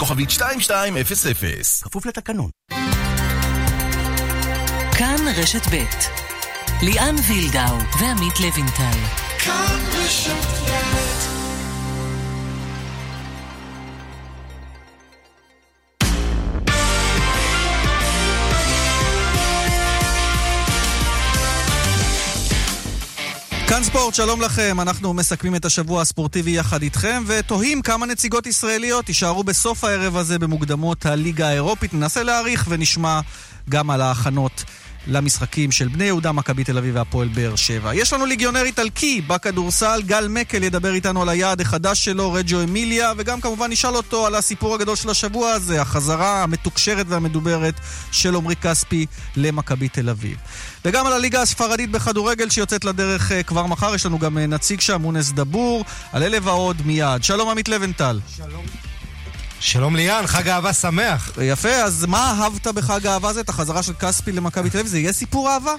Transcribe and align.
כוכבית 0.00 0.30
2200. 0.30 0.96
כפוף 1.82 2.06
לתקנון. 2.06 2.50
כאן 4.98 5.16
רשת 5.36 5.66
ב' 5.66 5.84
ליאן 6.82 7.14
וילדאו 7.28 7.76
ועמית 8.00 8.40
לוינטל. 8.40 8.98
כאן 9.38 9.78
רשת 9.92 10.44
ב' 10.66 11.39
כאן 23.70 23.84
ספורט, 23.84 24.14
שלום 24.14 24.40
לכם. 24.42 24.80
אנחנו 24.80 25.14
מסכמים 25.14 25.54
את 25.54 25.64
השבוע 25.64 26.02
הספורטיבי 26.02 26.50
יחד 26.50 26.82
איתכם, 26.82 27.22
ותוהים 27.26 27.82
כמה 27.82 28.06
נציגות 28.06 28.46
ישראליות 28.46 29.08
יישארו 29.08 29.44
בסוף 29.44 29.84
הערב 29.84 30.16
הזה 30.16 30.38
במוקדמות 30.38 31.06
הליגה 31.06 31.48
האירופית. 31.48 31.94
ננסה 31.94 32.22
להעריך 32.22 32.66
ונשמע 32.68 33.20
גם 33.68 33.90
על 33.90 34.00
ההכנות 34.00 34.64
למשחקים 35.06 35.72
של 35.72 35.88
בני 35.88 36.04
יהודה, 36.04 36.32
מכבי 36.32 36.64
תל 36.64 36.78
אביב 36.78 36.96
והפועל 36.96 37.28
באר 37.28 37.56
שבע. 37.56 37.94
יש 37.94 38.12
לנו 38.12 38.26
ליגיונר 38.26 38.62
איטלקי 38.62 39.20
בכדורסל, 39.20 40.02
גל 40.06 40.28
מקל 40.28 40.62
ידבר 40.62 40.94
איתנו 40.94 41.22
על 41.22 41.28
היעד 41.28 41.60
החדש 41.60 42.04
שלו, 42.04 42.32
רג'ו 42.32 42.62
אמיליה, 42.62 43.12
וגם 43.16 43.40
כמובן 43.40 43.70
נשאל 43.70 43.96
אותו 43.96 44.26
על 44.26 44.34
הסיפור 44.34 44.74
הגדול 44.74 44.96
של 44.96 45.10
השבוע 45.10 45.50
הזה, 45.50 45.80
החזרה 45.82 46.42
המתוקשרת 46.42 47.06
והמדוברת 47.08 47.74
של 48.12 48.36
עמרי 48.36 48.56
כספי 48.56 49.06
למכבי 49.36 49.88
תל 49.88 50.08
אביב. 50.08 50.36
וגם 50.84 51.06
על 51.06 51.12
הליגה 51.12 51.42
הספרדית 51.42 51.90
בכדורגל 51.90 52.50
שיוצאת 52.50 52.84
לדרך 52.84 53.32
אה, 53.32 53.42
כבר 53.42 53.66
מחר, 53.66 53.94
יש 53.94 54.06
לנו 54.06 54.18
גם 54.18 54.38
אה, 54.38 54.46
נציג 54.46 54.80
שם, 54.80 55.02
מונס 55.02 55.30
דבור, 55.30 55.84
על 56.12 56.22
אלה 56.22 56.38
ועוד 56.42 56.76
מיד. 56.84 57.24
שלום 57.24 57.48
עמית 57.48 57.68
לבנטל. 57.68 58.20
שלום. 58.36 58.89
שלום 59.60 59.96
ליאן, 59.96 60.26
חג 60.26 60.48
אהבה 60.48 60.72
שמח. 60.72 61.30
יפה, 61.42 61.68
אז 61.68 62.04
מה 62.04 62.34
אהבת 62.42 62.66
בחג 62.66 63.06
האהבה 63.06 63.28
הזה? 63.28 63.40
את 63.40 63.48
החזרה 63.48 63.82
של 63.82 63.92
כספי 63.92 64.32
למכבי 64.32 64.70
תל 64.70 64.78
אביב? 64.78 64.90
זה 64.90 64.98
יהיה 64.98 65.12
סיפור 65.12 65.50
אהבה? 65.50 65.72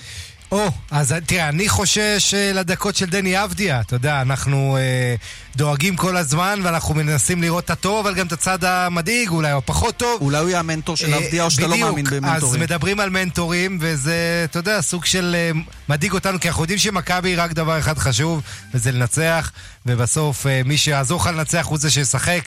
או, 0.51 0.67
אז 0.91 1.15
תראה, 1.25 1.49
אני 1.49 1.69
חושש 1.69 2.33
אה, 2.33 2.51
לדקות 2.53 2.95
של 2.95 3.05
דני 3.05 3.43
אבדיה. 3.43 3.81
אתה 3.81 3.95
יודע, 3.95 4.21
אנחנו 4.21 4.77
אה, 4.77 5.15
דואגים 5.55 5.95
כל 5.95 6.17
הזמן 6.17 6.59
ואנחנו 6.63 6.93
מנסים 6.95 7.41
לראות 7.41 7.65
את 7.65 7.69
הטוב, 7.69 8.07
אבל 8.07 8.15
גם 8.15 8.27
את 8.27 8.31
הצד 8.31 8.63
המדאיג, 8.63 9.29
אולי 9.29 9.53
או 9.53 9.61
פחות 9.65 9.97
טוב. 9.97 10.21
אולי 10.21 10.37
הוא 10.37 10.49
יהיה 10.49 10.59
המנטור 10.59 10.97
של 10.97 11.13
אבדיה, 11.13 11.41
אה, 11.41 11.45
או 11.45 11.51
שאתה 11.51 11.67
לא 11.67 11.77
מאמין 11.77 12.05
במנטורים. 12.05 12.35
אז 12.35 12.55
מדברים 12.55 12.99
על 12.99 13.09
מנטורים, 13.09 13.77
וזה, 13.81 14.45
אתה 14.49 14.59
יודע, 14.59 14.81
סוג 14.81 15.05
של 15.05 15.35
אה, 15.37 15.59
מדאיג 15.89 16.13
אותנו, 16.13 16.39
כי 16.39 16.47
אנחנו 16.47 16.63
יודעים 16.63 16.79
שמכבי 16.79 17.35
רק 17.35 17.51
דבר 17.51 17.79
אחד 17.79 17.97
חשוב, 17.97 18.41
וזה 18.73 18.91
לנצח, 18.91 19.51
ובסוף 19.85 20.47
אה, 20.47 20.61
מי 20.65 20.77
שיעזור 20.77 21.21
לך 21.21 21.27
לנצח 21.27 21.65
הוא 21.65 21.77
זה 21.77 21.89
שישחק. 21.91 22.41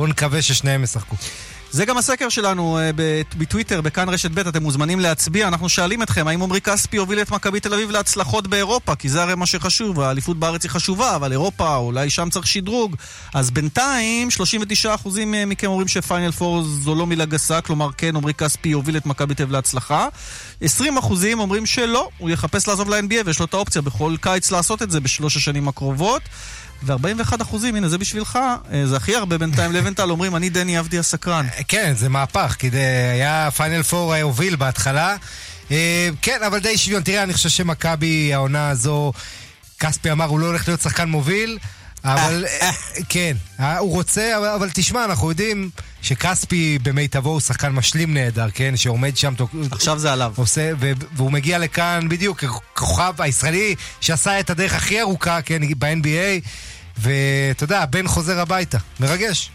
בואו 0.00 0.10
נקווה 0.10 0.42
ששניהם 0.42 0.84
ישחקו. 0.84 1.16
זה 1.70 1.84
גם 1.84 1.98
הסקר 1.98 2.28
שלנו 2.28 2.78
uh, 2.78 3.00
בטוויטר, 3.36 3.80
בכאן 3.80 4.08
רשת 4.08 4.30
ב', 4.30 4.38
אתם 4.38 4.62
מוזמנים 4.62 5.00
להצביע. 5.00 5.48
אנחנו 5.48 5.68
שואלים 5.68 6.02
אתכם, 6.02 6.28
האם 6.28 6.42
עמרי 6.42 6.60
כספי 6.60 6.96
הוביל 6.96 7.20
את 7.20 7.30
מכבי 7.30 7.60
תל 7.60 7.74
אביב 7.74 7.90
להצלחות 7.90 8.46
באירופה? 8.46 8.94
כי 8.94 9.08
זה 9.08 9.22
הרי 9.22 9.34
מה 9.34 9.46
שחשוב, 9.46 10.00
האליפות 10.00 10.36
בארץ 10.36 10.62
היא 10.62 10.70
חשובה, 10.70 11.16
אבל 11.16 11.32
אירופה, 11.32 11.76
אולי 11.76 12.10
שם 12.10 12.30
צריך 12.30 12.46
שדרוג. 12.46 12.96
אז 13.34 13.50
בינתיים, 13.50 14.28
39% 15.04 15.08
מכם 15.46 15.66
אומרים 15.66 15.88
שפיינל 15.88 16.32
פור 16.32 16.62
זו 16.62 16.94
לא 16.94 17.06
מילה 17.06 17.24
גסה, 17.24 17.60
כלומר 17.60 17.88
כן, 17.96 18.16
עמרי 18.16 18.34
כספי 18.34 18.72
הוביל 18.72 18.96
את 18.96 19.06
מכבי 19.06 19.34
תל 19.34 19.42
אביב 19.42 19.52
להצלחה. 19.52 20.08
20% 20.64 20.66
אומרים 21.34 21.66
שלא, 21.66 22.08
הוא 22.18 22.30
יחפש 22.30 22.68
לעזוב 22.68 22.90
ל-NBA 22.90 23.26
ויש 23.26 23.38
לו 23.38 23.44
את 23.44 23.54
האופציה 23.54 23.82
בכל 23.82 24.14
קיץ 24.20 24.50
לעשות 24.50 24.82
את 24.82 24.90
זה 24.90 25.00
בשלוש 25.00 25.36
השנים 25.36 25.68
הקרובות. 25.68 26.22
ו-41 26.82 27.42
אחוזים, 27.42 27.76
הנה 27.76 27.88
זה 27.88 27.98
בשבילך, 27.98 28.38
אה, 28.72 28.86
זה 28.86 28.96
הכי 28.96 29.16
הרבה 29.16 29.38
בינתיים 29.38 29.72
לבנטל 29.72 30.10
אומרים, 30.10 30.36
אני 30.36 30.50
דני 30.50 30.76
עבדי 30.76 30.98
הסקרן. 30.98 31.46
אה, 31.56 31.62
כן, 31.68 31.94
זה 31.96 32.08
מהפך, 32.08 32.56
כי 32.58 32.70
היה 33.12 33.48
פיינל 33.56 33.82
פור 33.82 34.14
הוביל 34.14 34.56
בהתחלה. 34.56 35.16
אה, 35.70 36.08
כן, 36.22 36.38
אבל 36.46 36.58
די 36.58 36.78
שוויון. 36.78 37.02
תראה, 37.02 37.22
אני 37.22 37.32
חושב 37.32 37.48
שמכבי, 37.48 38.34
העונה 38.34 38.68
הזו, 38.68 39.12
כספי 39.80 40.12
אמר, 40.12 40.24
הוא 40.24 40.40
לא 40.40 40.46
הולך 40.46 40.68
להיות 40.68 40.80
שחקן 40.80 41.08
מוביל. 41.08 41.58
אבל 42.04 42.44
כן, 43.08 43.36
הוא 43.58 43.92
רוצה, 43.92 44.38
אבל, 44.38 44.48
אבל 44.48 44.68
תשמע, 44.72 45.04
אנחנו 45.04 45.30
יודעים 45.30 45.70
שכספי 46.02 46.78
במיטבו 46.82 47.30
הוא 47.30 47.40
שחקן 47.40 47.68
משלים 47.68 48.14
נהדר, 48.14 48.46
כן? 48.54 48.76
שעומד 48.76 49.16
שם... 49.16 49.34
עכשיו 49.70 49.98
זה 49.98 50.12
עליו. 50.12 50.32
עושה, 50.36 50.70
והוא 51.16 51.32
מגיע 51.32 51.58
לכאן 51.58 52.08
בדיוק 52.08 52.44
ככוכב 52.74 53.14
הישראלי 53.18 53.74
שעשה 54.00 54.40
את 54.40 54.50
הדרך 54.50 54.74
הכי 54.74 55.00
ארוכה, 55.00 55.42
כן? 55.42 55.62
ב-NBA. 55.78 56.46
ואתה 57.00 57.64
יודע, 57.64 57.82
הבן 57.82 58.08
חוזר 58.08 58.40
הביתה. 58.40 58.78
מרגש. 59.00 59.50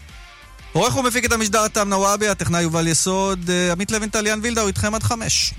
עורך 0.72 0.96
ומפיק 0.96 1.24
את 1.24 1.32
המשדר 1.32 1.68
תם 1.68 1.88
נוואבי, 1.88 2.28
הטכנאי 2.28 2.62
יובל 2.62 2.86
יסוד, 2.86 3.50
אה, 3.50 3.72
עמית 3.72 3.90
לבן 3.90 4.08
טליאן 4.08 4.40
וילדאו, 4.42 4.66
איתכם 4.66 4.94
עד 4.94 5.02
חמש. 5.02 5.54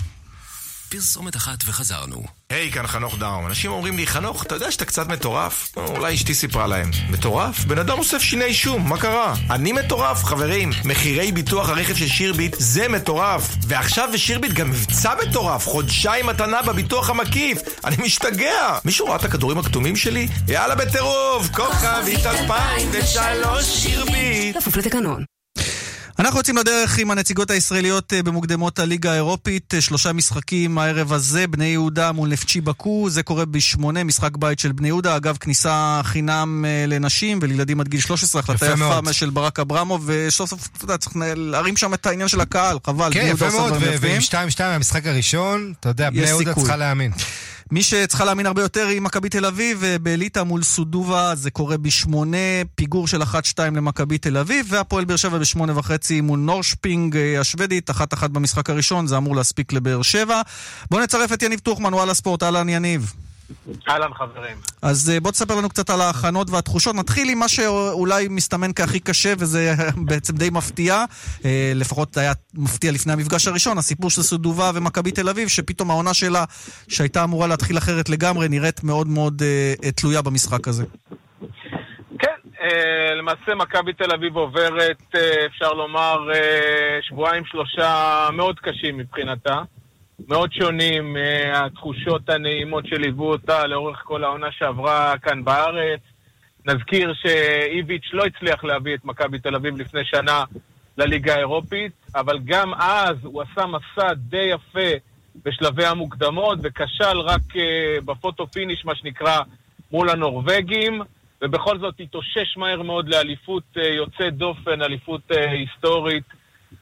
פרסומת 0.90 1.36
אחת 1.36 1.64
וחזרנו. 1.66 2.24
היי, 2.50 2.70
hey, 2.70 2.74
כאן 2.74 2.88
חנוך 2.88 3.18
דאום. 3.18 3.48
אנשים 3.48 3.72
אומרים 3.72 3.98
לי, 3.98 4.08
חנוך, 4.08 4.44
אתה 4.44 4.56
יודע 4.56 4.72
שאתה 4.72 4.86
קצת 4.86 5.08
מטורף? 5.08 5.72
אולי 5.78 6.16
אשתי 6.16 6.34
סיפרה 6.34 6.68
להם. 6.68 6.92
מטורף? 7.10 7.66
בן 7.66 7.78
אדם 7.78 8.00
אוסף 8.00 8.22
שיני 8.22 8.54
שום, 8.54 8.90
מה 8.90 8.98
קרה? 8.98 9.34
אני 9.50 9.72
מטורף, 9.72 10.24
חברים. 10.24 10.72
מחירי 10.86 11.32
ביטוח 11.32 11.70
הרכב 11.70 11.96
של 11.96 12.08
שירביט 12.08 12.56
זה 12.60 12.88
מטורף. 12.88 13.56
ועכשיו 13.68 14.10
בשירביט 14.14 14.52
גם 14.52 14.70
מבצע 14.70 15.14
מטורף, 15.28 15.68
חודשיים 15.68 16.26
מתנה 16.26 16.62
בביטוח 16.62 17.10
המקיף. 17.10 17.58
אני 17.86 17.96
משתגע. 18.00 18.80
מישהו 18.86 19.08
ראה 19.08 19.16
את 19.16 19.24
הכדורים 19.24 19.58
הכתומים 19.58 19.96
שלי? 19.96 20.28
יאללה 20.48 20.76
בטירוף, 20.76 21.48
כוכבית 21.54 22.26
2003 22.26 23.66
שירביט. 23.66 24.58
כפוף 24.58 24.78
לתקנון. 24.78 25.37
אנחנו 26.20 26.40
יוצאים 26.40 26.58
לדרך 26.58 26.98
עם 26.98 27.12
הנציגות 27.12 27.52
הישראליות 27.52 28.14
אה, 28.14 28.24
במוקדמות 28.24 28.80
הליגה 28.80 29.12
האירופית. 29.12 29.74
אה, 29.74 29.82
שלושה 29.82 30.14
משחקים 30.14 30.78
הערב 30.78 31.14
הזה, 31.14 31.48
בני 31.48 31.66
יהודה 31.66 32.12
מול 32.12 32.30
נפצ'י 32.30 32.62
בקו, 32.62 33.10
זה 33.10 33.24
קורה 33.24 33.46
בשמונה, 33.46 34.04
משחק 34.04 34.38
בית 34.38 34.60
של 34.60 34.72
בני 34.72 34.88
יהודה. 34.88 35.16
אגב, 35.16 35.38
כניסה 35.38 36.02
חינם 36.04 36.66
אה, 36.68 36.86
לנשים 36.88 37.40
ולילדים 37.42 37.80
עד 37.80 37.88
גיל 37.88 38.00
13, 38.00 38.40
החלטה 38.40 38.66
יפה, 38.66 39.00
יפה 39.02 39.14
של 39.14 39.30
ברק 39.30 39.60
אברמוב, 39.60 40.04
וסוף 40.06 40.50
סוף, 40.50 40.70
אתה 40.78 40.86
יודע, 40.86 40.98
צריך 40.98 41.16
להרים 41.36 41.78
שם 41.78 41.94
את 41.94 42.06
העניין 42.06 42.28
של 42.28 42.42
הקהל, 42.42 42.78
חבל. 42.86 43.14
כן, 43.14 43.28
יפה 43.32 43.50
מאוד, 43.50 43.74
ועם 44.02 44.22
2-2 44.22 44.34
המשחק 44.64 45.06
הראשון, 45.06 45.74
אתה 45.80 45.90
יודע, 45.90 46.10
בני 46.10 46.28
יהודה 46.28 46.54
צריכה 46.54 46.76
להאמין. 46.76 47.12
מי 47.72 47.84
שצריכה 47.84 48.26
להאמין 48.26 48.46
הרבה 48.46 48.62
יותר 48.62 48.88
היא 48.88 49.02
מכבי 49.02 49.30
תל 49.30 49.46
אביב, 49.46 49.84
באליטה 50.02 50.44
מול 50.44 50.64
סודובה 50.64 51.36
זה 51.36 51.52
קורה 51.52 51.78
בשמונה, 51.78 52.38
פיגור 52.76 53.08
של 53.08 53.22
1-2 53.22 53.26
למכבי 53.60 54.18
תל 54.18 54.38
אביב, 54.38 54.66
והפועל 54.70 55.06
באר 55.06 55.16
שבע 55.16 55.38
בשמונה 55.38 55.80
וחצי 55.80 56.22
מול 56.22 56.40
נורשפינג 56.40 57.18
אה, 57.18 57.40
השוודית, 57.40 57.90
אחת 57.90 58.14
אחת 58.14 58.30
במשחק 58.30 58.70
הראשון, 58.70 59.08
זה 59.08 59.18
אמור 59.18 59.36
להספיק 59.36 59.74
לבאר 59.74 60.02
שבע. 60.02 60.42
בואו 60.92 61.04
נצרף 61.04 61.34
את 61.34 61.44
יניב 61.44 61.60
טוחמן, 61.60 61.94
וואלה 61.94 62.14
ספורט, 62.14 62.44
אהלן 62.44 62.70
יניב. 62.70 63.14
אהלן 63.90 64.14
חברים. 64.14 64.58
אז 64.82 65.10
אה, 65.10 65.20
בוא 65.20 65.32
תספר 65.32 65.56
לנו 65.56 65.70
קצת 65.70 65.90
על 65.90 66.02
ההכנות 66.02 66.50
והתחושות. 66.50 66.96
נתחיל 66.96 67.30
עם 67.30 67.40
מה 67.40 67.48
שאולי 67.48 68.28
מסתמן 68.30 68.72
כהכי 68.76 69.00
קשה, 69.00 69.34
וזה 69.40 69.74
בעצם 70.08 70.38
די 70.38 70.50
מפתיע. 70.50 71.06
אה, 71.46 71.72
לפחות 71.76 72.18
היה 72.18 72.34
מפתיע 72.54 72.92
לפני 72.92 73.14
המפגש 73.14 73.48
הראשון, 73.48 73.78
הסיפור 73.78 74.10
של 74.10 74.22
סודובה 74.22 74.72
ומכבי 74.76 75.12
תל 75.12 75.30
אביב, 75.30 75.48
שפתאום 75.48 75.90
העונה 75.90 76.14
שלה, 76.14 76.44
שהייתה 76.88 77.24
אמורה 77.24 77.48
להתחיל 77.48 77.78
אחרת 77.78 78.10
לגמרי, 78.10 78.50
נראית 78.50 78.84
מאוד 78.84 79.08
מאוד 79.08 79.42
אה, 79.42 79.92
תלויה 79.92 80.22
במשחק 80.22 80.68
הזה. 80.68 80.84
כן, 82.20 82.66
למעשה 83.18 83.56
מכבי 83.56 83.94
תל 83.94 84.12
אביב 84.16 84.36
עוברת, 84.36 85.16
אפשר 85.46 85.74
לומר, 85.74 86.18
שבועיים 87.02 87.46
שלושה 87.46 88.28
מאוד 88.34 88.60
קשים 88.60 88.98
מבחינתה. 88.98 89.62
מאוד 90.28 90.54
שונים 90.54 91.14
מהתחושות 91.14 92.30
הנעימות 92.30 92.88
שליוו 92.88 93.32
אותה 93.32 93.68
לאורך 93.68 94.02
כל 94.04 94.24
העונה 94.24 94.52
שעברה 94.52 95.18
כאן 95.18 95.44
בארץ. 95.44 96.00
נזכיר 96.66 97.14
שאיביץ' 97.14 98.10
לא 98.14 98.26
הצליח 98.26 98.64
להביא 98.64 98.96
את 98.96 99.06
מכבי 99.06 99.40
תל 99.40 99.56
אביב 99.56 99.78
לפני 99.78 100.06
שנה 100.06 100.44
לליגה 100.98 101.36
האירופית, 101.36 101.92
אבל 102.16 102.40
גם 102.46 102.74
אז 102.74 103.16
הוא 103.24 103.42
עשה 103.42 103.66
מסע 103.66 104.14
די 104.14 104.52
יפה 104.52 104.90
בשלבי 105.46 105.86
המוקדמות, 105.86 106.60
וכשל 106.64 107.20
רק 107.20 107.42
uh, 107.56 107.60
ב 108.06 108.13
photo 108.13 108.48
finish, 108.48 108.86
מה 108.86 108.96
שנקרא, 108.96 109.40
מול 109.92 110.10
הנורבגים, 110.10 111.02
ובכל 111.42 111.80
זאת 111.80 111.96
התאושש 112.00 112.58
מהר 112.58 112.82
מאוד 112.82 113.10
לאליפות 113.10 113.64
uh, 113.78 113.82
יוצאת 113.82 114.34
דופן, 114.34 114.82
אליפות 114.82 115.22
היסטורית 115.32 116.24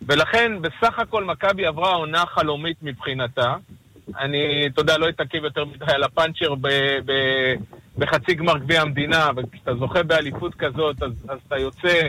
ולכן, 0.08 0.52
בסך 0.62 1.00
הכל 1.00 1.24
מכבי 1.24 1.66
עברה 1.66 1.94
עונה 1.94 2.24
חלומית 2.26 2.78
מבחינתה. 2.82 3.56
אני, 4.20 4.68
אתה 4.68 4.82
יודע, 4.82 4.98
לא 4.98 5.10
אתעכב 5.10 5.44
יותר 5.44 5.66
מדי 5.66 5.86
על 5.88 6.04
הפאנצ'ר 6.04 6.56
ב, 6.56 6.68
ב, 7.06 7.12
בחצי 7.98 8.34
גמר 8.34 8.58
גביע 8.58 8.82
המדינה, 8.82 9.30
וכשאתה 9.36 9.76
זוכה 9.76 10.04
באליפות 10.04 10.56
כזאת, 10.56 11.04
אז, 11.04 11.12
אז 11.30 11.40
אתה 11.48 11.58
יוצא 11.58 12.02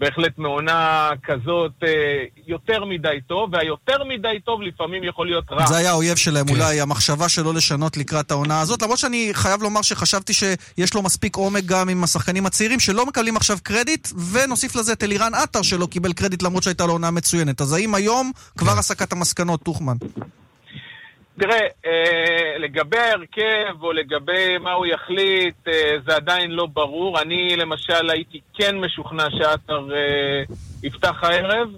בהחלט 0.00 0.38
מעונה 0.38 1.10
כזאת 1.22 1.72
אה, 1.82 2.24
יותר 2.46 2.84
מדי 2.84 3.20
טוב, 3.26 3.50
והיותר 3.52 4.04
מדי 4.04 4.40
טוב 4.44 4.62
לפעמים 4.62 5.04
יכול 5.04 5.26
להיות 5.26 5.44
רע. 5.50 5.66
זה 5.66 5.76
היה 5.76 5.90
האויב 5.90 6.16
שלהם, 6.16 6.46
כן. 6.46 6.54
אולי 6.54 6.80
המחשבה 6.80 7.28
שלא 7.28 7.54
לשנות 7.54 7.96
לקראת 7.96 8.30
העונה 8.30 8.60
הזאת, 8.60 8.82
למרות 8.82 8.98
שאני 8.98 9.30
חייב 9.32 9.62
לומר 9.62 9.82
שחשבתי 9.82 10.32
שיש 10.32 10.94
לו 10.94 11.02
מספיק 11.02 11.36
עומק 11.36 11.64
גם 11.64 11.88
עם 11.88 12.04
השחקנים 12.04 12.46
הצעירים 12.46 12.80
שלא 12.80 13.06
מקבלים 13.06 13.36
עכשיו 13.36 13.58
קרדיט, 13.62 14.08
ונוסיף 14.32 14.76
לזה 14.76 14.92
את 14.92 15.02
אלירן 15.02 15.34
עטר 15.34 15.62
שלא 15.62 15.86
קיבל 15.86 16.12
קרדיט 16.12 16.42
למרות 16.42 16.62
שהייתה 16.62 16.86
לו 16.86 16.92
עונה 16.92 17.10
מצוינת. 17.10 17.60
אז 17.60 17.72
האם 17.72 17.94
היום 17.94 18.32
כבר 18.58 18.78
הסקת 18.78 19.12
המסקנות, 19.12 19.62
טוחמן? 19.62 19.96
תראה, 21.40 21.66
אה, 21.86 22.58
לגבי 22.58 22.98
ההרכב 22.98 23.82
או 23.82 23.92
לגבי 23.92 24.58
מה 24.58 24.72
הוא 24.72 24.86
יחליט, 24.86 25.68
אה, 25.68 25.96
זה 26.06 26.16
עדיין 26.16 26.50
לא 26.50 26.66
ברור. 26.66 27.20
אני 27.20 27.56
למשל 27.56 28.10
הייתי 28.10 28.40
כן 28.54 28.78
משוכנע 28.78 29.24
שעטר 29.38 29.88
אה, 29.94 30.54
יפתח 30.82 31.16
הערב, 31.22 31.68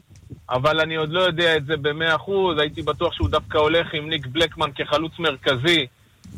אבל 0.50 0.80
אני 0.80 0.96
עוד 0.96 1.10
לא 1.10 1.20
יודע 1.20 1.56
את 1.56 1.66
זה 1.66 1.76
במאה 1.76 2.14
אחוז. 2.14 2.58
הייתי 2.58 2.82
בטוח 2.82 3.12
שהוא 3.12 3.28
דווקא 3.28 3.58
הולך 3.58 3.94
עם 3.94 4.08
ניק 4.08 4.26
בלקמן 4.26 4.70
כחלוץ 4.74 5.12
מרכזי, 5.18 5.86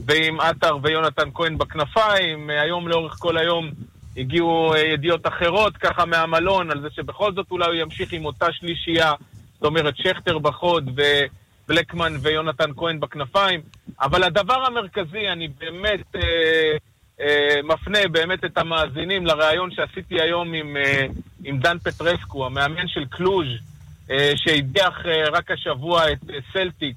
ועם 0.07 0.41
עטר 0.41 0.77
ויונתן 0.83 1.29
כהן 1.35 1.59
בכנפיים. 1.59 2.51
היום 2.51 2.89
לאורך 2.89 3.13
כל 3.13 3.39
היום 3.39 3.71
הגיעו 4.17 4.73
ידיעות 4.93 5.27
אחרות, 5.27 5.77
ככה 5.77 6.05
מהמלון, 6.05 6.71
על 6.71 6.81
זה 6.81 6.89
שבכל 6.91 7.35
זאת 7.35 7.47
אולי 7.51 7.67
הוא 7.67 7.75
ימשיך 7.75 8.13
עם 8.13 8.25
אותה 8.25 8.47
שלישייה. 8.53 9.13
זאת 9.55 9.65
אומרת, 9.65 9.97
שכטר 9.97 10.39
בחוד 10.39 10.91
ו... 10.97 11.03
בלקמן 11.69 12.13
ויונתן 12.23 12.71
כהן 12.77 13.01
בכנפיים, 13.01 13.61
אבל 14.01 14.23
הדבר 14.23 14.67
המרכזי, 14.67 15.29
אני 15.33 15.49
באמת 15.49 16.17
אה, 16.17 16.21
אה, 17.21 17.63
מפנה 17.65 18.09
באמת 18.13 18.45
את 18.45 18.59
המאזינים 18.59 19.27
לראיון 19.27 19.71
שעשיתי 19.71 20.21
היום 20.21 20.55
עם, 20.55 20.77
אה, 20.77 21.07
עם 21.45 21.59
דן 21.59 21.79
פטרסקו, 21.79 22.47
המאמן 22.47 22.89
של 22.89 23.05
קלוז', 23.05 23.47
אה, 24.11 24.33
שהדיח 24.37 25.07
אה, 25.07 25.31
רק 25.33 25.51
השבוע 25.51 26.13
את 26.13 26.31
אה, 26.31 26.39
סלטיק 26.53 26.97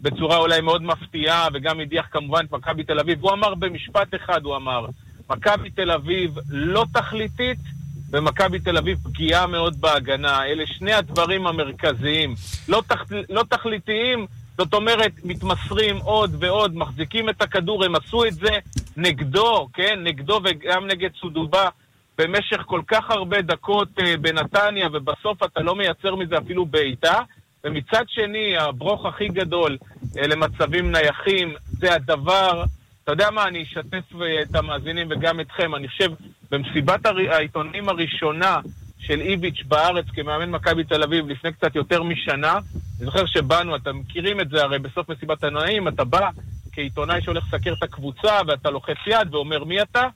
בצורה 0.00 0.36
אולי 0.36 0.60
מאוד 0.60 0.82
מפתיעה, 0.82 1.48
וגם 1.54 1.80
הדיח 1.80 2.06
כמובן 2.10 2.44
את 2.44 2.52
מכבי 2.52 2.84
תל 2.84 2.98
אביב. 2.98 3.22
הוא 3.22 3.32
אמר 3.32 3.54
במשפט 3.54 4.14
אחד, 4.14 4.44
הוא 4.44 4.56
אמר, 4.56 4.86
מכבי 5.30 5.70
תל 5.70 5.90
אביב 5.90 6.38
לא 6.48 6.84
תכליתית, 6.92 7.58
ומכבי 8.14 8.58
תל 8.58 8.76
אביב 8.76 8.98
פגיעה 9.02 9.46
מאוד 9.46 9.80
בהגנה. 9.80 10.44
אלה 10.46 10.66
שני 10.66 10.92
הדברים 10.92 11.46
המרכזיים. 11.46 12.34
לא, 12.68 12.82
תח... 12.86 13.04
לא 13.30 13.42
תכליתיים, 13.48 14.26
זאת 14.58 14.74
אומרת, 14.74 15.12
מתמסרים 15.24 15.96
עוד 15.96 16.36
ועוד, 16.38 16.76
מחזיקים 16.76 17.28
את 17.28 17.42
הכדור, 17.42 17.84
הם 17.84 17.94
עשו 17.94 18.24
את 18.24 18.34
זה 18.34 18.58
נגדו, 18.96 19.68
כן? 19.74 19.98
נגדו 20.02 20.40
וגם 20.44 20.86
נגד 20.86 21.10
סודובה 21.20 21.68
במשך 22.18 22.62
כל 22.66 22.80
כך 22.86 23.10
הרבה 23.10 23.42
דקות 23.42 23.88
אה, 23.98 24.16
בנתניה, 24.16 24.88
ובסוף 24.92 25.42
אתה 25.42 25.60
לא 25.60 25.74
מייצר 25.74 26.14
מזה 26.14 26.38
אפילו 26.38 26.66
בעיטה. 26.66 27.20
ומצד 27.64 28.04
שני, 28.08 28.56
הברוך 28.58 29.06
הכי 29.06 29.28
גדול 29.28 29.78
אה, 30.18 30.26
למצבים 30.26 30.92
נייחים, 30.92 31.54
זה 31.64 31.94
הדבר 31.94 32.64
אתה 33.04 33.12
יודע 33.12 33.30
מה, 33.30 33.48
אני 33.48 33.62
אשתף 33.62 34.04
אה, 34.22 34.42
את 34.42 34.54
המאזינים 34.54 35.08
וגם 35.10 35.40
אתכם. 35.40 35.74
אני 35.74 35.88
חושב, 35.88 36.10
במסיבת 36.50 37.06
העיתונים 37.06 37.88
הראשונה 37.88 38.60
של 38.98 39.20
איביץ' 39.20 39.62
בארץ 39.68 40.04
כמאמן 40.14 40.50
מכבי 40.50 40.84
תל 40.84 41.02
אביב 41.02 41.28
לפני 41.28 41.52
קצת 41.52 41.76
יותר 41.76 42.02
משנה, 42.02 42.52
אני 42.52 43.04
זוכר 43.04 43.26
שבאנו, 43.26 43.76
אתם 43.76 43.96
מכירים 43.96 44.40
את 44.40 44.48
זה 44.48 44.62
הרי 44.62 44.78
בסוף 44.78 45.08
מסיבת 45.08 45.44
העיתונאים, 45.44 45.88
אתה 45.88 46.04
בא 46.04 46.30
כעיתונאי 46.72 47.22
שהולך 47.22 47.44
לסקר 47.46 47.72
את 47.78 47.82
הקבוצה 47.82 48.40
ואתה 48.46 48.70
לוחץ 48.70 48.96
יד 49.06 49.34
ואומר 49.34 49.64
מי 49.64 49.82
אתה, 49.82 50.08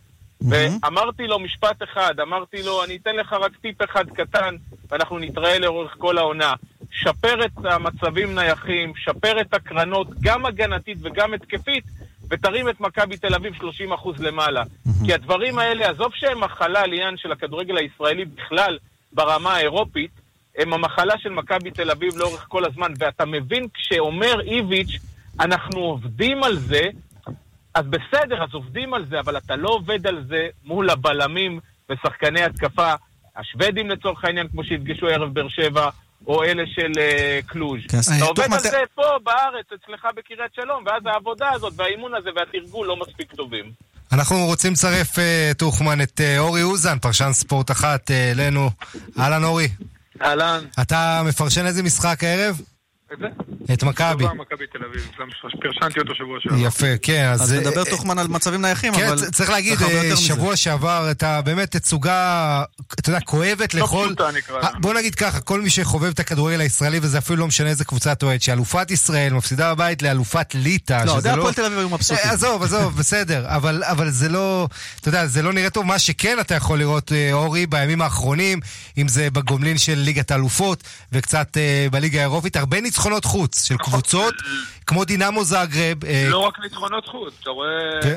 ואמרתי 0.48 1.26
לו 1.26 1.38
משפט 1.38 1.82
אחד, 1.82 2.20
אמרתי 2.20 2.62
לו, 2.62 2.84
אני 2.84 2.96
אתן 2.96 3.16
לך 3.16 3.32
רק 3.32 3.56
טיפ 3.56 3.84
אחד 3.84 4.10
קטן, 4.10 4.54
ואנחנו 4.90 5.18
נתראה 5.18 5.58
לאורך 5.58 5.94
כל 5.98 6.18
העונה. 6.18 6.52
שפר 6.90 7.44
את 7.44 7.64
המצבים 7.64 8.34
נייחים, 8.34 8.92
שפר 8.96 9.40
את 9.40 9.54
הקרנות, 9.54 10.08
גם 10.20 10.46
הגנתית 10.46 10.98
וגם 11.02 11.34
התקפית, 11.34 11.84
ותרים 12.30 12.68
את 12.68 12.80
מכבי 12.80 13.16
תל 13.16 13.34
אביב 13.34 13.54
30% 13.54 14.22
למעלה. 14.22 14.62
כי 15.04 15.14
הדברים 15.14 15.58
האלה, 15.58 15.90
עזוב 15.90 16.12
שהם 16.14 16.40
מחלה 16.40 16.80
על 16.80 16.92
עניין 16.92 17.16
של 17.16 17.32
הכדורגל 17.32 17.76
הישראלי 17.76 18.24
בכלל 18.24 18.78
ברמה 19.12 19.52
האירופית, 19.52 20.10
הם 20.58 20.72
המחלה 20.72 21.14
של 21.18 21.28
מכבי 21.30 21.70
תל 21.70 21.90
אביב 21.90 22.16
לאורך 22.16 22.46
כל 22.48 22.64
הזמן. 22.64 22.92
ואתה 22.98 23.24
מבין, 23.24 23.66
כשאומר 23.74 24.40
איביץ', 24.40 24.98
אנחנו 25.40 25.80
עובדים 25.80 26.42
על 26.42 26.56
זה, 26.56 26.82
אז 27.74 27.84
בסדר, 27.86 28.42
אז 28.42 28.48
עובדים 28.52 28.94
על 28.94 29.06
זה, 29.06 29.20
אבל 29.20 29.36
אתה 29.36 29.56
לא 29.56 29.68
עובד 29.68 30.06
על 30.06 30.24
זה 30.28 30.48
מול 30.64 30.90
הבלמים 30.90 31.60
ושחקני 31.90 32.42
התקפה. 32.42 32.94
השוודים 33.36 33.90
לצורך 33.90 34.24
העניין, 34.24 34.48
כמו 34.48 34.64
שהדגשו 34.64 35.06
ערב 35.06 35.34
באר 35.34 35.48
שבע, 35.48 35.90
או 36.26 36.44
אלה 36.44 36.62
של 36.66 36.92
uh, 36.92 37.46
קלוז'. 37.46 37.80
כן, 37.88 37.98
אתה 38.16 38.24
עובד 38.24 38.52
על 38.52 38.58
זה 38.60 38.82
פה, 38.94 39.02
בארץ, 39.24 39.66
אצלך 39.74 40.06
בקריית 40.16 40.54
שלום, 40.54 40.84
ואז 40.86 41.02
העבודה 41.06 41.50
הזאת 41.50 41.72
והאימון 41.76 42.14
הזה 42.14 42.30
והתרגול 42.36 42.86
לא 42.86 42.96
מספיק 42.96 43.32
טובים. 43.32 43.64
אנחנו 44.12 44.36
רוצים 44.46 44.72
לצרף, 44.72 45.16
טוחמן, 45.58 46.00
את 46.00 46.20
uh, 46.20 46.38
אורי 46.38 46.62
אוזן, 46.62 46.98
פרשן 46.98 47.32
ספורט 47.32 47.70
אחת, 47.70 48.10
אלינו. 48.10 48.70
אהלן 49.18 49.44
אורי. 49.44 49.68
אהלן. 50.22 50.64
אתה 50.82 51.22
מפרשן 51.24 51.66
איזה 51.66 51.82
משחק 51.82 52.24
הערב? 52.24 52.60
את 53.12 53.18
זה? 53.18 53.26
את 53.72 53.82
מכבי. 53.82 54.24
מכבי 54.24 54.66
תל 54.72 54.84
אביב, 54.90 55.10
פרשנתי 55.62 56.00
אותו 56.00 56.14
שבוע 56.14 56.38
שעבר. 56.40 56.56
יפה, 56.58 56.98
כן. 57.02 57.30
אז 57.32 57.52
נדבר 57.52 57.84
תוכמן 57.84 58.18
על 58.18 58.28
מצבים 58.28 58.60
נייחים, 58.60 58.94
כן, 58.94 59.06
אבל... 59.06 59.18
כן, 59.20 59.30
צריך 59.30 59.50
להגיד, 59.50 59.82
אה, 59.82 60.16
שבוע 60.16 60.56
שעבר 60.56 61.10
אתה 61.10 61.40
באמת 61.42 61.76
תצוגה, 61.76 62.62
אתה 63.00 63.10
יודע, 63.10 63.20
כואבת 63.20 63.74
לא 63.74 63.84
לכל... 63.84 64.14
אה, 64.62 64.68
בוא 64.80 64.94
נגיד 64.94 65.14
ככה, 65.14 65.40
כל 65.40 65.60
מי 65.60 65.70
שחובב 65.70 66.08
את 66.08 66.20
הכדורגל 66.20 66.60
הישראלי, 66.60 66.98
וזה 67.02 67.18
אפילו 67.18 67.38
לא 67.38 67.46
משנה 67.46 67.68
איזה 67.68 67.84
קבוצה 67.84 68.12
אתה 68.12 68.26
אוהד, 68.26 68.42
שאלופת 68.42 68.90
ישראל 68.90 69.32
מפסידה 69.32 69.74
בבית 69.74 70.02
לאלופת 70.02 70.54
ליטא, 70.54 71.04
לא, 71.06 71.20
זה 71.20 71.28
לא- 71.28 71.34
הפועל 71.34 71.54
תל 71.54 71.64
אביב 71.64 71.78
היו 71.78 71.88
מבסוטים. 71.88 72.24
אה, 72.24 72.32
עזוב, 72.32 72.62
עזוב, 72.62 72.96
בסדר, 72.98 73.44
אבל 73.82 74.10
זה 74.10 74.28
לא, 74.28 74.68
אתה 75.00 75.08
יודע, 75.08 75.26
זה 75.26 75.42
לא 75.42 75.52
נראה 75.52 75.70
טוב. 75.70 75.86
מה 75.86 75.98
שכן 75.98 76.36
אתה 76.40 76.54
יכול 76.54 76.78
לראות, 76.78 77.12
אורי, 77.32 77.66
בימים 77.66 78.02
האחרונים, 78.02 78.60
אם 78.98 79.08
זה 79.08 79.30
בגומלין 79.30 79.78
של 79.78 79.98
ליגת 79.98 80.30
האלופות, 80.30 80.82
וקצת 81.12 81.56
בליגה 81.90 82.18
האירופית, 82.18 82.56
הרבה 82.56 82.80
ניצחונות 82.80 82.97
חוץ. 83.24 83.64
של 83.64 83.76
קבוצות 83.76 84.34
כמו 84.86 85.04
דינמו 85.04 85.44
זאגרב. 85.44 86.04
אה, 86.04 86.26
לא 86.30 86.38
רק 86.38 86.58
ניצחונות 86.58 87.06
חוץ, 87.06 87.34
אתה 87.42 87.50
רואה... 87.50 88.02
כן. 88.02 88.16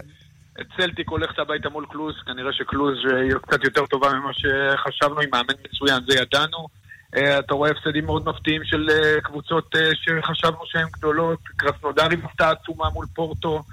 את 0.61 0.65
צלטיק 0.77 1.09
הולכת 1.09 1.39
הביתה 1.39 1.69
מול 1.69 1.85
קלוז, 1.91 2.15
כנראה 2.25 2.53
שקלוז 2.53 2.97
היא 3.05 3.33
קצת 3.41 3.63
יותר 3.63 3.85
טובה 3.85 4.13
ממה 4.13 4.31
שחשבנו, 4.33 5.19
היא 5.19 5.27
מאמן 5.31 5.53
מצוין, 5.65 5.99
זה 6.07 6.19
ידענו. 6.19 6.67
אה, 7.15 7.39
אתה 7.39 7.53
רואה 7.53 7.69
הפסדים 7.71 8.05
מאוד 8.05 8.29
מפתיעים 8.29 8.61
של 8.65 8.89
אה, 8.89 9.21
קבוצות 9.21 9.75
שחשבנו 9.93 10.59
שהן 10.65 10.87
גדולות, 10.97 11.39
קרסנודרי 11.55 12.15
מפתעה 12.15 12.51
עצומה 12.51 12.89
מול 12.89 13.05
פורטו, 13.15 13.63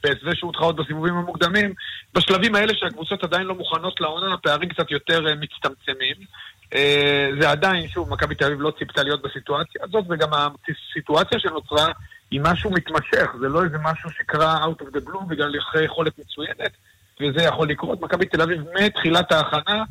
פסו 0.00 0.30
שהודחה 0.34 0.64
עוד 0.64 0.76
בסיבובים 0.76 1.14
המוקדמים. 1.14 1.74
בשלבים 2.14 2.54
האלה 2.54 2.72
שהקבוצות 2.76 3.24
עדיין 3.24 3.46
לא 3.46 3.54
מוכנות 3.54 4.00
לעונה, 4.00 4.34
הפערים 4.34 4.68
קצת 4.68 4.90
יותר 4.90 5.20
מצטמצמים. 5.40 6.16
אה, 6.74 7.28
זה 7.40 7.50
עדיין, 7.50 7.88
שוב, 7.88 8.10
מכבי 8.10 8.34
תל 8.34 8.44
אביב 8.44 8.60
לא 8.60 8.72
ציפתה 8.78 9.02
להיות 9.02 9.22
בסיטואציה 9.22 9.80
הזאת, 9.84 10.04
וגם 10.08 10.28
הסיטואציה 10.32 11.38
שנוצרה 11.38 11.88
היא 12.30 12.40
משהו 12.44 12.70
מתמשך, 12.70 13.26
זה 13.40 13.48
לא 13.48 13.64
איזה 13.64 13.78
משהו 13.82 14.10
שקרה 14.10 14.64
out 14.64 14.82
of 14.82 14.96
the 14.96 15.08
blue 15.08 15.24
בגלל 15.28 15.54
יכולת 15.84 16.18
מצוינת, 16.18 16.70
וזה 17.20 17.42
יכול 17.42 17.68
לקרות. 17.68 18.00
מכבי 18.00 18.26
תל 18.26 18.42
אביב 18.42 18.62
מתחילת 18.80 19.32
ההכנה 19.32 19.84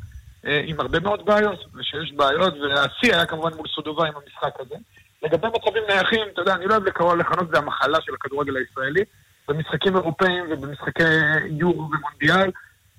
אה, 0.45 0.61
עם 0.65 0.79
הרבה 0.79 0.99
מאוד 0.99 1.25
בעיות, 1.25 1.65
ושיש 1.75 2.11
בעיות, 2.11 2.53
והשיא 2.53 3.13
היה 3.13 3.25
כמובן 3.25 3.53
מול 3.53 3.67
סודובה 3.75 4.07
עם 4.07 4.13
המשחק 4.23 4.59
הזה. 4.59 4.75
לגבי 5.23 5.47
מצבים 5.47 5.83
נייחים, 5.87 6.21
אתה 6.33 6.41
יודע, 6.41 6.55
אני 6.55 6.65
לא 6.65 6.71
אוהב 6.71 6.83
לקרוא, 6.83 7.15
לכנות 7.15 7.49
זה 7.51 7.57
המחלה 7.57 7.97
של 8.01 8.13
הכדורגל 8.13 8.57
הישראלי. 8.57 9.01
במשחקים 9.47 9.95
אירופאים 9.95 10.43
ובמשחקי 10.49 11.03
יורו 11.49 11.89
ומונדיאל, 11.91 12.51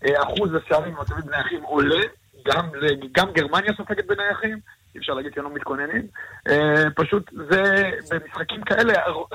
אה, 0.04 0.22
אחוז 0.22 0.50
השערים 0.54 0.94
במצבים 0.94 1.30
נייחים 1.30 1.62
עולה, 1.62 2.00
גם, 2.44 2.68
גם 3.12 3.32
גרמניה 3.32 3.72
סופגת 3.76 4.06
בנייחים, 4.06 4.58
אי 4.94 5.00
אפשר 5.00 5.12
להגיד 5.12 5.32
שהם 5.34 5.44
לא 5.44 5.54
מתכוננים. 5.54 6.02
אה, 6.48 6.90
פשוט 6.96 7.30
זה, 7.50 7.62
במשחקים 8.10 8.62
כאלה, 8.62 8.92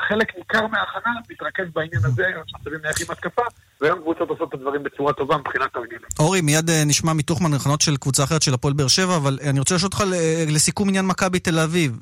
חלק 0.09 0.37
ניכר 0.37 0.67
מההכנה 0.67 1.11
מתרכז 1.29 1.65
בעניין 1.75 2.01
הזה, 2.05 2.23
מצבים 2.59 2.79
נייחים 2.83 3.07
התקפה, 3.09 3.41
והיום 3.81 3.99
קבוצות 3.99 4.29
עושות 4.29 4.49
את 4.49 4.53
הדברים 4.53 4.83
בצורה 4.83 5.13
טובה 5.13 5.37
מבחינת 5.37 5.73
תרגילים. 5.73 6.07
אורי, 6.19 6.41
מיד 6.41 6.69
אה, 6.69 6.83
נשמע 6.85 7.13
מתוכמן 7.13 7.51
נכונות 7.51 7.81
של 7.81 7.97
קבוצה 7.97 8.23
אחרת 8.23 8.41
של 8.41 8.53
הפועל 8.53 8.73
באר 8.73 8.87
שבע, 8.87 9.15
אבל 9.15 9.39
אה, 9.41 9.49
אני 9.49 9.59
רוצה 9.59 9.75
לשאול 9.75 9.89
אותך 9.93 10.03
לסיכום 10.47 10.89
עניין 10.89 11.05
מכבי 11.05 11.39
תל 11.39 11.59
אביב. 11.59 11.99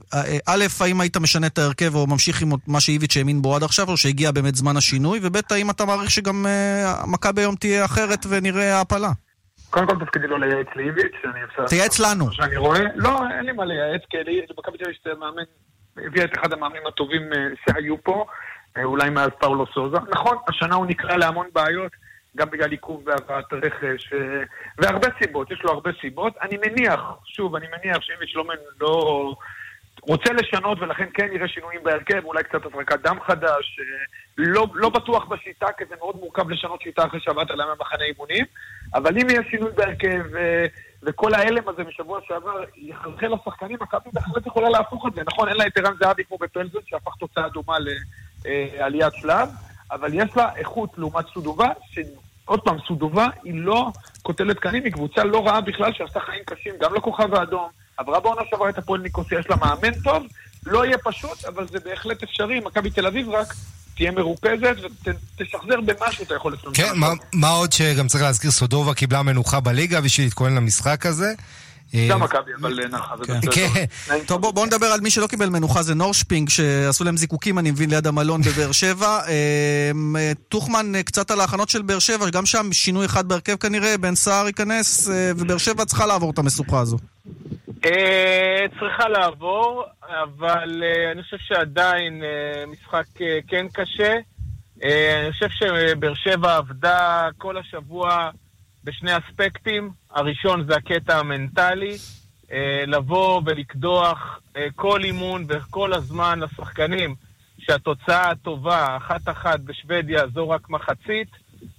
א', 0.47 0.65
האם 0.79 1.01
היית 1.01 1.17
משנה 1.17 1.47
את 1.47 1.57
ההרכב 1.57 1.95
או 1.95 2.07
ממשיך 2.07 2.41
עם 2.41 2.51
מה 2.67 2.81
שאיביץ' 2.81 3.17
האמין 3.17 3.41
בו 3.41 3.55
עד 3.55 3.63
עכשיו, 3.63 3.89
או 3.89 3.97
שהגיע 3.97 4.31
באמת 4.31 4.55
זמן 4.55 4.77
השינוי, 4.77 5.19
וב', 5.23 5.37
האם 5.49 5.69
אתה 5.69 5.85
מעריך 5.85 6.11
שגם 6.11 6.45
מכבי 7.07 7.41
היום 7.41 7.55
תהיה 7.55 7.85
אחרת 7.85 8.25
ונראה 8.29 8.77
העפלה? 8.77 9.11
קודם 9.73 9.87
כל 9.87 10.05
תפקידי 10.05 10.27
לא 10.27 10.39
לייעץ 10.39 10.67
לאיביץ', 10.75 11.15
שאני 11.21 11.43
אפשר... 11.43 11.65
תייעץ 11.67 11.99
לנו. 11.99 12.31
שאני 12.31 12.57
רואה, 12.57 12.79
לא, 12.95 13.19
אין 13.37 13.45
לי 13.45 13.51
מה 13.51 13.65
לייעץ, 13.65 14.01
כי 14.09 14.17
מכבי 14.57 14.77
תל 14.77 15.09
אביב 15.09 15.19
מאמן, 15.19 15.43
הביא 15.97 16.23
את 16.23 16.37
אחד 16.37 16.53
המאמנים 16.53 16.81
הטובים 16.87 17.33
אה, 17.33 17.47
שהיו 17.65 18.03
פה, 18.03 18.25
אה, 18.77 18.83
אולי 18.83 19.09
מאז 19.09 19.29
פאולו 19.39 19.65
סוזה. 19.73 19.97
נכון, 20.11 20.37
השנה 20.47 20.75
הוא 20.75 20.85
נקרא 20.85 21.15
להמון 21.15 21.47
בעיות, 21.53 21.91
גם 22.35 22.49
בגלל 22.49 22.71
עיכוב 22.71 23.05
בהבאת 23.05 23.53
רכש, 23.53 24.13
והרבה 24.77 25.07
סיבות, 25.23 25.51
יש 25.51 25.61
לו 25.63 25.71
הרבה 25.71 25.91
סיבות. 26.01 26.33
אני 26.41 26.57
מניח, 26.57 27.01
שוב, 27.25 27.55
אני 27.55 27.65
מניח 27.67 27.97
שלומן 28.25 28.55
לא 28.81 29.33
רוצה 30.01 30.33
לשנות 30.33 30.77
ולכן 30.81 31.05
כן 31.13 31.27
יראה 31.33 31.47
שינויים 31.47 31.83
בהרכב, 31.83 32.25
אולי 32.25 32.43
קצת 32.43 32.65
הזרקת 32.65 32.99
דם 32.99 33.17
חדש, 33.27 33.79
לא, 34.37 34.67
לא 34.73 34.89
בטוח 34.89 35.25
בשיטה, 35.25 35.67
כי 35.77 35.83
זה 35.89 35.95
מאוד 35.99 36.15
מורכב 36.15 36.49
לשנות 36.49 36.81
שיטה 36.81 37.05
אחרי 37.05 37.19
שעבדת 37.19 37.51
עליהם 37.51 37.69
במחנה 37.77 38.03
אימונים, 38.03 38.45
אבל 38.93 39.17
אם 39.17 39.29
יהיה 39.29 39.41
שינוי 39.49 39.71
בהרכב, 39.71 40.23
וכל 41.03 41.33
ההלם 41.33 41.69
הזה 41.69 41.83
משבוע 41.83 42.19
שעבר 42.27 42.63
יחלחל 42.75 43.27
לשחקנים, 43.27 43.77
מכבי 43.81 44.09
בהחלט 44.13 44.47
יכולה 44.47 44.69
להפוך 44.69 45.07
את 45.07 45.13
זה. 45.13 45.21
נכון, 45.27 45.47
אין 45.47 45.57
לה 45.57 45.67
את 45.67 45.77
ערן 45.77 45.93
זהבי 45.99 46.23
כמו 46.23 46.37
בפלזן, 46.37 46.79
שהפך 46.85 47.15
תוצאה 47.19 47.49
דומה 47.49 47.77
לעליית 48.45 49.13
שלב, 49.13 49.49
אבל 49.91 50.13
יש 50.13 50.37
לה 50.37 50.55
איכות 50.55 50.89
לעומת 50.97 51.25
סודובה, 51.33 51.69
שעוד 51.91 52.59
פעם, 52.59 52.77
סודובה 52.87 53.27
היא 53.43 53.53
לא 53.55 53.87
קוטלת 54.21 54.59
קנים, 54.59 54.83
היא 54.83 54.91
קבוצה 54.91 55.23
לא 55.23 55.47
רעה 55.47 55.61
בכלל, 55.61 55.93
שעשתה 55.93 56.19
חיים 56.19 56.43
קשים, 56.45 56.73
גם 56.79 56.95
לכוכב 56.95 57.35
האדום, 57.35 57.69
עברה 57.97 58.19
בעונה 58.19 58.41
שעברה 58.49 58.69
את 58.69 58.77
הפועל 58.77 59.01
ניקוסיה, 59.01 59.39
יש 59.39 59.49
לה 59.49 59.55
מאמן 59.55 59.93
טוב, 60.03 60.23
לא 60.65 60.85
יהיה 60.85 60.97
פשוט, 60.97 61.45
אבל 61.45 61.67
זה 61.67 61.79
בהחלט 61.79 62.23
אפשרי, 62.23 62.59
מכבי 62.59 62.89
תל 62.89 63.07
אביב 63.07 63.29
רק 63.29 63.47
תהיה 63.95 64.11
מרוכזת 64.11 64.75
ותשחזר 64.81 65.81
במשהו 65.85 66.23
את 66.23 66.31
היכולת 66.31 66.59
שלנו. 66.61 66.73
כן, 66.75 66.91
מה, 66.95 67.07
מה 67.33 67.49
עוד 67.49 67.71
שגם 67.71 68.07
צריך 68.07 68.23
להזכיר, 68.23 68.51
סודובה 68.51 68.93
קיבלה 68.93 69.23
מנוחה 69.23 69.59
בליגה 69.59 70.01
בשביל 70.01 70.25
להתכונן 70.25 70.55
למשחק 70.55 71.05
הזה. 71.05 71.33
גם 72.09 72.23
מכבי, 72.23 72.51
אבל 72.61 72.79
אה, 72.79 72.87
נחה, 72.87 73.15
זה 73.17 73.33
בסדר. 73.33 73.51
כן. 73.51 73.85
טוב, 74.25 74.41
בואו 74.41 74.65
נדבר 74.65 74.85
על 74.85 75.01
מי 75.01 75.09
שלא 75.09 75.27
קיבל 75.27 75.49
מנוחה, 75.49 75.83
זה 75.83 75.95
נורשפינג, 75.95 76.49
שעשו 76.49 77.03
להם 77.03 77.17
זיקוקים, 77.17 77.59
אני 77.59 77.71
מבין, 77.71 77.89
ליד 77.89 78.07
המלון 78.07 78.41
בבאר 78.41 78.71
שבע. 78.81 79.19
אמ, 79.91 80.15
טוחמן, 80.49 80.95
אה, 80.95 81.03
קצת 81.03 81.31
על 81.31 81.41
ההכנות 81.41 81.69
של 81.69 81.81
באר 81.81 81.99
שבע, 81.99 82.29
גם 82.29 82.45
שם 82.45 82.69
שינוי 82.73 83.05
אחד 83.05 83.27
בהרכב 83.27 83.55
כנראה, 83.55 83.97
בן 83.97 84.15
סער 84.15 84.47
ייכנס, 84.47 85.09
אה, 85.09 85.31
ובאר 85.37 85.57
שבע 85.57 85.85
צריכה 85.85 86.05
לעבור 86.05 86.31
את 86.31 86.37
המשוכה 86.37 86.79
הזו. 86.79 86.97
צריכה 88.79 89.09
לעבור, 89.09 89.83
אבל 90.03 90.83
אני 91.11 91.23
חושב 91.23 91.37
שעדיין 91.37 92.23
משחק 92.67 93.05
כן 93.47 93.65
קשה. 93.73 94.17
אני 94.83 95.31
חושב 95.31 95.49
שבאר 95.49 96.13
שבע 96.13 96.55
עבדה 96.57 97.29
כל 97.37 97.57
השבוע 97.57 98.29
בשני 98.83 99.11
אספקטים. 99.17 99.91
הראשון 100.11 100.65
זה 100.67 100.75
הקטע 100.75 101.17
המנטלי, 101.17 101.97
אה, 102.51 102.83
לבוא 102.87 103.41
ולקדוח 103.45 104.39
אה, 104.57 104.67
כל 104.75 105.03
אימון 105.03 105.45
וכל 105.47 105.93
הזמן 105.93 106.39
לשחקנים 106.39 107.15
שהתוצאה 107.59 108.29
הטובה, 108.29 108.97
אחת-אחת 108.97 109.59
בשוודיה, 109.59 110.27
זו 110.33 110.49
רק 110.49 110.69
מחצית, 110.69 111.27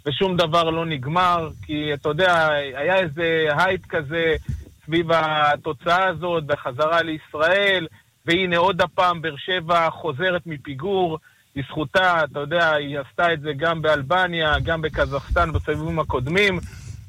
ושום 0.06 0.36
דבר 0.36 0.70
לא 0.70 0.86
נגמר, 0.86 1.48
כי 1.62 1.94
אתה 1.94 2.08
יודע, 2.08 2.48
היה 2.52 2.96
איזה 2.96 3.48
הייפ 3.58 3.86
כזה 3.86 4.36
סביב 4.86 5.12
התוצאה 5.12 6.08
הזאת 6.08 6.44
בחזרה 6.44 7.02
לישראל, 7.02 7.86
והנה 8.26 8.56
עוד 8.56 8.80
הפעם 8.80 9.22
באר 9.22 9.36
שבע 9.36 9.90
חוזרת 9.90 10.46
מפיגור. 10.46 11.18
לזכותה, 11.56 12.24
אתה 12.24 12.40
יודע, 12.40 12.72
היא 12.72 12.98
עשתה 12.98 13.32
את 13.32 13.40
זה 13.40 13.52
גם 13.56 13.82
באלבניה, 13.82 14.54
גם 14.64 14.82
בקזחסטן 14.82 15.52
בסיבובים 15.52 15.98
הקודמים. 15.98 16.58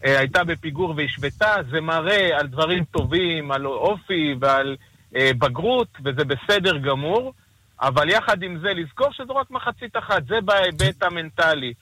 אה, 0.05 0.19
הייתה 0.19 0.43
בפיגור 0.43 0.93
והשוותה, 0.97 1.55
זה 1.71 1.81
מראה 1.81 2.39
על 2.39 2.47
דברים 2.47 2.83
טובים, 2.83 3.51
על 3.51 3.65
אופי 3.65 4.35
ועל 4.39 4.75
אה, 5.15 5.31
בגרות, 5.37 5.87
וזה 6.03 6.25
בסדר 6.25 6.77
גמור, 6.77 7.33
אבל 7.81 8.09
יחד 8.09 8.43
עם 8.43 8.59
זה, 8.59 8.73
לזכור 8.73 9.07
שזו 9.11 9.35
רק 9.35 9.51
מחצית 9.51 9.97
אחת, 9.97 10.27
זה 10.27 10.41
בהיבט 10.41 11.03
המנטלי. 11.03 11.73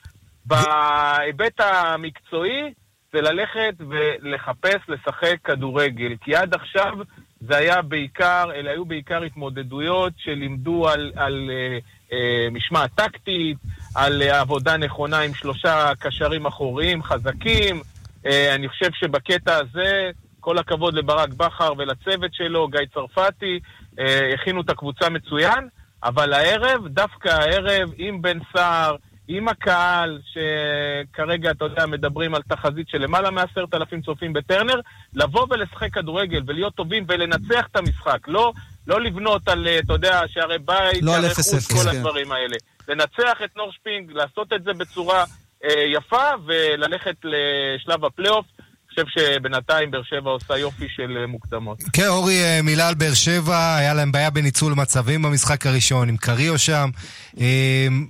בהיבט 0.46 1.60
המקצועי, 1.60 2.72
זה 3.14 3.20
ללכת 3.20 3.74
ולחפש 3.78 4.80
לשחק 4.88 5.36
כדורגל, 5.44 6.16
כי 6.20 6.36
עד 6.36 6.54
עכשיו 6.54 6.92
זה 7.40 7.56
היה 7.56 7.82
בעיקר, 7.82 8.50
אלה 8.54 8.70
היו 8.70 8.84
בעיקר 8.84 9.22
התמודדויות 9.22 10.12
שלימדו 10.16 10.88
על, 10.88 11.12
על 11.16 11.50
אה, 11.50 11.78
אה, 12.12 12.50
משמעת 12.50 12.90
טקטית, 12.94 13.56
על 13.94 14.22
אה, 14.22 14.40
עבודה 14.40 14.76
נכונה 14.76 15.20
עם 15.20 15.34
שלושה 15.34 15.92
קשרים 15.98 16.46
אחוריים 16.46 17.02
חזקים, 17.02 17.80
אה, 18.26 18.54
אני 18.54 18.68
חושב 18.68 18.90
שבקטע 18.92 19.56
הזה, 19.56 20.10
כל 20.40 20.58
הכבוד 20.58 20.94
לברק 20.94 21.28
בכר 21.28 21.72
ולצוות 21.78 22.34
שלו, 22.34 22.68
גיא 22.68 22.80
צרפתי, 22.94 23.60
אה, 23.98 24.30
הכינו 24.34 24.60
את 24.60 24.70
הקבוצה 24.70 25.08
מצוין, 25.08 25.68
אבל 26.04 26.32
הערב, 26.32 26.88
דווקא 26.88 27.28
הערב, 27.28 27.90
עם 27.96 28.22
בן 28.22 28.38
סער, 28.52 28.96
עם 29.28 29.48
הקהל, 29.48 30.20
שכרגע, 30.32 31.50
אתה 31.50 31.64
יודע, 31.64 31.86
מדברים 31.86 32.34
על 32.34 32.42
תחזית 32.42 32.88
של 32.88 32.98
למעלה 32.98 33.30
מעשרת 33.30 33.74
אלפים 33.74 34.02
צופים 34.02 34.32
בטרנר, 34.32 34.80
לבוא 35.14 35.46
ולשחק 35.50 35.94
כדורגל 35.94 36.42
ולהיות 36.46 36.74
טובים 36.74 37.04
ולנצח 37.08 37.66
את 37.70 37.76
המשחק. 37.76 38.18
לא, 38.28 38.52
לא 38.86 39.00
לבנות 39.00 39.48
על, 39.48 39.66
אה, 39.66 39.78
אתה 39.78 39.92
יודע, 39.92 40.20
שערי 40.28 40.58
בית, 40.58 41.02
לא 41.02 41.12
שערי 41.12 41.34
חוץ, 41.34 41.72
כל 41.72 41.90
כן. 41.90 41.96
הדברים 41.96 42.32
האלה. 42.32 42.56
לנצח 42.88 43.38
את 43.44 43.56
נורשפינג, 43.56 44.12
לעשות 44.12 44.52
את 44.52 44.64
זה 44.64 44.72
בצורה 44.72 45.24
אה, 45.64 45.84
יפה 45.92 46.30
וללכת 46.46 47.16
לשלב 47.24 48.04
הפלייאוף. 48.04 48.46
חושב 48.94 49.20
שבינתיים 49.20 49.90
באר 49.90 50.02
שבע 50.02 50.30
עושה 50.30 50.58
יופי 50.58 50.86
של 50.96 51.16
אה, 51.20 51.26
מוקדמות. 51.26 51.82
כן, 51.92 52.06
אורי, 52.06 52.44
אה, 52.44 52.60
מילה 52.62 52.88
על 52.88 52.94
באר 52.94 53.14
שבע, 53.14 53.76
היה 53.76 53.94
להם 53.94 54.12
בעיה 54.12 54.30
בניצול 54.30 54.72
מצבים 54.74 55.22
במשחק 55.22 55.66
הראשון, 55.66 56.08
עם 56.08 56.16
קריו 56.16 56.58
שם. 56.58 56.90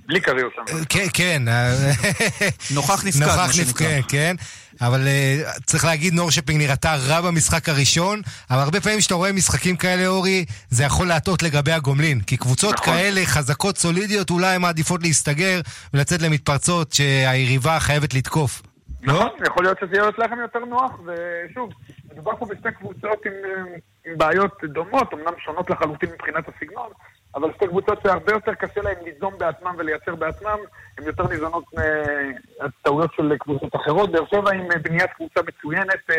בלי 0.07 0.19
קריו 0.21 0.47
שם. 0.55 0.83
כן, 0.89 1.05
כן. 1.13 1.43
נוכח 2.75 3.05
נפקד, 3.05 3.25
מה 3.25 3.53
שנקרא. 3.53 3.87
כן, 3.87 4.01
כן. 4.07 4.35
אבל 4.81 5.01
uh, 5.07 5.61
צריך 5.65 5.85
להגיד, 5.85 6.13
נורשפינג 6.13 6.61
נראתה 6.61 6.95
רע 6.95 7.21
במשחק 7.21 7.69
הראשון, 7.69 8.21
אבל 8.49 8.59
הרבה 8.59 8.81
פעמים 8.81 8.99
כשאתה 8.99 9.15
רואה 9.15 9.31
משחקים 9.31 9.75
כאלה, 9.75 10.07
אורי, 10.07 10.45
זה 10.69 10.83
יכול 10.83 11.07
להטעות 11.07 11.43
לגבי 11.43 11.71
הגומלין. 11.71 12.21
כי 12.21 12.37
קבוצות 12.37 12.73
נכון. 12.73 12.85
כאלה, 12.93 13.25
חזקות, 13.25 13.77
סולידיות, 13.77 14.29
אולי 14.29 14.55
הן 14.55 14.61
מעדיפות 14.61 15.03
להסתגר 15.03 15.61
ולצאת 15.93 16.21
למתפרצות 16.21 16.93
שהיריבה 16.93 17.79
חייבת 17.79 18.13
לתקוף. 18.13 18.61
נכון, 19.05 19.29
לא? 19.39 19.45
יכול 19.47 19.63
להיות 19.63 19.79
שזה 19.79 19.95
יהיה 19.95 20.09
לכם 20.17 20.39
יותר 20.39 20.65
נוח, 20.65 20.91
ושוב, 21.05 21.69
מדובר 22.11 22.35
פה 22.35 22.45
בשתי 22.45 22.71
קבוצות 22.71 23.25
עם, 23.25 23.33
עם 24.05 24.17
בעיות 24.17 24.63
דומות, 24.63 25.13
אמנם 25.13 25.33
שונות 25.37 25.69
לחלוטין 25.69 26.09
מבחינת 26.09 26.45
הסגנון, 26.47 26.89
אבל 27.35 27.53
שתי 27.55 27.67
קבוצות 27.67 27.99
שהרבה 28.03 28.33
יותר 28.33 28.53
קשה 28.53 28.81
להן 28.81 28.95
ליזום 29.05 29.33
בעצמם 29.37 29.75
ולייצר 29.77 30.15
בעצמם, 30.15 30.57
הן 30.97 31.03
יותר 31.03 31.27
ניזונות 31.27 31.63
מהטעויות 31.73 33.13
של 33.13 33.37
קבוצות 33.39 33.75
אחרות. 33.75 34.11
באר 34.11 34.25
שבע 34.25 34.51
עם 34.53 34.67
בניית 34.81 35.11
קבוצה 35.15 35.39
מצוינת, 35.47 36.09
אה, 36.09 36.15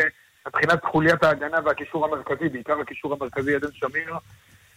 מבחינת 0.47 0.85
חוליית 0.85 1.23
ההגנה 1.23 1.57
והקישור 1.65 2.05
המרכזי, 2.05 2.49
בעיקר 2.49 2.79
הקישור 2.79 3.13
המרכזי 3.13 3.55
עדן 3.55 3.71
שמיר, 3.71 4.13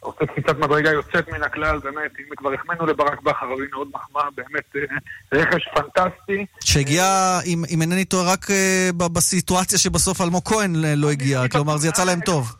עושה 0.00 0.26
קפיצת 0.26 0.58
מדרגה 0.58 0.90
יוצאת 0.90 1.28
מן 1.28 1.42
הכלל, 1.42 1.78
באמת, 1.78 2.10
אם 2.18 2.34
כבר 2.36 2.52
החמאנו 2.52 2.86
לברק 2.86 3.22
בכר, 3.22 3.46
אז 3.46 3.58
הנה 3.58 3.76
עוד 3.76 3.88
מחמאה, 3.94 4.24
באמת 4.36 4.76
אה, 4.76 4.80
רכש 5.32 5.68
פנטסטי. 5.74 6.46
שהגיע, 6.64 7.04
אם, 7.46 7.62
אם 7.70 7.82
אינני 7.82 8.04
טועה, 8.04 8.32
רק 8.32 8.44
uh, 8.44 9.08
בסיטואציה 9.08 9.78
שבסוף 9.78 10.20
אלמוג 10.20 10.48
כהן 10.48 10.72
לא 10.76 11.10
הגיע, 11.10 11.48
כלומר 11.52 11.76
זה 11.76 11.88
יצא 11.88 12.04
להם 12.04 12.20
טוב. 12.20 12.56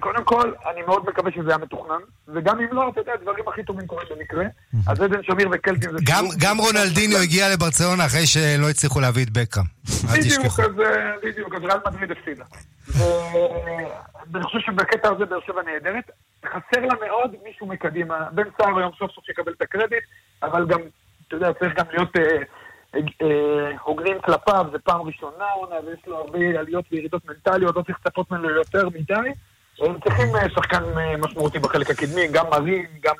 קודם 0.00 0.24
כל, 0.24 0.52
אני 0.72 0.82
מאוד 0.86 1.06
מקווה 1.08 1.30
שזה 1.32 1.48
היה 1.48 1.58
מתוכנן, 1.58 2.00
וגם 2.28 2.58
אם 2.58 2.66
לא, 2.72 2.88
אתה 2.92 3.00
יודע, 3.00 3.12
הדברים 3.12 3.48
הכי 3.48 3.62
טובים 3.62 3.86
קורים 3.86 4.06
במקרה. 4.10 4.44
אז 4.86 5.00
עדן 5.00 5.22
שמיר 5.22 5.48
וקלטין 5.52 5.90
זה... 5.90 5.98
גם 6.38 6.58
רונלדינו 6.58 7.16
הגיע 7.16 7.48
לברצלונה 7.48 8.06
אחרי 8.06 8.26
שלא 8.26 8.70
הצליחו 8.70 9.00
להביא 9.00 9.24
את 9.24 9.30
בקאם. 9.30 9.62
בדיוק, 10.12 10.60
אז 10.60 10.70
בדיוק, 11.22 11.54
אז 11.54 11.62
ריאל 11.62 11.78
מדריד 11.86 12.10
הפסידה. 12.10 12.44
ואני 14.32 14.44
חושב 14.44 14.58
שבקטע 14.66 15.08
הזה 15.08 15.24
באר 15.24 15.40
שבע 15.46 15.62
נהדרת. 15.62 16.10
חסר 16.46 16.80
לה 16.80 17.06
מאוד 17.06 17.34
מישהו 17.44 17.66
מקדימה. 17.66 18.28
בן 18.32 18.48
סער 18.58 18.78
היום 18.78 18.92
סוף 18.98 19.10
סוף 19.12 19.28
יקבל 19.28 19.52
את 19.52 19.62
הקרדיט, 19.62 20.04
אבל 20.42 20.66
גם, 20.66 20.80
אתה 21.28 21.36
יודע, 21.36 21.52
צריך 21.52 21.74
גם 21.78 21.84
להיות... 21.92 22.16
אה, 22.16 22.42
אה, 22.94 23.70
הוגנים 23.82 24.20
כלפיו, 24.20 24.66
זה 24.72 24.78
פעם 24.78 25.00
ראשונה 25.00 25.44
עונה, 25.54 25.76
ויש 25.86 26.06
לו 26.06 26.16
הרבה 26.16 26.38
עליות 26.38 26.84
וירידות 26.92 27.24
מנטליות, 27.24 27.76
לא 27.76 27.82
צריך 27.82 27.98
לצפות 28.06 28.30
ממנו 28.30 28.50
יותר 28.50 28.88
מדי. 28.88 29.30
הם 29.80 30.00
צריכים 30.00 30.36
אה, 30.36 30.50
שחקן 30.50 30.82
אה, 30.98 31.16
משמעותי 31.16 31.58
בחלק 31.58 31.90
הקדמי, 31.90 32.28
גם 32.32 32.46
מרין, 32.50 32.86
גם 33.00 33.14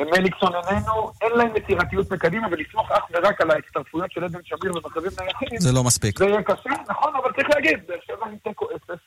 מליקסון 0.00 0.52
איננו, 0.70 1.10
אין 1.22 1.32
להם 1.36 1.56
יצירתיות 1.56 2.12
מקדימה, 2.12 2.48
ולסמוך 2.50 2.92
אך 2.92 3.04
ורק 3.10 3.40
על 3.40 3.50
ההצטרפויות 3.50 4.12
של 4.12 4.24
עדן 4.24 4.38
שמיר 4.44 4.72
ומצבים 4.76 5.10
נייחים. 5.20 5.58
זה 5.60 5.72
לא 5.72 5.84
מספיק. 5.84 6.18
זה 6.18 6.26
יהיה 6.26 6.42
קשה, 6.42 6.70
נכון, 6.88 7.12
אבל 7.16 7.32
צריך 7.32 7.50
להגיד, 7.54 7.80
באר 7.86 7.98
שבע 8.06 8.26
עם 8.26 8.36
תיקו 8.36 8.66
אפס. 8.76 8.98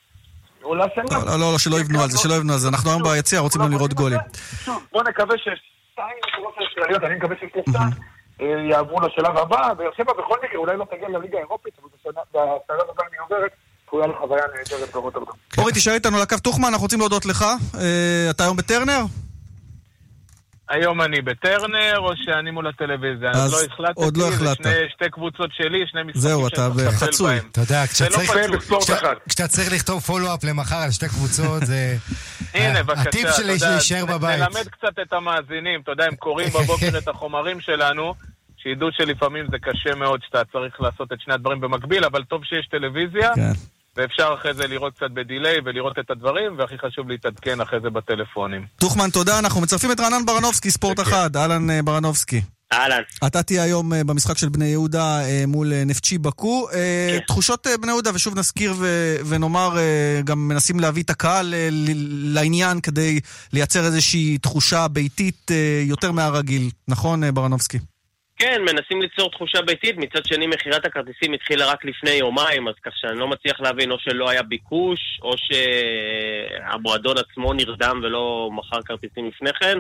עולה 0.65 0.85
שנה. 0.95 1.19
לא, 1.25 1.39
לא, 1.39 1.51
לא, 1.51 1.57
שלא 1.57 1.79
יבנו 1.79 2.03
על 2.03 2.09
זה, 2.09 2.17
שלא 2.17 2.33
יבנו 2.33 2.53
על 2.53 2.59
זה. 2.59 2.67
אנחנו 2.67 2.89
היום 2.89 3.03
ביציע 3.03 3.39
רוצים 3.39 3.61
גם 3.61 3.71
לראות 3.71 3.93
גולים. 3.93 4.19
בוא 4.91 5.03
נקווה 5.03 5.35
ששתיים 5.37 6.17
הישראליות, 6.59 7.03
אני 7.03 7.15
מקווה 7.15 7.35
ששלושה. 7.35 7.79
אה, 8.41 8.45
יעברו 8.69 8.99
לשלב 9.01 9.37
הבא. 9.37 9.73
באר 9.73 9.89
שבע 9.97 10.13
בכל 10.13 10.37
מקרה 10.43 10.59
אולי 10.59 10.77
לא 10.77 10.85
תגיע 10.91 11.09
לליגה 11.09 11.37
האירופית, 11.37 11.73
אבל 11.81 11.89
בשלב 11.99 12.15
הבא 12.69 13.03
אני 13.09 13.17
עוברת. 13.17 13.51
צפויה 13.85 14.07
לחוויה 14.07 14.43
נהדרת 14.55 14.91
ברוטרדם. 14.93 15.25
אורי, 15.57 15.73
תישאר 15.73 15.93
איתנו 15.93 16.17
על 16.17 16.23
הקו 16.23 16.35
טוחמן, 16.43 16.67
אנחנו 16.67 16.83
רוצים 16.83 16.99
להודות 16.99 17.25
לך. 17.25 17.45
אה, 17.79 18.27
אתה 18.29 18.43
היום 18.43 18.57
בטרנר? 18.57 19.01
היום 20.69 21.01
אני 21.01 21.21
בטרנר, 21.21 21.97
או 21.97 22.11
שאני 22.15 22.51
מול 22.51 22.67
הטלוויזיה. 22.67 23.31
אז 23.31 23.53
לא 23.53 23.57
החלטתי. 23.73 24.01
עוד 24.03 24.17
לא 24.17 24.27
החלטת. 24.27 24.63
זה 24.63 24.85
שתי 24.89 25.09
קבוצות 25.09 25.49
שלי, 25.53 25.83
שני 25.87 26.03
משחקים 26.03 26.21
זהו, 26.21 26.47
אתה 26.47 26.69
בחצוי. 26.69 27.37
אתה 27.37 27.61
יודע, 27.61 27.83
לא 28.11 28.79
כשאתה 29.27 29.47
צריך 29.47 29.73
לכתוב 29.73 30.01
פולו-אפ 30.01 30.43
למחר 30.43 30.75
על 30.75 30.91
שתי 30.91 31.07
קבוצות, 31.07 31.65
זה... 31.65 31.95
הנה, 32.53 32.83
בבקשה, 32.83 33.01
הטיפ 33.01 33.27
שלי 33.37 33.55
להישאר 33.61 34.05
בבית. 34.05 34.39
נלמד 34.39 34.67
קצת 34.67 34.99
את 35.01 35.13
המאזינים, 35.13 35.81
אתה 35.81 35.91
יודע, 35.91 36.05
הם 36.05 36.15
קוראים 36.15 36.49
בבוקר 36.49 36.97
את 36.97 37.07
החומרים 37.07 37.61
שלנו, 37.61 38.13
שידעו 38.57 38.87
שלפעמים 38.91 39.45
זה 39.51 39.57
קשה 39.59 39.95
מאוד 39.95 40.19
שאתה 40.25 40.41
צריך 40.51 40.81
לעשות 40.81 41.13
את 41.13 41.21
שני 41.21 41.33
הדברים 41.33 41.61
במקביל, 41.61 42.05
אבל 42.05 42.23
טוב 42.23 42.43
שיש 42.43 42.67
טלוויזיה. 42.67 43.35
כן. 43.35 43.74
ואפשר 43.97 44.35
אחרי 44.39 44.53
זה 44.53 44.67
לראות 44.67 44.93
קצת 44.93 45.11
בדיליי 45.13 45.57
ולראות 45.65 45.99
את 45.99 46.11
הדברים, 46.11 46.59
והכי 46.59 46.77
חשוב 46.77 47.09
להתעדכן 47.09 47.61
אחרי 47.61 47.79
זה 47.83 47.89
בטלפונים. 47.89 48.65
טוחמן, 48.79 49.09
תודה. 49.09 49.39
אנחנו 49.39 49.61
מצרפים 49.61 49.91
את 49.91 49.99
רענן 49.99 50.25
ברנובסקי, 50.25 50.71
ספורט 50.71 50.99
אחד. 50.99 51.35
אהלן 51.37 51.69
אה, 51.69 51.81
ברנובסקי. 51.81 52.41
אהלן. 52.73 53.01
אתה 53.27 53.43
תהיה 53.43 53.63
היום 53.63 53.93
אה, 53.93 54.03
במשחק 54.03 54.37
של 54.37 54.49
בני 54.49 54.65
יהודה 54.65 55.21
אה, 55.21 55.43
מול 55.47 55.83
נפצ'י 55.85 56.17
בקו. 56.17 56.67
כן. 56.71 57.19
תחושות 57.27 57.67
בני 57.81 57.91
יהודה, 57.91 58.11
ושוב 58.13 58.39
נזכיר 58.39 58.73
ונאמר, 59.27 59.77
גם 60.23 60.47
מנסים 60.47 60.79
להביא 60.79 61.03
את 61.03 61.09
הקהל 61.09 61.53
לעניין 62.33 62.81
כדי 62.81 63.19
לייצר 63.53 63.85
איזושהי 63.85 64.37
תחושה 64.37 64.87
ביתית 64.87 65.51
יותר 65.85 66.11
מהרגיל. 66.11 66.69
נכון, 66.87 67.33
ברנובסקי? 67.33 67.77
כן, 68.37 68.61
מנסים 68.61 69.01
ליצור 69.01 69.31
תחושה 69.31 69.61
ביתית, 69.61 69.97
מצד 69.97 70.25
שני 70.25 70.47
מכירת 70.47 70.85
הכרטיסים 70.85 71.33
התחילה 71.33 71.65
רק 71.65 71.85
לפני 71.85 72.09
יומיים, 72.09 72.67
אז 72.67 72.73
כך 72.85 72.91
שאני 72.95 73.19
לא 73.19 73.27
מצליח 73.27 73.59
להבין 73.59 73.91
או 73.91 73.99
שלא 73.99 74.29
היה 74.29 74.43
ביקוש, 74.43 74.99
או 75.21 75.31
שהמועדון 75.37 77.15
עצמו 77.17 77.53
נרדם 77.53 77.99
ולא 78.03 78.49
מכר 78.53 78.81
כרטיסים 78.85 79.27
לפני 79.27 79.49
כן. 79.53 79.77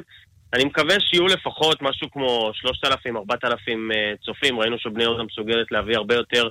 אני 0.53 0.65
מקווה 0.65 0.95
שיהיו 0.99 1.27
לפחות 1.27 1.81
משהו 1.81 2.11
כמו 2.11 2.51
3,000-4,000 2.85 3.47
אה, 3.47 4.13
צופים, 4.25 4.59
ראינו 4.59 4.79
שבני 4.79 5.03
יהודה 5.03 5.23
מסוגלת 5.23 5.71
להביא 5.71 5.95
הרבה 5.95 6.15
יותר, 6.15 6.49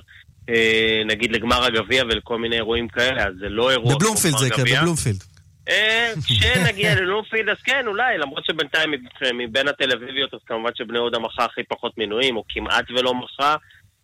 אה, 0.49 1.01
נגיד 1.05 1.31
לגמר 1.31 1.63
הגביע 1.63 2.03
ולכל 2.03 2.37
מיני 2.39 2.55
אירועים 2.55 2.87
כאלה, 2.87 3.27
אז 3.27 3.33
זה 3.39 3.49
לא 3.49 3.71
אירוע 3.71 3.95
בבלומפילד 3.95 4.37
זה 4.37 4.49
כן, 4.49 4.63
בבלומפילד. 4.63 5.34
אה, 5.69 6.13
כשנגיע 6.27 6.95
ללומפילד, 6.95 7.49
אז 7.49 7.61
כן, 7.63 7.87
אולי, 7.87 8.17
למרות 8.17 8.45
שבינתיים 8.45 8.91
מבין 9.33 9.67
התל 9.67 9.91
אביביות, 9.91 10.33
אז 10.33 10.39
כמובן 10.45 10.69
שבני 10.75 10.97
יהודה 10.97 11.19
מכרה 11.19 11.45
הכי 11.45 11.63
פחות 11.63 11.97
מינויים, 11.97 12.37
או 12.37 12.43
כמעט 12.49 12.91
ולא 12.91 13.13
מכרה. 13.13 13.55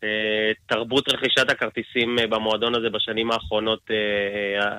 אה, 0.03 0.51
תרבות 0.68 1.10
רכישת 1.10 1.50
הכרטיסים 1.50 2.20
אה, 2.20 2.27
במועדון 2.27 2.75
הזה 2.75 2.89
בשנים 2.89 3.32
האחרונות 3.32 3.91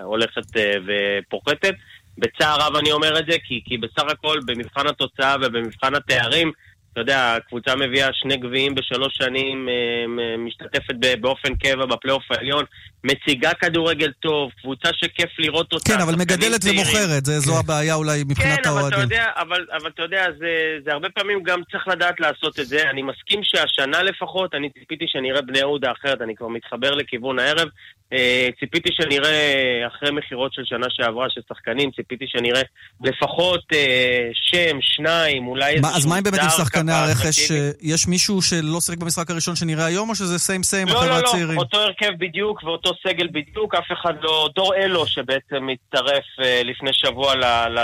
הולכת 0.02 0.42
ופוחתת. 0.86 1.74
בצער 2.18 2.56
רב 2.60 2.76
אני 2.76 2.92
אומר 2.92 3.18
את 3.18 3.26
זה, 3.26 3.36
כי, 3.44 3.62
כי 3.64 3.78
בסך 3.78 4.04
הכל 4.08 4.38
במבחן 4.46 4.86
התוצאה 4.86 5.36
ובמבחן 5.42 5.94
התארים, 5.94 6.52
אתה 6.92 7.00
יודע, 7.00 7.34
הקבוצה 7.34 7.76
מביאה 7.76 8.08
שני 8.12 8.36
גביעים 8.36 8.74
בשלוש 8.74 9.14
שנים, 9.14 9.68
אה, 9.68 10.36
משתתפת 10.38 10.94
באופן 11.20 11.54
קבע 11.54 11.86
בפלייאוף 11.86 12.22
העליון, 12.30 12.64
מציגה 13.04 13.54
כדורגל 13.54 14.12
טוב, 14.20 14.50
קבוצה 14.62 14.88
שכיף 14.92 15.30
לראות 15.38 15.72
אותה. 15.72 15.92
כן, 15.92 16.00
אבל 16.00 16.14
מגדלת 16.14 16.60
ומוכרת, 16.64 17.24
זה, 17.24 17.38
זו 17.38 17.52
כן. 17.52 17.58
הבעיה 17.58 17.94
אולי 17.94 18.24
מבחינת 18.24 18.66
האוהדים. 18.66 18.90
כן, 18.90 18.96
אבל 18.96 19.06
אתה 19.06 19.40
אבל, 19.40 19.66
אבל 19.80 19.90
אתה 19.94 20.02
יודע, 20.02 20.24
זה, 20.38 20.78
זה 20.84 20.92
הרבה 20.92 21.08
פעמים 21.10 21.42
גם 21.42 21.60
צריך 21.70 21.88
לדעת 21.88 22.20
לעשות 22.20 22.60
את 22.60 22.66
זה. 22.66 22.90
אני 22.90 23.02
מסכים 23.02 23.40
שהשנה 23.42 24.02
לפחות, 24.02 24.54
אני 24.54 24.70
ציפיתי 24.70 25.04
שנראה 25.08 25.42
בני 25.42 25.58
יהודה 25.58 25.92
אחרת, 25.92 26.22
אני 26.22 26.36
כבר 26.36 26.48
מתחבר 26.48 26.90
לכיוון 26.90 27.38
הערב. 27.38 27.68
אה, 28.12 28.48
ציפיתי 28.60 28.88
שנראה, 28.92 29.86
אחרי 29.86 30.10
מכירות 30.10 30.54
של 30.54 30.62
שנה 30.64 30.86
שעברה 30.90 31.26
של 31.30 31.40
שחקנים, 31.48 31.90
ציפיתי 31.90 32.24
שנראה 32.28 32.62
לפחות 33.04 33.60
אה, 33.72 34.28
שם, 34.34 34.78
שניים, 34.80 35.46
אולי 35.46 35.74
איזשהו... 35.74 35.96
אז 35.96 36.06
מה 36.06 36.18
אם 36.18 36.22
באמת 36.22 36.40
עם 36.42 36.48
שחקני 36.48 36.92
הרכש, 36.92 37.50
יש 37.82 38.08
מישהו 38.08 38.42
שלא 38.42 38.80
שיחק 38.80 38.98
במשחק 38.98 39.30
הראשון 39.30 39.56
שנראה 39.56 39.84
היום, 39.84 40.10
או 40.10 40.14
שזה 40.14 40.38
סיים 40.38 40.62
סיים 40.62 40.88
הצעירים? 40.88 41.08
לא, 41.08 41.44
לא, 41.46 41.54
לא, 41.54 41.60
אותו 41.60 41.78
הרכב 41.78 42.12
בדיוק 42.18 42.64
ואותו 42.64 42.90
סגל 43.06 43.28
בדיוק, 43.32 43.74
אף 43.74 43.92
אחד 43.92 44.14
לא... 44.22 44.48
דור 44.54 44.74
אלו 44.74 45.06
שבעצם 45.06 45.68
הצטרף 45.72 46.24
אה, 46.42 46.62
לפני 46.64 46.90
שבוע 46.92 47.34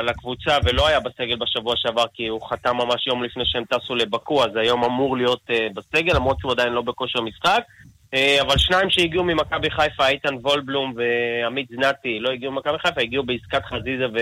לקבוצה 0.02 0.56
ולא 0.64 0.86
היה 0.88 1.00
בסגל 1.00 1.36
בשבוע 1.36 1.74
שעבר 1.76 2.04
כי 2.14 2.26
הוא 2.26 2.48
חתם 2.50 2.76
ממש 2.76 3.06
יום 3.06 3.24
לפני 3.24 3.42
שהם 3.46 3.64
טסו 3.64 3.94
לבקו, 3.94 4.44
אז 4.44 4.50
היום 4.56 4.84
אמור 4.84 5.16
להיות 5.16 5.50
בסגל, 5.74 6.16
למרות 6.16 6.36
שהוא 6.40 6.52
עדיין 6.52 6.72
לא 6.72 6.82
בכושר 6.82 7.20
משחק. 7.20 7.62
אה, 8.14 8.38
אבל 8.42 8.58
שניים 8.58 8.90
שהגיעו 8.90 9.24
ממכבי 9.24 9.70
חיפה, 9.70 10.08
איתן 10.08 10.34
וולבלום 10.34 10.94
ועמית 10.96 11.68
זנתי, 11.68 12.18
לא 12.20 12.30
הגיעו 12.30 12.52
ממכבי 12.52 12.78
חיפה, 12.78 13.00
הגיעו 13.00 13.24
בעסקת 13.24 13.64
חזיזה 13.64 14.06
ו... 14.14 14.18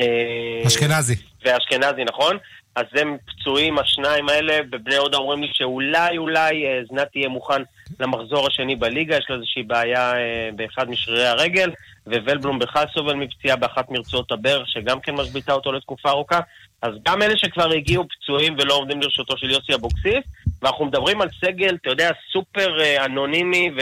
אה, 0.00 0.66
אשכנזי. 0.66 1.14
ואשכנזי, 1.44 2.04
נכון? 2.04 2.36
אז 2.74 2.86
הם 2.94 3.16
פצועים, 3.26 3.78
השניים 3.78 4.28
האלה, 4.28 4.58
ובני 4.72 4.94
יהודה 4.94 5.18
אומרים 5.18 5.42
לי 5.42 5.48
שאולי 5.52 6.18
אולי 6.18 6.66
אה, 6.66 6.80
זנתי 6.90 7.18
יהיה 7.18 7.28
מוכן 7.28 7.62
למחזור 8.00 8.46
השני 8.46 8.76
בליגה, 8.76 9.16
יש 9.16 9.26
לו 9.28 9.36
איזושהי 9.36 9.62
בעיה 9.62 10.12
באחד 10.56 10.90
משרירי 10.90 11.26
הרגל, 11.26 11.70
ווולבלום 12.06 12.58
בכלל 12.58 12.84
סובל 12.94 13.14
מפציעה 13.14 13.56
באחת 13.56 13.90
מרצועות 13.90 14.32
הברך, 14.32 14.68
שגם 14.68 15.00
כן 15.00 15.14
משביתה 15.14 15.52
אותו 15.52 15.72
לתקופה 15.72 16.10
ארוכה. 16.10 16.40
אז 16.82 16.92
גם 17.02 17.22
אלה 17.22 17.36
שכבר 17.36 17.72
הגיעו 17.72 18.04
פצועים 18.08 18.56
ולא 18.58 18.74
עומדים 18.74 19.02
לרשותו 19.02 19.36
של 19.36 19.50
יוסי 19.50 19.74
אבוקסיס, 19.74 20.24
ואנחנו 20.62 20.84
מדברים 20.84 21.20
על 21.20 21.28
סגל, 21.40 21.76
אתה 21.82 21.90
יודע, 21.90 22.10
סופר 22.32 22.80
אה, 22.80 23.04
אנונימי 23.04 23.70
ו... 23.78 23.80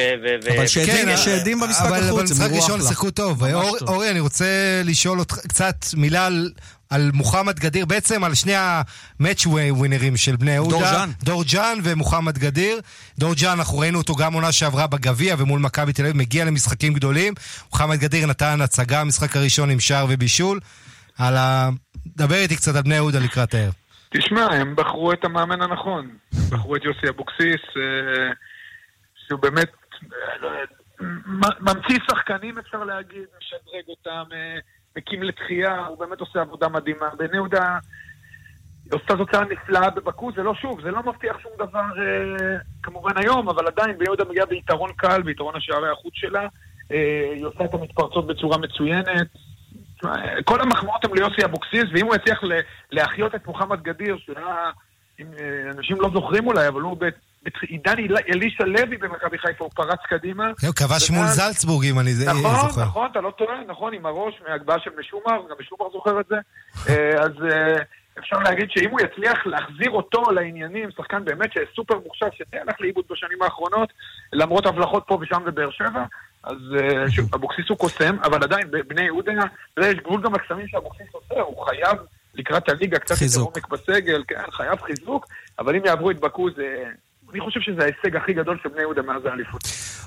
אבל 0.56 0.66
שעדים 0.66 1.60
כן, 1.60 1.66
במשחק 1.66 1.86
החוץ, 1.92 2.10
אבל 2.10 2.20
במשחק 2.20 2.50
ראשון 2.52 2.80
שיחקו 2.82 3.10
טוב. 3.10 3.44
אורי, 3.88 4.10
אני 4.10 4.20
רוצה 4.20 4.44
לשאול 4.84 5.18
אותך 5.18 5.38
קצת 5.48 5.76
מילה 5.96 6.26
על... 6.26 6.50
על 6.90 7.10
מוחמד 7.14 7.58
גדיר, 7.58 7.86
בעצם 7.86 8.24
על 8.24 8.34
שני 8.34 8.52
המאץ' 8.56 9.46
ווינרים 9.46 10.16
של 10.16 10.36
בני 10.36 10.50
יהודה. 10.50 10.70
דורג'אן. 10.70 11.10
דורג'אן 11.22 11.78
ומוחמד 11.82 12.38
גדיר. 12.38 12.80
דורג'אן, 13.18 13.50
אנחנו 13.50 13.78
ראינו 13.78 13.98
אותו 13.98 14.14
גם 14.14 14.32
עונה 14.32 14.52
שעברה 14.52 14.86
בגביע 14.86 15.34
ומול 15.38 15.60
מכבי 15.60 15.92
תל 15.92 16.02
אביב, 16.02 16.16
מגיע 16.16 16.44
למשחקים 16.44 16.94
גדולים. 16.94 17.34
מוחמד 17.70 17.98
גדיר 17.98 18.26
נתן 18.26 18.60
הצגה, 18.60 19.00
המשחק 19.00 19.36
הראשון 19.36 19.70
עם 19.70 19.80
שער 19.80 20.06
ובישול. 20.08 20.60
על 21.18 21.36
ה... 21.36 21.70
דבר 22.16 22.36
איתי 22.36 22.56
קצת 22.56 22.76
על 22.76 22.82
בני 22.82 22.94
יהודה 22.94 23.18
לקראת 23.18 23.54
הערב. 23.54 23.72
תשמע, 24.14 24.44
הם 24.44 24.76
בחרו 24.76 25.12
את 25.12 25.24
המאמן 25.24 25.62
הנכון. 25.62 26.08
הם 26.32 26.40
בחרו 26.52 26.76
את 26.76 26.84
יוסי 26.84 27.08
אבוקסיס, 27.08 27.60
אה, 27.76 28.32
שהוא 29.14 29.40
באמת 29.40 29.70
אה, 30.12 31.06
ממציא 31.60 31.98
שחקנים, 32.10 32.58
אפשר 32.58 32.84
להגיד, 32.84 33.24
משדרג 33.38 33.88
אותם, 33.88 34.24
אה, 34.32 34.58
מקים 34.96 35.22
לתחייה, 35.22 35.86
הוא 35.86 35.98
באמת 35.98 36.20
עושה 36.20 36.40
עבודה 36.40 36.68
מדהימה. 36.68 37.08
בני 37.18 37.36
יהודה 37.36 37.78
עושה 38.92 39.16
תוצאה 39.16 39.44
נפלאה 39.44 39.90
בבקו, 39.90 40.32
זה 40.36 40.42
לא 40.42 40.54
שוב, 40.54 40.80
זה 40.82 40.90
לא 40.90 41.02
מבטיח 41.02 41.38
שום 41.38 41.52
דבר 41.58 41.84
כמובן 42.82 43.12
היום, 43.16 43.48
אבל 43.48 43.66
עדיין 43.66 43.98
בני 43.98 44.04
יהודה 44.04 44.24
מגיעה 44.24 44.46
ביתרון 44.46 44.92
קל, 44.96 45.22
ביתרון 45.22 45.56
השערי 45.56 45.90
החוץ 45.90 46.12
שלה. 46.14 46.48
היא 47.34 47.46
עושה 47.46 47.64
את 47.64 47.74
המתפרצות 47.74 48.26
בצורה 48.26 48.58
מצוינת. 48.58 49.28
כל 50.44 50.60
המחמאות 50.60 51.04
הן 51.04 51.10
ליוסי 51.14 51.44
אבוקסיס, 51.44 51.84
ואם 51.94 52.06
הוא 52.06 52.14
יצליח 52.14 52.40
להחיות 52.90 53.34
את 53.34 53.46
מוחמד 53.46 53.82
גדיר, 53.82 54.16
שהיה, 54.18 54.70
אה, 55.20 55.24
אנשים 55.76 56.00
לא 56.00 56.10
זוכרים 56.14 56.46
אולי, 56.46 56.68
אבל 56.68 56.80
הוא 56.80 56.96
בעידן 56.96 57.94
אלישע 58.34 58.64
לוי 58.64 58.96
במכבי 58.96 59.38
חיפה, 59.38 59.64
הוא 59.64 59.70
פרץ 59.74 59.98
קדימה. 60.08 60.46
הוא 60.46 60.74
כבש 60.74 61.10
מול 61.10 61.26
זלצבורג, 61.26 61.86
אם 61.86 61.98
אני 61.98 62.12
זוכר. 62.12 62.32
נכון, 62.32 62.82
נכון, 62.82 63.08
אתה 63.12 63.20
לא 63.20 63.30
טועה, 63.30 63.56
נכון, 63.66 63.94
עם 63.94 64.06
הראש 64.06 64.34
מהגבהה 64.48 64.78
של 64.78 64.90
משומר, 64.98 65.42
גם 65.50 65.56
משומר 65.60 65.90
זוכר 65.92 66.20
את 66.20 66.26
זה. 66.28 66.36
אה, 66.88 67.22
אז 67.22 67.32
אה, 67.50 67.82
אפשר 68.18 68.38
להגיד 68.38 68.68
שאם 68.70 68.90
הוא 68.90 69.00
יצליח 69.00 69.46
להחזיר 69.46 69.90
אותו 69.90 70.22
לעניינים, 70.30 70.90
שחקן 70.96 71.24
באמת 71.24 71.50
סופר 71.76 71.98
מוכשר, 72.04 72.26
שהלך 72.32 72.80
לאיבוד 72.80 73.04
בשנים 73.10 73.42
האחרונות, 73.42 73.92
למרות 74.32 74.66
הבלחות 74.66 75.04
פה 75.06 75.18
ושם 75.20 75.44
בבאר 75.44 75.70
שבע, 75.70 76.04
אז 76.44 76.56
אה, 76.80 77.10
שוב, 77.10 77.34
אבוקסיס 77.34 77.64
הוא 77.68 77.78
קוסם, 77.78 78.16
אבל 78.24 78.42
עדיין, 78.42 78.70
בני 78.88 79.02
יהודה, 79.02 79.32
יש 79.80 79.96
גבול 79.96 80.22
גם 80.22 80.34
לקסמים 80.34 80.68
שאבוקסיס 80.68 81.06
עושה, 81.12 81.40
הוא 81.40 81.64
חייב 81.64 81.98
לקראת 82.34 82.68
הליגה 82.68 82.98
קצת 82.98 83.22
יותר 83.22 83.40
עומק 83.40 83.68
בסגל, 83.68 84.22
כן, 84.28 84.50
חייב 84.52 84.78
חיזוק, 84.80 85.26
אבל 85.58 85.76
אם 85.76 85.84
יעברו 85.84 86.10
את 86.10 86.20
בקו 86.20 86.50
זה... 86.56 86.84
אני 87.32 87.40
חושב 87.40 87.60
שזה 87.60 87.82
ההישג 87.82 88.16
הכי 88.16 88.32
גדול 88.32 88.58
של 88.62 88.68
בני 88.68 88.80
יהודה 88.80 89.02
מאז 89.02 89.26
האליפות. 89.26 89.62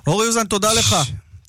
אורי 0.07 0.27
אוזן, 0.27 0.45
תודה 0.45 0.73
לך. 0.73 0.95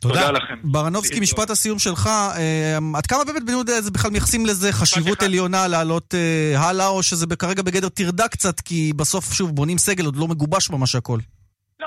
תודה 0.00 0.30
לכם. 0.30 0.54
ברנובסקי, 0.62 1.20
משפט 1.20 1.50
הסיום 1.50 1.78
שלך, 1.78 2.06
אה, 2.06 2.78
עד 2.94 3.06
כמה 3.06 3.24
באמת 3.24 3.42
בני 3.42 3.52
יהודה 3.52 3.72
בכלל 3.92 4.10
מייחסים 4.10 4.46
לזה 4.46 4.72
חשיבות 4.72 5.22
עליונה 5.22 5.68
לעלות 5.68 6.14
אה, 6.14 6.60
הלאה, 6.60 6.88
או 6.88 7.02
שזה 7.02 7.26
כרגע 7.36 7.62
בגדר 7.62 7.88
טרדה 7.88 8.28
קצת, 8.28 8.60
כי 8.60 8.92
בסוף, 8.96 9.32
שוב, 9.32 9.50
בונים 9.50 9.78
סגל, 9.78 10.04
עוד 10.04 10.16
לא 10.16 10.28
מגובש 10.28 10.70
ממש 10.70 10.94
הכל. 10.94 11.18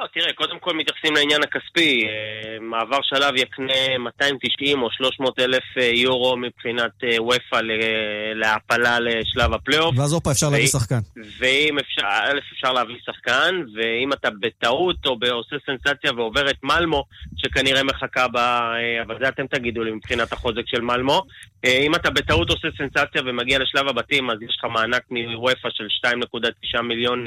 לא, 0.01 0.07
תראה, 0.13 0.33
קודם 0.33 0.59
כל 0.59 0.73
מתייחסים 0.73 1.13
לעניין 1.15 1.41
הכספי. 1.43 2.03
אה, 2.07 2.59
מעבר 2.61 2.99
שלב 3.03 3.35
יקנה 3.35 3.97
290 3.99 4.81
או 4.81 4.91
300 4.91 5.39
אלף 5.39 5.63
אה, 5.77 5.83
יורו 5.83 6.37
מבחינת 6.37 6.91
אה, 7.03 7.23
וופא 7.23 7.61
להעפלה 8.35 8.99
לשלב 8.99 9.53
הפלייאוף. 9.53 9.95
ואז 9.97 10.13
הופה, 10.13 10.31
אפשר 10.31 10.49
להביא 10.49 10.67
שחקן. 10.67 10.99
ואם 11.39 11.79
אפשר, 11.79 12.01
א', 12.01 12.39
אפשר 12.53 12.73
להביא 12.73 12.95
שחקן, 13.05 13.55
ואם 13.75 14.13
אתה 14.13 14.29
בטעות 14.39 15.05
או 15.05 15.17
עושה 15.31 15.55
סנסציה 15.65 16.11
ועובר 16.15 16.49
את 16.49 16.63
מלמו, 16.63 17.03
שכנראה 17.37 17.83
מחכה 17.83 18.27
ב... 18.27 18.37
אבל 19.01 19.17
זה 19.21 19.29
אתם 19.29 19.47
תגידו 19.47 19.83
לי 19.83 19.91
מבחינת 19.91 20.33
החוזק 20.33 20.63
של 20.65 20.81
מלמו. 20.81 21.21
אם 21.65 21.95
אתה 21.95 22.09
בטעות 22.09 22.49
עושה 22.49 22.67
סנסציה 22.77 23.21
ומגיע 23.25 23.59
לשלב 23.59 23.87
הבתים, 23.87 24.29
אז 24.29 24.37
יש 24.41 24.55
לך 24.59 24.65
מענק 24.71 25.03
מוופא 25.11 25.69
של 25.71 26.07
2.9 26.07 26.81
מיליון 26.81 27.25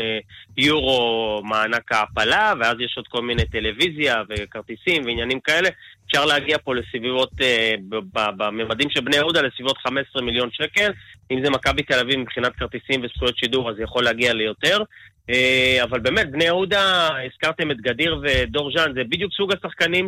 יורו, 0.56 1.40
מענק 1.44 1.92
ההעפלה, 1.92 2.52
ואז 2.61 2.75
יש 2.81 2.94
עוד 2.96 3.09
כל 3.09 3.23
מיני 3.23 3.44
טלוויזיה 3.44 4.23
וכרטיסים 4.29 5.05
ועניינים 5.05 5.40
כאלה. 5.40 5.68
אפשר 6.07 6.25
להגיע 6.25 6.59
פה 6.64 6.75
לסביבות, 6.75 7.31
אה, 7.40 7.75
בממדים 8.12 8.90
של 8.90 9.01
בני 9.01 9.16
יהודה, 9.16 9.42
לסביבות 9.42 9.79
15 9.79 10.23
מיליון 10.23 10.49
שקל. 10.53 10.92
אם 11.31 11.44
זה 11.44 11.51
מכבי 11.51 11.83
תל 11.83 11.99
אביב 11.99 12.18
מבחינת 12.18 12.53
כרטיסים 12.57 13.03
וזכויות 13.05 13.37
שידור, 13.38 13.70
אז 13.70 13.77
יכול 13.79 14.05
להגיע 14.05 14.33
ליותר. 14.33 14.79
אבל 15.83 16.01
באמת, 16.01 16.31
בני 16.31 16.44
יהודה, 16.44 17.09
הזכרתם 17.27 17.70
את 17.70 17.77
גדיר 17.77 18.20
ודור 18.23 18.70
ז'אן, 18.77 18.92
זה 18.94 19.05
בדיוק 19.05 19.33
סוג 19.33 19.53
השחקנים 19.53 20.07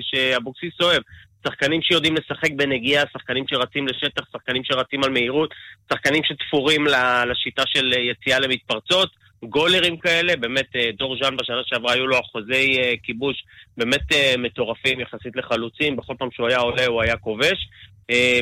שאבוקסיס 0.00 0.80
אוהב. 0.80 1.02
שחקנים 1.46 1.82
שיודעים 1.82 2.14
לשחק 2.14 2.50
בנגיעה, 2.56 3.04
שחקנים 3.12 3.44
שרצים 3.48 3.86
לשטח, 3.88 4.24
שחקנים 4.32 4.64
שרצים 4.64 5.04
על 5.04 5.10
מהירות, 5.10 5.54
שחקנים 5.92 6.22
שתפורים 6.24 6.86
לשיטה 7.30 7.62
של 7.66 7.92
יציאה 7.92 8.38
למתפרצות, 8.40 9.10
גולרים 9.44 9.96
כאלה, 9.96 10.36
באמת 10.36 10.76
אה, 10.76 10.90
דור 10.98 11.16
ז'אן 11.22 11.36
בשנה 11.36 11.56
שעברה 11.66 11.92
היו 11.92 12.06
לו 12.06 12.20
אחוזי 12.20 12.78
אה, 12.78 12.92
כיבוש 13.02 13.44
באמת 13.76 14.12
אה, 14.12 14.34
מטורפים 14.38 15.00
יחסית 15.00 15.36
לחלוצים, 15.36 15.96
בכל 15.96 16.14
פעם 16.18 16.28
שהוא 16.30 16.48
היה 16.48 16.58
עולה 16.58 16.86
הוא 16.86 17.02
היה 17.02 17.16
כובש. 17.16 17.68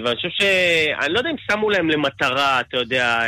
ואני 0.05 0.17
חושב 0.17 0.29
ש... 0.29 0.43
אני 1.01 1.13
לא 1.13 1.19
יודע 1.19 1.31
אם 1.31 1.37
שמו 1.51 1.71
להם 1.71 1.91
למטרה, 1.91 2.61
אתה 2.61 2.77
יודע, 2.77 3.19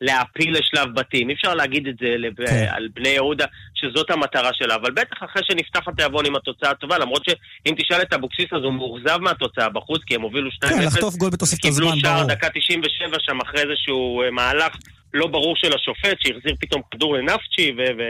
להעפיל 0.00 0.56
לשלב 0.58 0.94
בתים. 0.94 1.28
אי 1.28 1.34
אפשר 1.34 1.54
להגיד 1.54 1.86
את 1.86 1.94
זה 2.00 2.08
לב... 2.18 2.34
כן. 2.46 2.66
על 2.70 2.88
בני 2.94 3.08
יהודה, 3.08 3.44
שזאת 3.74 4.10
המטרה 4.10 4.50
שלה. 4.54 4.74
אבל 4.74 4.90
בטח 4.90 5.16
אחרי 5.24 5.42
שנפתח 5.44 5.88
התיאבון 5.88 6.26
עם 6.26 6.36
התוצאה 6.36 6.70
הטובה, 6.70 6.98
למרות 6.98 7.24
שאם 7.24 7.74
תשאל 7.78 8.02
את 8.02 8.12
אבוקסיס 8.12 8.46
אז 8.52 8.62
הוא 8.62 8.72
מאוכזב 8.72 9.18
מהתוצאה 9.20 9.68
בחוץ, 9.68 10.02
כי 10.06 10.14
הם 10.14 10.22
הובילו 10.22 10.50
2-0. 10.50 10.68
כן, 10.68 10.82
לחטוף 10.86 11.14
גול 11.14 11.30
בתוספת 11.30 11.64
הזמן, 11.64 11.84
ברור. 11.84 11.94
קיבלו 11.94 12.10
שער 12.10 12.26
דקה 12.26 12.48
97 12.54 13.16
שם 13.20 13.40
אחרי 13.40 13.60
איזשהו 13.60 14.22
אה, 14.22 14.30
מהלך 14.30 14.76
לא 15.14 15.26
ברור 15.26 15.54
של 15.56 15.72
השופט, 15.74 16.16
שהחזיר 16.20 16.54
פתאום 16.60 16.82
כדור 16.90 17.16
לנפצ'י, 17.16 17.72
ו... 17.78 17.80
ו... 17.98 18.02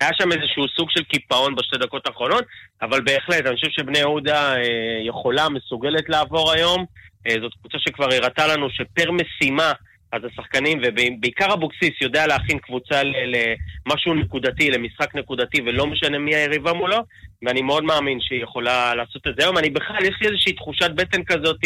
היה 0.00 0.10
שם 0.18 0.32
איזשהו 0.32 0.68
סוג 0.76 0.90
של 0.90 1.02
קיפאון 1.04 1.54
בשתי 1.54 1.76
דקות 1.78 2.06
האחרונות, 2.06 2.44
אבל 2.82 3.00
בהחלט, 3.00 3.46
אני 3.46 3.54
חושב 3.54 3.70
שבני 3.70 3.98
יהודה 3.98 4.56
אה, 4.56 4.62
יכולה, 5.06 5.48
מסוגלת 5.48 6.08
לעבור 6.08 6.52
היום. 6.52 6.84
אה, 7.26 7.34
זאת 7.40 7.52
קבוצה 7.60 7.78
שכבר 7.78 8.08
הראתה 8.12 8.46
לנו 8.46 8.70
שפר 8.70 9.10
משימה 9.10 9.72
אז 10.12 10.20
השחקנים, 10.24 10.78
ובעיקר 10.82 11.54
אבוקסיס, 11.54 11.90
יודע 12.00 12.26
להכין 12.26 12.58
קבוצה 12.58 13.02
למשהו 13.04 14.14
נקודתי, 14.14 14.70
למשחק 14.70 15.14
נקודתי, 15.14 15.60
ולא 15.60 15.86
משנה 15.86 16.18
מי 16.18 16.34
היריבה 16.34 16.72
מולו, 16.72 16.96
ואני 17.42 17.62
מאוד 17.62 17.84
מאמין 17.84 18.18
שהיא 18.20 18.42
יכולה 18.42 18.94
לעשות 18.94 19.26
את 19.26 19.34
זה 19.38 19.44
היום. 19.44 19.58
אני 19.58 19.70
בכלל, 19.70 20.04
יש 20.04 20.14
לי 20.20 20.28
איזושהי 20.28 20.52
תחושת 20.52 20.90
בטן 20.94 21.24
כזאת, 21.24 21.60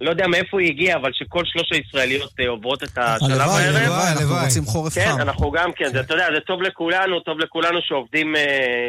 לא 0.00 0.10
יודע 0.10 0.26
מאיפה 0.26 0.60
היא 0.60 0.68
הגיעה, 0.70 0.98
אבל 0.98 1.10
שכל 1.12 1.42
שלוש 1.44 1.68
הישראליות 1.72 2.32
אה, 2.40 2.48
עוברות 2.48 2.82
את 2.82 2.98
השלב 2.98 3.30
הערב. 3.30 3.50
הלוואי, 3.50 3.62
הלוואי, 3.62 4.12
אנחנו 4.12 4.44
רוצים 4.44 4.64
חורף 4.64 4.94
חם. 4.94 5.00
כן, 5.00 5.20
אנחנו 5.20 5.50
גם 5.50 5.72
כן, 5.76 5.88
זה, 5.92 6.00
אתה 6.00 6.14
יודע, 6.14 6.26
זה 6.34 6.40
טוב 6.40 6.62
לכולנו, 6.62 7.20
טוב 7.20 7.38
לכולנו 7.38 7.78
שעובדים 7.82 8.36
אה, 8.36 8.42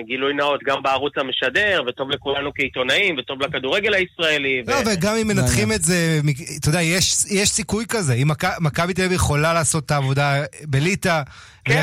גילוי 0.07 0.33
נאות 0.33 0.59
גם 0.65 0.83
בערוץ 0.83 1.13
המשדר, 1.17 1.81
וטוב 1.87 2.11
לכולנו 2.11 2.51
כעיתונאים, 2.55 3.15
וטוב 3.19 3.41
לכדורגל 3.41 3.93
הישראלי. 3.93 4.63
לא, 4.67 4.75
וגם 4.85 5.15
אם 5.15 5.27
מנתחים 5.27 5.71
את 5.71 5.83
זה, 5.83 6.19
אתה 6.59 6.69
יודע, 6.69 6.81
יש 6.81 7.49
סיכוי 7.49 7.85
כזה. 7.89 8.13
אם 8.13 8.27
מכבי 8.59 8.93
תל 8.93 9.01
אביב 9.01 9.11
יכולה 9.11 9.53
לעשות 9.53 9.85
את 9.85 9.91
העבודה 9.91 10.43
בליטא, 10.63 11.21
כן. 11.67 11.81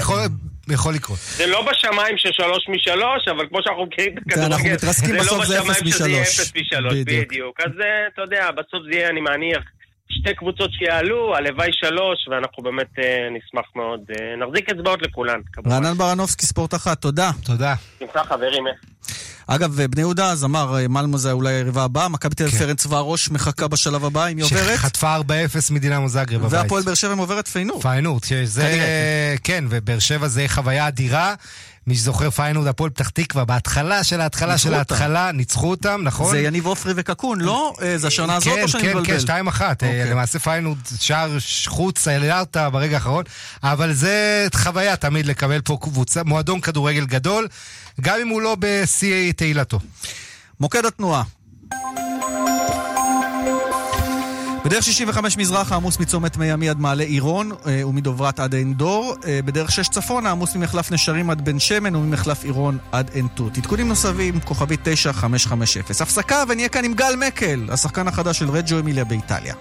יכול 0.71 0.95
לקרות. 0.95 1.19
זה 1.19 1.47
לא 1.47 1.67
בשמיים 1.71 2.19
של 2.19 2.29
שלוש 2.33 2.69
משלוש, 2.69 3.29
אבל 3.31 3.49
כמו 3.49 3.59
שאנחנו 3.63 3.87
מכירים 3.87 4.13
את 4.13 4.23
הכדורגל, 4.27 4.53
אנחנו 4.53 4.69
מתרסקים 4.69 5.17
בסוף 5.17 5.45
זה 5.45 5.61
אפס 5.61 5.83
משלוש. 5.83 5.83
זה 5.83 5.85
לא 5.85 5.85
בשמיים 5.85 5.93
שזה 5.93 6.11
יהיה 6.11 6.23
אפס 6.23 6.53
משלוש, 6.57 6.95
בדיוק. 6.95 7.61
אז 7.61 7.73
אה, 7.81 8.07
אתה 8.15 8.23
יודע, 8.23 8.51
בסוף 8.51 8.83
זה 8.85 8.91
יהיה, 8.99 9.09
אני 9.09 9.21
מניח, 9.21 9.63
שתי 10.21 10.35
קבוצות 10.35 10.71
שיעלו, 10.73 11.37
הלוואי 11.37 11.71
שלוש, 11.73 12.29
ואנחנו 12.31 12.63
באמת 12.63 12.99
אה, 12.99 13.29
נשמח 13.31 13.67
מאוד. 13.77 14.01
אה, 14.11 14.47
נחזיק 14.47 14.71
אצבעות 14.71 15.03
לכולן, 15.03 15.41
כמובן. 15.53 15.71
רענן 15.71 15.99
ברנובסקי, 15.99 16.47
ספורט 16.47 16.75
אחת, 16.75 17.01
תודה. 17.01 17.31
תודה. 17.45 17.75
שמחה, 17.99 18.25
חברים. 18.25 18.65
אגב, 19.47 19.83
בני 19.83 20.01
יהודה 20.01 20.31
אז 20.31 20.45
אמר, 20.45 20.77
מלמו 20.89 21.19
זה 21.19 21.33
אולי 21.33 21.53
היריבה 21.53 21.85
הבאה, 21.85 22.09
מכבי 22.09 22.35
תל 22.35 22.45
אביב 22.45 22.59
כן. 22.59 22.65
פרנץ 22.65 22.87
והראש 22.87 23.31
מחכה 23.31 23.69
בשלב 23.69 24.05
הבא, 24.05 24.27
אם 24.27 24.37
היא 24.37 24.45
עוברת. 24.45 24.79
שחטפה 24.79 25.17
4-0 25.17 25.21
מדינמו 25.71 26.01
זגרב 26.01 26.41
בבית. 26.41 26.53
והפועל 26.53 26.83
באר 26.83 26.95
שבע 26.95 27.15
עוברת 27.15 27.49
פיינורד. 27.49 27.83
פיינורד, 27.83 28.21
שזה, 28.25 29.37
כן, 29.45 29.65
ובאר 29.71 29.99
שבע 29.99 30.29
זה 30.29 30.45
חוויה 30.49 30.89
אדירה. 30.89 31.35
מי 31.87 31.95
שזוכר 31.95 32.31
פיינורד 32.31 32.67
הפועל 32.67 32.91
פתח 32.91 33.09
תקווה, 33.09 33.45
בהתחלה 33.45 34.05
של 34.05 34.21
ההתחלה 34.21 34.59
של 34.59 34.75
ההתחלה, 34.75 35.33
ניצחו 35.33 35.71
אותם, 35.71 36.01
נכון? 36.05 36.31
זה 36.31 36.41
יניב 36.41 36.67
עופרי 36.67 36.93
וקקון, 36.97 37.41
לא? 37.41 37.75
אה, 37.83 37.99
זה 37.99 38.07
השנה 38.07 38.37
הזאת 38.37 38.59
או 38.63 38.69
שאני 38.69 38.83
כן, 38.83 38.89
מבלבל? 38.89 39.07
כן, 39.07 39.13
כן, 39.13 39.21
שתיים 39.21 39.47
אחת. 39.47 39.83
אה, 39.83 39.89
אוקיי. 39.89 40.11
למעשה 40.11 40.39
פיינורד 40.39 40.79
שער 41.01 41.37
חוץ, 41.67 42.09
העלה 42.09 42.41
אותה 42.41 42.71
ברגע 42.71 42.95
האחרון, 42.97 43.25
אבל 43.63 43.93
זה 43.93 44.47
חוויה 44.55 44.97
תמיד 44.97 45.27
לקבל 45.27 45.61
פה 45.61 45.79
קבוצה, 45.81 46.23
מועדון 46.25 46.61
כדורגל 46.61 47.07
גדול, 47.07 47.49
גם 48.01 48.17
אם 48.23 48.29
הוא 48.29 48.43
לא 48.43 48.57
בשיא 48.59 49.33
תהילתו. 49.33 49.79
מוקד 50.61 50.85
התנועה. 50.85 51.23
בדרך 54.65 54.85
65 54.85 55.37
מזרח 55.37 55.73
העמוס 55.73 56.01
מצומת 56.01 56.37
מי 56.37 56.53
עמי 56.53 56.69
עד 56.69 56.81
מעלה 56.81 57.05
עירון 57.05 57.51
אה, 57.67 57.89
ומדוברת 57.89 58.41
עד 58.41 58.55
עין 58.55 58.75
דור. 58.75 59.15
אה, 59.27 59.41
בדרך 59.45 59.73
6 59.73 59.89
צפון 59.89 60.27
העמוס 60.27 60.57
ממחלף 60.57 60.93
נשרים 60.93 61.31
עד 61.31 61.45
בן 61.45 61.59
שמן 61.59 61.97
וממחלף 61.97 62.45
עירון 62.45 62.79
עד 62.93 63.11
עין 63.15 63.27
תות. 63.35 63.57
עדכונים 63.59 63.89
נוספים, 63.89 64.41
כוכבית 64.41 64.81
9550. 64.83 65.83
הפסקה 66.01 66.45
ונהיה 66.49 66.69
כאן 66.69 66.85
עם 66.85 66.95
גל 66.95 67.15
מקל, 67.27 67.69
השחקן 67.73 68.09
החדש 68.09 68.39
של 68.39 68.51
רג'ו 68.51 68.79
אמיליה 68.79 69.05
באיטליה. 69.05 69.55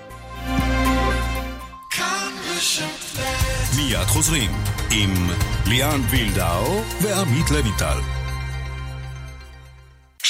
מיד 3.75 4.07
חוזרים 4.07 4.51
עם 4.91 5.29
ליאן 5.65 6.01
וילדאו 6.09 6.81
ועמית 7.01 7.51
לויטל. 7.51 8.22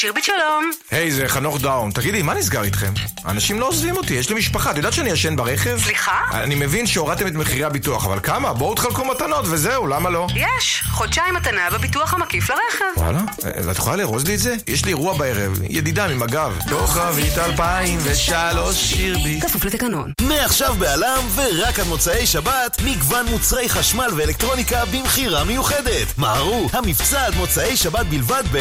שירביט 0.03 0.23
שלום. 0.23 0.71
היי, 0.91 1.11
זה 1.11 1.27
חנוך 1.27 1.61
דאום. 1.61 1.91
תגידי, 1.91 2.21
מה 2.21 2.33
נסגר 2.33 2.63
איתכם? 2.63 2.93
אנשים 3.25 3.59
לא 3.59 3.67
עוזבים 3.67 3.97
אותי, 3.97 4.13
יש 4.13 4.29
לי 4.29 4.35
משפחה. 4.35 4.71
את 4.71 4.77
יודעת 4.77 4.93
שאני 4.93 5.09
ישן 5.09 5.35
ברכב? 5.35 5.79
סליחה? 5.83 6.19
אני 6.33 6.55
מבין 6.55 6.87
שהורדתם 6.87 7.27
את 7.27 7.33
מחירי 7.33 7.63
הביטוח, 7.63 8.05
אבל 8.05 8.19
כמה? 8.19 8.53
בואו 8.53 8.75
תחלקו 8.75 9.05
מתנות 9.05 9.45
וזהו, 9.47 9.87
למה 9.87 10.09
לא? 10.09 10.27
יש, 10.35 10.83
חודשיים 10.91 11.33
מתנה 11.33 11.69
בביטוח 11.69 12.13
המקיף 12.13 12.49
לרכב. 12.49 12.85
וואלה? 12.97 13.21
ואת 13.43 13.77
יכולה 13.77 13.95
לארוז 13.95 14.27
לי 14.27 14.33
את 14.33 14.39
זה? 14.39 14.55
יש 14.67 14.85
לי 14.85 14.89
אירוע 14.89 15.17
בערב, 15.17 15.59
ידידה 15.69 16.07
ממג"ב. 16.07 16.53
כוכבית 16.69 17.37
2003 17.37 18.75
שירביט. 18.75 19.45
כפוף 19.45 19.65
לתקנון. 19.65 20.11
מעכשיו 20.21 20.73
באל"מ 20.73 21.19
ורק 21.35 21.79
עד 21.79 21.87
מוצאי 21.87 22.27
שבת, 22.27 22.81
מגוון 22.85 23.25
מוצרי 23.25 23.69
חשמל 23.69 24.09
ואלקטרוניקה 24.15 24.85
במכירה 24.85 25.43
מיוחדת. 25.43 26.17
מהרו, 26.17 26.69
המבצע 26.73 27.25
עד 27.25 27.35
מוצאי 27.35 27.77
שבת 27.77 28.05
בלבד 28.05 28.43
ב... 28.51 28.57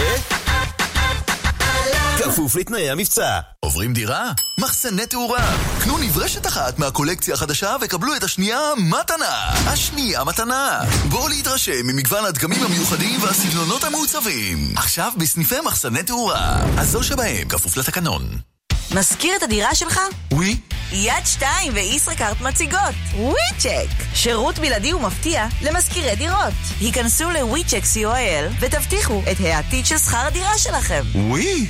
כפוף 2.18 2.57
לתנאי 2.57 2.90
המבצע. 2.90 3.40
עוברים 3.61 3.92
דירה? 3.92 4.33
מחסני 4.61 5.07
תאורה. 5.07 5.57
קנו 5.83 5.99
נברשת 5.99 6.47
אחת 6.47 6.79
מהקולקציה 6.79 7.35
החדשה 7.35 7.77
וקבלו 7.81 8.16
את 8.16 8.23
השנייה 8.23 8.61
מתנה. 8.77 9.49
השנייה 9.66 10.25
מתנה. 10.25 10.81
בואו 11.09 11.29
להתרשם 11.29 11.87
ממגוון 11.87 12.25
הדגמים 12.25 12.62
המיוחדים 12.62 13.23
והסגנונות 13.23 13.85
המעוצבים. 13.85 14.73
עכשיו 14.77 15.12
בסניפי 15.16 15.61
מחסני 15.64 16.03
תאורה. 16.03 16.57
הזו 16.77 17.03
שבהם 17.03 17.49
כפוף 17.49 17.77
לתקנון. 17.77 18.51
מזכיר 18.94 19.37
את 19.37 19.42
הדירה 19.42 19.74
שלך? 19.74 20.00
ווי. 20.33 20.57
יד 20.92 21.24
שתיים 21.24 21.72
וישראכרט 21.74 22.40
מציגות. 22.40 22.94
ווי 23.14 23.59
צ'ק. 23.59 24.05
שירות 24.14 24.59
בלעדי 24.59 24.92
ומפתיע 24.92 25.46
למזכירי 25.62 26.16
דירות. 26.16 26.52
היכנסו 26.81 27.31
לווי 27.31 27.64
צ'ק 27.64 27.83
co.il 27.94 28.52
ותבטיחו 28.61 29.22
את 29.33 29.37
העתיד 29.40 29.87
של 29.87 29.98
שכר 29.98 30.26
הדירה 30.26 30.59
שלכם. 30.59 31.02
ווי. 31.14 31.66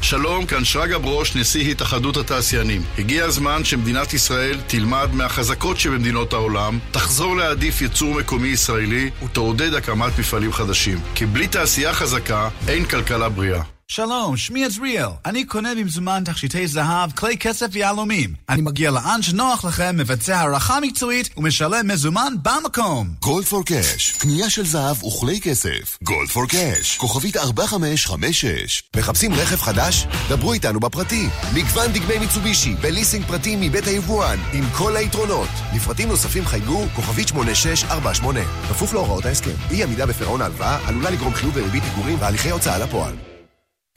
שלום, 0.00 0.46
כאן 0.46 0.64
שרגא 0.64 0.98
ברוש, 0.98 1.36
נשיא 1.36 1.70
התאחדות 1.70 2.16
התעשיינים. 2.16 2.82
הגיע 2.98 3.24
הזמן 3.24 3.64
שמדינת 3.64 4.14
ישראל 4.14 4.60
תלמד 4.66 5.14
מהחזקות 5.14 5.78
שבמדינות 5.78 6.32
העולם, 6.32 6.78
תחזור 6.90 7.36
להעדיף 7.36 7.82
ייצור 7.82 8.14
מקומי 8.14 8.48
ישראלי 8.48 9.10
ותעודד 9.24 9.74
הקמת 9.74 10.18
מפעלים 10.18 10.52
חדשים. 10.52 11.00
כי 11.14 11.26
בלי 11.26 11.48
תעשייה 11.48 11.92
חזקה, 11.92 12.48
אין 12.68 12.84
כלכלה 12.84 13.28
בריאה. 13.28 13.71
שלום, 13.94 14.36
שמי 14.36 14.64
עזריאל. 14.64 15.08
אני 15.26 15.44
קונה 15.44 15.74
במזומן 15.74 16.22
תכשיטי 16.24 16.66
זהב, 16.66 17.12
כלי 17.12 17.36
כסף 17.38 17.66
ויהלומים. 17.72 18.34
אני 18.48 18.62
מגיע 18.62 18.90
לאן 18.90 19.22
שנוח 19.22 19.64
לכם, 19.64 19.96
מבצע 19.96 20.38
הערכה 20.38 20.80
מקצועית 20.80 21.30
ומשלם 21.36 21.88
מזומן 21.88 22.32
במקום. 22.42 23.08
גולד 23.20 23.44
פור 23.44 23.64
קאש, 23.64 24.12
קנייה 24.12 24.50
של 24.50 24.66
זהב 24.66 25.04
וכלי 25.04 25.40
כסף. 25.40 25.98
גולד 26.02 26.28
פור 26.28 26.46
קאש, 26.46 26.96
כוכבית 26.96 27.36
4556. 27.36 28.82
מחפשים 28.96 29.32
רכב 29.32 29.56
חדש? 29.56 30.06
דברו 30.28 30.52
איתנו 30.52 30.80
בפרטי. 30.80 31.28
מגוון 31.54 31.92
דגמי 31.92 32.18
מיצובישי, 32.18 32.74
בליסינג 32.74 33.26
פרטי 33.26 33.56
מבית 33.60 33.86
היבואן, 33.86 34.38
עם 34.52 34.64
כל 34.76 34.96
היתרונות. 34.96 35.48
לפרטים 35.76 36.08
נוספים 36.08 36.46
חייגו, 36.46 36.86
כוכבית 36.94 37.28
8648. 37.28 38.40
כפוף 38.68 38.92
להוראות 38.92 39.26
ההסכם. 39.26 39.54
אי 39.70 39.82
עמידה 39.82 40.06
בפירעון 40.06 40.42
ההלוואה 40.42 40.88
עלולה 40.88 41.10
לגרום 41.10 41.34
חיוב 41.34 41.56
וריבית 41.56 41.82
פיגורים 41.82 42.16
והליכי 42.20 42.50
הוצאה 42.50 42.78
לפועל. 42.78 43.31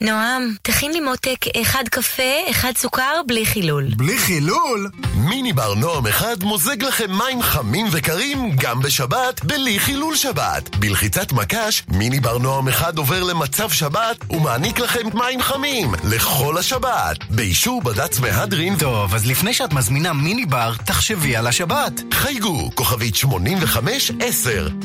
נועם, 0.02 0.54
תכין 0.62 0.92
לי 0.92 1.00
מותק 1.00 1.46
אחד 1.62 1.84
קפה, 1.90 2.50
אחד 2.50 2.72
סוכר, 2.76 3.20
בלי 3.26 3.46
חילול. 3.46 3.84
בלי 3.96 4.18
חילול? 4.18 4.90
מיני 5.14 5.52
בר 5.52 5.74
נועם 5.74 6.06
אחד 6.06 6.36
מוזג 6.42 6.82
לכם 6.82 7.12
מים 7.12 7.42
חמים 7.42 7.86
וקרים 7.92 8.56
גם 8.56 8.80
בשבת, 8.80 9.44
בלי 9.44 9.78
חילול 9.78 10.16
שבת. 10.16 10.76
בלחיצת 10.76 11.32
מקש, 11.32 11.82
מיני 11.88 12.20
בר 12.20 12.38
נועם 12.38 12.68
אחד 12.68 12.98
עובר 12.98 13.22
למצב 13.22 13.70
שבת 13.70 14.16
ומעניק 14.30 14.78
לכם 14.78 15.08
מים 15.14 15.42
חמים 15.42 15.94
לכל 16.04 16.58
השבת. 16.58 17.16
באישור 17.30 17.82
בד"ץ 17.82 18.18
מהדרין. 18.20 18.78
טוב, 18.78 19.14
אז 19.14 19.26
לפני 19.26 19.54
שאת 19.54 19.72
מזמינה 19.72 20.12
מיני 20.12 20.46
בר, 20.46 20.72
תחשבי 20.84 21.36
על 21.36 21.46
השבת. 21.46 21.92
חייגו, 22.12 22.70
כוכבית 22.74 23.14
85-10. 23.14 23.28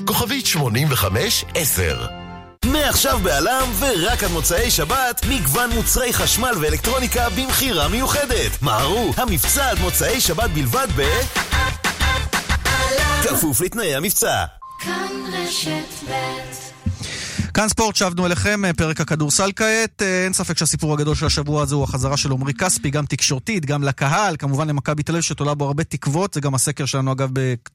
כוכבית 0.06 0.46
85-10. 0.46 2.31
מעכשיו 2.66 3.20
בעלם 3.24 3.70
ורק 3.80 4.24
עד 4.24 4.32
מוצאי 4.32 4.72
שבת, 4.72 5.26
מגוון 5.30 5.70
מוצרי 5.70 6.14
חשמל 6.14 6.52
ואלקטרוניקה 6.62 7.30
במכירה 7.30 7.88
מיוחדת. 7.88 8.62
מהרו, 8.62 9.12
המבצע 9.18 9.70
עד 9.70 9.80
מוצאי 9.80 10.22
שבת 10.22 10.50
בלבד 10.50 10.88
ב... 10.96 11.02
כפוף 13.24 13.62
לתנאי 13.62 13.96
המבצע. 13.96 14.46
כאן 14.80 15.08
רשת 15.34 16.10
ב' 16.10 16.81
כאן 17.54 17.70
ספורט, 17.70 17.96
שבנו 17.96 18.26
אליכם, 18.26 18.66
אה, 18.66 18.74
פרק 18.74 19.02
הכדורסל 19.02 19.52
כעת. 19.56 20.02
אה, 20.02 20.24
אין 20.24 20.34
ספק 20.34 20.58
שהסיפור 20.58 20.94
הגדול 20.94 21.16
של 21.16 21.26
השבוע 21.26 21.62
הזה 21.62 21.76
הוא 21.76 21.84
החזרה 21.84 22.18
של 22.18 22.32
עמרי 22.32 22.54
כספי, 22.54 22.90
גם 22.90 23.06
תקשורתית, 23.06 23.66
גם 23.66 23.84
לקהל, 23.84 24.36
כמובן 24.38 24.68
למכבי 24.68 25.04
תל 25.04 25.12
אביב 25.12 25.24
שתולה 25.24 25.54
בו 25.54 25.66
הרבה 25.66 25.84
תקוות. 25.84 26.34
זה 26.34 26.42
גם 26.42 26.56
הסקר 26.56 26.86
שלנו 26.86 27.12
אגב 27.12 27.30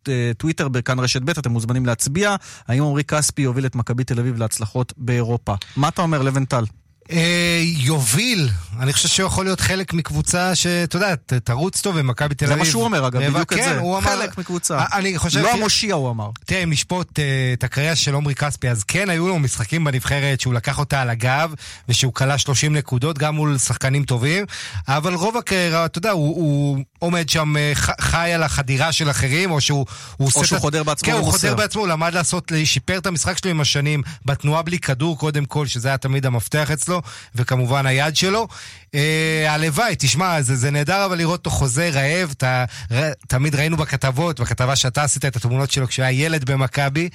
בטוויטר, 0.09 0.69
בכאן 0.69 0.99
רשת 0.99 1.23
ב', 1.23 1.31
אתם 1.31 1.51
מוזמנים 1.51 1.87
להצביע. 1.87 2.37
האם 2.69 2.83
עמרי 2.83 3.05
כספי 3.05 3.43
יוביל 3.43 3.67
את 3.67 3.75
מכבי 3.75 4.05
תל 4.05 4.21
אביב 4.21 4.39
להצלחות 4.39 4.93
באירופה? 4.97 5.55
מה 5.77 5.89
אתה 5.89 6.03
אומר, 6.03 6.23
לבנטל? 6.23 6.65
אה, 7.11 7.62
יוביל, 7.62 8.49
אני 8.81 8.93
חושב 8.93 9.09
שהוא 9.09 9.27
יכול 9.27 9.45
להיות 9.45 9.61
חלק 9.61 9.93
מקבוצה 9.93 10.55
שאתה 10.55 10.97
יודע, 10.97 11.15
תרוץ 11.45 11.81
טוב 11.81 11.97
ומכבי 11.99 12.35
תל 12.35 12.45
אביב. 12.45 12.57
זה 12.57 12.65
מה 12.65 12.71
שהוא 12.71 12.85
אומר 12.85 13.07
אגב, 13.07 13.23
בדיוק 13.23 13.53
את 13.53 13.59
כן, 13.59 13.81
זה. 14.01 14.01
חלק 14.01 14.39
מקבוצה. 14.39 14.85
אני 14.93 15.19
חושב... 15.19 15.41
לא 15.41 15.53
המושיע 15.53 15.95
הוא 15.95 16.11
אמר. 16.11 16.31
תראה, 16.45 16.62
אם 16.62 16.71
נשפוט 16.71 17.19
אה, 17.19 17.25
את 17.53 17.65
הקריירה 17.65 17.97
של 17.97 18.15
עמרי 18.15 18.35
כספי, 18.35 18.71
אז 18.71 18.85
כן 18.85 19.11
היו 19.11 19.29
לו 19.29 19.39
משחקים 19.39 19.85
בנבחרת 19.85 20.41
שהוא 20.41 20.55
לקח 20.55 20.79
אותה 20.79 21.03
על 21.03 21.11
הגב, 21.11 21.55
ושהוא 21.89 22.12
כלה 22.12 22.39
30 22.39 22.77
נקודות, 22.77 23.19
גם 23.19 23.35
מול 23.35 23.59
שחקנים 23.59 24.05
טובים, 24.05 24.45
אבל 24.89 25.15
רוב 25.15 25.37
הקריירה, 25.37 25.85
אתה 25.87 25.99
יודע, 25.99 26.11
הוא 26.11 26.85
עומד 26.99 27.29
שם, 27.29 27.57
אה, 27.57 27.73
חי 28.01 28.33
על 28.33 28.43
החדירה 28.43 28.93
של 28.93 29.11
אחרים, 29.11 29.51
או 29.51 29.61
שהוא... 29.61 29.87
או 30.21 30.45
שהוא 30.45 30.59
חודר 30.59 30.83
בעצמו 30.83 31.07
כן, 31.07 31.12
הוא 31.12 31.33
חודר 31.33 31.55
בעצמו, 31.55 31.83
הוא 31.83 31.89
למד 31.89 32.15
לעשות, 32.15 32.53
שיפר 32.65 32.99
את 32.99 33.07
המשחק 33.07 33.39
שלו 33.39 33.51
עם 33.51 33.61
השנים, 33.61 34.03
בתנועה 34.25 34.62
בלי 34.62 34.79
כדור 34.79 35.19
קודם 35.19 35.45
כל, 35.45 35.67
שזה 35.67 35.89
היה 35.89 35.97
תמיד 35.97 36.27
המפתח 36.27 36.71
אצלו, 36.71 37.03
וכמובן 37.35 37.87
היד 37.87 38.17
שלו. 38.17 38.49
אה, 38.94 39.52
הלוואי, 39.55 39.94
תשמע, 39.98 40.42
זה, 40.42 40.57
זה 40.57 40.70
נהדר 40.70 41.05
אבל 41.05 41.18
לראות 41.18 41.38
אותו 41.38 41.50
חוזר 41.50 41.90
רעב, 41.92 42.33
ת, 42.33 42.44
ר, 42.92 43.12
תמיד 43.29 43.55
ראינו 43.55 43.76
בכתבות, 43.76 44.40
בכתבה 44.40 44.76
שאתה 44.76 45.02
עשית 45.02 45.24
את 45.24 45.37
התמונות 45.37 45.70
שלו 45.70 45.87
כשהוא 45.88 46.05
היה 46.05 46.24
ילד 46.24 46.50
במכבי. 46.50 47.09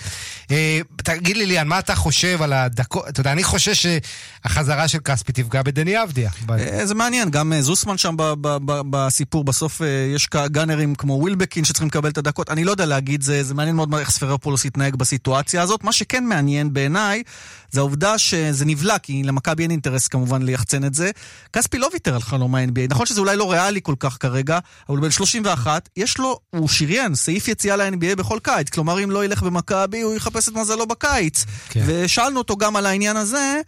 אה, 0.52 0.80
תגיד 1.04 1.38
לי, 1.38 1.46
ליאן, 1.46 1.68
מה 1.68 1.80
אתה 1.80 1.96
חושב 1.96 2.42
על 2.42 2.54
הדקות, 2.54 3.08
אתה 3.08 3.20
יודע, 3.20 3.32
אני 3.32 3.44
חושש 3.44 3.86
שהחזרה 3.86 4.88
של 4.88 5.00
כספי 5.00 5.32
תפגע 5.32 5.62
בדני 5.62 6.04
אבדיה. 6.04 6.30
אה, 6.50 6.86
זה 6.86 6.96
מעניין, 6.96 7.30
גם 7.30 7.54
אה, 7.54 7.62
זוסמן 7.62 7.98
שם 7.98 8.16
ב, 8.18 8.24
ב, 8.42 8.58
ב, 8.66 8.82
בסיפור, 8.90 9.44
בסוף 9.44 9.82
אה, 9.82 9.88
יש 10.16 10.28
גאנרים 10.46 10.96
כמו 10.96 11.14
ווילבקין 11.14 11.64
שצריכים 11.64 11.88
לקבל 11.88 12.10
את 12.10 12.18
הדקות, 12.18 12.50
אני 12.50 12.64
לא 12.64 12.72
יודע 12.72 12.86
להגיד, 12.86 13.22
זה, 13.22 13.44
זה 13.44 13.54
מעניין 13.54 13.76
מאוד 13.76 13.94
איך 13.94 14.12
ספרופולוס 14.12 14.66
יתנהג 14.66 14.96
בסיטואציה 14.96 15.62
הזאת. 15.62 15.84
מה 15.84 15.92
שכן 15.92 16.24
מעניין 16.26 16.74
בעיניי, 16.74 17.24
זה 17.72 17.80
העובדה 17.80 18.18
שזה 18.18 18.66
נבלע, 18.66 18.98
כי 19.00 19.24
למכבי 19.24 19.64
אין 19.64 19.72
אינטרס 19.72 20.08
כמובן 20.08 20.42
ליחצן 20.42 20.84
את 20.84 20.94
זה. 20.94 21.12
כספי 21.54 21.78
לא 21.78 21.90
ויתר 21.94 22.16
על 22.16 22.22
חלום 22.22 22.56
ה-NBA. 22.56 22.88
נכון 22.90 23.06
שזה 23.06 23.22
אולי 23.22 23.36
לא 23.36 23.52
ריאלי 23.52 23.80
כל 23.84 23.96
כך 24.00 24.18
כרגע, 24.20 24.60
אבל 24.90 24.98
הוא 24.98 25.04
בן 25.04 25.12
31, 25.12 25.90
יש 25.98 26.18
לו, 26.18 26.40
הוא 26.50 26.70
שריין 26.70 27.16
סעיף 27.16 27.48
יציאה 27.48 27.76
ל-NBA 27.76 28.16
בכל 28.18 28.40
קיץ. 28.44 28.70
כלומר, 28.70 29.04
אם 29.04 29.12
לא 29.12 29.26
ילך 29.26 29.44
במכבי, 29.44 30.02
הוא 30.02 30.16
יחפש 30.16 30.50
את 30.50 30.54
מזלו 30.54 30.88
בקיץ. 30.88 31.46
כן. 31.70 31.84
ושאלנו 31.86 32.38
אותו 32.38 32.58
גם 32.58 32.76
על 32.76 32.86
העניין 32.86 33.18
הזה, 33.18 33.62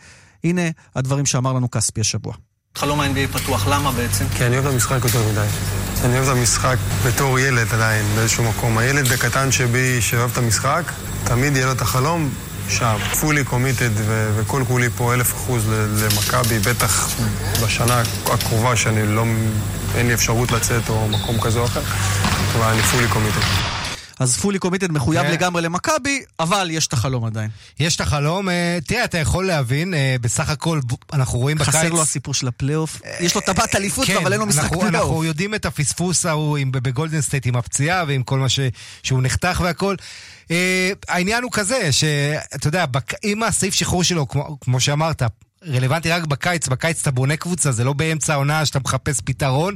הנה 0.43 0.62
הדברים 0.95 1.25
שאמר 1.25 1.53
לנו 1.53 1.71
כספי 1.71 2.01
השבוע. 2.01 2.33
חלום 2.75 2.99
ה-NBA 2.99 3.38
פתוח, 3.38 3.67
למה 3.67 3.91
בעצם? 3.91 4.25
כי 4.38 4.45
אני 4.45 4.55
אוהב 4.55 4.67
את 4.67 4.73
המשחק 4.73 4.99
יותר 5.03 5.27
מדי. 5.31 5.47
אני 6.03 6.17
אוהב 6.17 6.29
את 6.29 6.38
המשחק 6.38 6.77
בתור 7.07 7.39
ילד 7.39 7.73
עדיין, 7.73 8.05
באיזשהו 8.15 8.43
מקום. 8.43 8.77
הילד 8.77 9.12
הקטן 9.12 9.51
שבי, 9.51 10.01
שאוהב 10.01 10.31
את 10.31 10.38
המשחק, 10.38 10.83
תמיד 11.23 11.55
יהיה 11.55 11.65
לו 11.65 11.71
את 11.71 11.81
החלום 11.81 12.29
שם. 12.69 12.97
פולי 13.19 13.43
קומיטד 13.43 13.89
וכל 14.36 14.63
כולי 14.67 14.89
פה 14.89 15.13
אלף 15.13 15.34
אחוז 15.34 15.63
למכבי, 15.69 16.60
בטח 16.60 17.10
בשנה 17.63 18.02
הקרובה 18.26 18.76
שאני 18.76 19.08
לא... 19.15 19.23
אין 19.95 20.08
לי 20.08 20.13
אפשרות 20.13 20.52
לצאת 20.52 20.89
או 20.89 21.08
מקום 21.08 21.41
כזה 21.41 21.60
או 21.60 21.65
אחר, 21.65 21.82
אבל 22.56 22.67
אני 22.67 22.82
פולי 22.82 23.08
קומיטד. 23.08 23.82
אז 24.23 24.38
פולי 24.38 24.59
קומיטד 24.59 24.91
מחויב 24.91 25.23
כן. 25.23 25.31
לגמרי 25.31 25.62
למכבי, 25.62 26.21
אבל 26.39 26.67
יש 26.71 26.88
את 26.88 26.93
החלום 26.93 27.25
עדיין. 27.25 27.49
יש 27.79 27.95
את 27.95 28.01
החלום. 28.01 28.49
אה, 28.49 28.77
תראה, 28.88 29.03
אתה 29.03 29.17
יכול 29.17 29.47
להבין, 29.47 29.93
אה, 29.93 30.15
בסך 30.21 30.49
הכל 30.49 30.79
אנחנו 31.13 31.39
רואים 31.39 31.57
בקיץ... 31.57 31.75
חסר 31.75 31.89
לו 31.89 32.01
הסיפור 32.01 32.33
של 32.33 32.47
הפלייאוף. 32.47 33.01
יש 33.19 33.36
לו 33.36 33.41
טבעת 33.41 33.75
אליפות, 33.75 34.07
כן, 34.07 34.17
אבל 34.17 34.31
אין 34.31 34.39
לו 34.39 34.45
משחק 34.45 34.69
פלייאוף. 34.69 34.95
אנחנו 34.95 35.23
יודעים 35.23 35.55
את 35.55 35.65
הפספוס 35.65 36.25
ההוא 36.25 36.57
בגולדן 36.71 37.21
סטייט 37.21 37.45
עם 37.45 37.55
הפציעה 37.55 38.03
ועם 38.07 38.23
כל 38.23 38.39
מה 38.39 38.47
שהוא 39.03 39.21
נחתך 39.21 39.62
והכל. 39.63 39.95
אה, 40.51 40.91
העניין 41.07 41.43
הוא 41.43 41.51
כזה, 41.51 41.91
שאתה 41.91 42.67
יודע, 42.67 42.86
אם 43.23 43.43
הסעיף 43.43 43.73
שחרור 43.73 44.03
שלו, 44.03 44.27
כמו, 44.27 44.57
כמו 44.62 44.79
שאמרת, 44.79 45.23
רלוונטי 45.67 46.10
רק 46.10 46.26
בקיץ, 46.26 46.67
בקיץ 46.67 47.02
אתה 47.02 47.12
בונה 47.12 47.38
קבוצה, 47.38 47.71
זה 47.71 47.84
לא 47.84 47.93
באמצע 47.93 48.34
העונה 48.34 48.65
שאתה 48.65 48.80
מחפש 48.80 49.21
פתרון. 49.26 49.76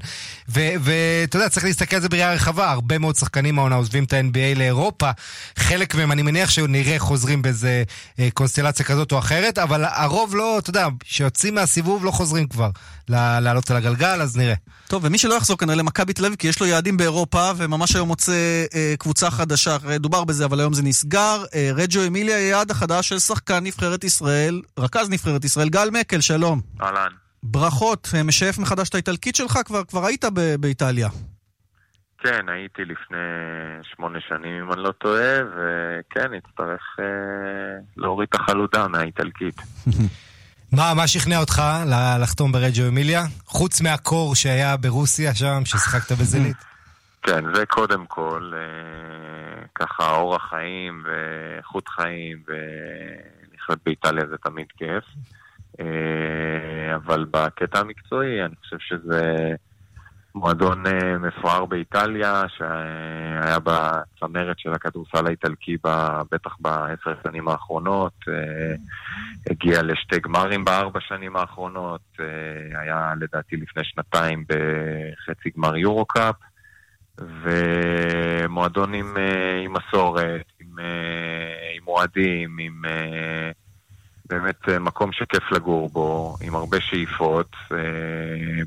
ואתה 0.50 1.38
יודע, 1.38 1.50
צריך 1.50 1.66
להסתכל 1.66 1.96
על 1.96 2.02
זה 2.02 2.10
בראייה 2.10 2.34
רחבה, 2.34 2.72
הרבה 2.72 2.98
מאוד 2.98 3.16
שחקנים 3.16 3.60
העונה 3.60 3.76
עוזבים 3.76 4.04
את 4.04 4.14
ה-NBA 4.14 4.58
לאירופה, 4.58 5.10
חלק 5.60 5.96
מהם, 5.96 6.12
אני 6.12 6.22
מניח 6.22 6.50
שנראה 6.50 7.00
חוזרים 7.00 7.42
באיזה 7.42 7.84
אה, 8.20 8.28
קונסטלציה 8.34 8.86
כזאת 8.86 9.12
או 9.12 9.20
אחרת, 9.20 9.58
אבל 9.58 9.86
הרוב 9.86 10.36
לא, 10.36 10.60
אתה 10.60 10.70
יודע, 10.70 10.88
שיוצאים 11.04 11.56
מהסיבוב 11.56 12.06
לא 12.06 12.12
חוזרים 12.12 12.48
כבר 12.48 12.70
לעלות 13.10 13.72
על 13.72 13.78
הגלגל, 13.78 14.22
אז 14.22 14.38
נראה. 14.38 14.54
טוב, 14.88 15.02
ומי 15.06 15.18
שלא 15.18 15.34
יחזור 15.34 15.58
כנראה 15.58 15.76
למכבי 15.76 16.14
תל 16.14 16.26
אביב, 16.26 16.36
כי 16.36 16.48
יש 16.48 16.60
לו 16.60 16.66
יעדים 16.68 16.98
באירופה, 16.98 17.52
וממש 17.58 17.96
היום 17.96 18.08
מוצא 18.08 18.66
אה, 18.76 18.94
קבוצה 19.00 19.32
חדשה, 19.32 19.78
דובר 20.00 20.24
בזה, 20.24 20.46
אבל 20.46 20.60
היום 20.60 20.74
זה 20.74 20.84
נסגר. 20.84 21.44
אה, 21.56 21.70
רג'ו 21.76 22.08
אמיליה, 22.08 22.38
היעד 22.38 22.72
החדש 22.72 23.10
של 23.10 23.20
שחקן 23.20 23.64
נבחרת 23.64 24.04
ישראל, 24.04 24.62
רכז 24.80 25.10
נבחרת 25.10 25.46
ישראל, 25.46 25.70
גל 25.78 25.90
מקל, 26.00 26.22
שלום. 26.22 26.62
אהלן. 26.82 27.12
ברכות, 27.44 28.08
אה, 28.16 28.24
משייף 28.24 28.58
מחדש 28.58 28.90
את 28.90 28.94
האיטלקית 28.96 29.36
שלך, 29.36 29.60
כבר, 29.66 29.84
כבר 29.84 30.06
היית 30.06 30.26
ב- 30.26 30.56
באיטליה. 30.60 31.10
כן, 32.18 32.50
הייתי 32.50 32.82
לפני 32.82 33.18
שמונה 33.96 34.20
שנים, 34.28 34.64
אם 34.64 34.74
אני 34.74 34.84
לא 34.84 34.92
טועה, 34.92 35.36
וכן, 35.44 36.34
אצטרך 36.34 36.82
אה, 37.00 37.06
להוריד 37.98 38.30
את 38.30 38.40
החלודה 38.42 38.88
מהאיטלקית. 38.88 39.62
מה, 40.78 40.94
מה 40.94 41.08
שכנע 41.08 41.40
אותך 41.40 41.62
לחתום 42.22 42.52
ברג'ו 42.52 42.88
אמיליה? 42.88 43.24
חוץ 43.46 43.82
מהקור 43.82 44.36
שהיה 44.36 44.78
ברוסיה 44.78 45.36
שם, 45.36 45.66
ששיחקת 45.66 46.12
בזלית? 46.12 46.58
כן, 47.26 47.54
זה 47.54 47.66
קודם 47.66 48.06
כל, 48.06 48.52
אה, 48.56 49.66
ככה 49.76 50.16
אורח 50.16 50.50
חיים 50.50 51.04
ואיכות 51.06 51.88
חיים, 51.88 52.38
ולחיות 52.48 53.80
באיטליה 53.86 54.24
זה 54.30 54.36
תמיד 54.44 54.68
כיף. 54.78 55.04
אה, 55.80 56.96
אבל 56.96 57.26
בקטע 57.32 57.80
המקצועי, 57.80 58.46
אני 58.46 58.56
חושב 58.56 58.78
שזה 58.80 59.56
מועדון 60.36 60.88
אה, 60.88 61.18
מפואר 61.18 61.66
באיטליה, 61.66 62.44
שהיה 62.58 63.58
בצמרת 63.60 64.60
של 64.60 64.74
הכדורסל 64.74 65.28
האיטלקי 65.28 65.78
בטח 66.32 66.56
בעשר 66.60 67.14
שנים 67.24 67.48
האחרונות, 67.48 68.14
אה, 68.28 68.76
הגיע 69.50 69.82
לשתי 69.84 70.20
גמרים 70.20 70.66
בארבע 70.66 71.00
שנים 71.02 71.36
האחרונות, 71.36 72.02
היה 72.82 73.14
לדעתי 73.20 73.56
לפני 73.56 73.84
שנתיים 73.84 74.44
בחצי 74.48 75.50
גמר 75.58 75.78
יורו-קאפ, 75.78 76.36
ומועדון 77.20 78.94
עם, 78.94 79.18
עם 79.66 79.74
מסורת, 79.74 80.46
עם, 80.60 80.76
עם 81.78 81.88
אוהדים, 81.88 82.58
עם... 82.60 82.82
באמת 84.30 84.70
אה, 84.70 84.80
מקום 84.80 85.12
שכיף 85.14 85.52
לגור 85.52 85.90
בו, 85.90 86.38
עם 86.42 86.56
הרבה 86.56 86.78
שאיפות, 86.82 87.52
אה, 87.72 87.78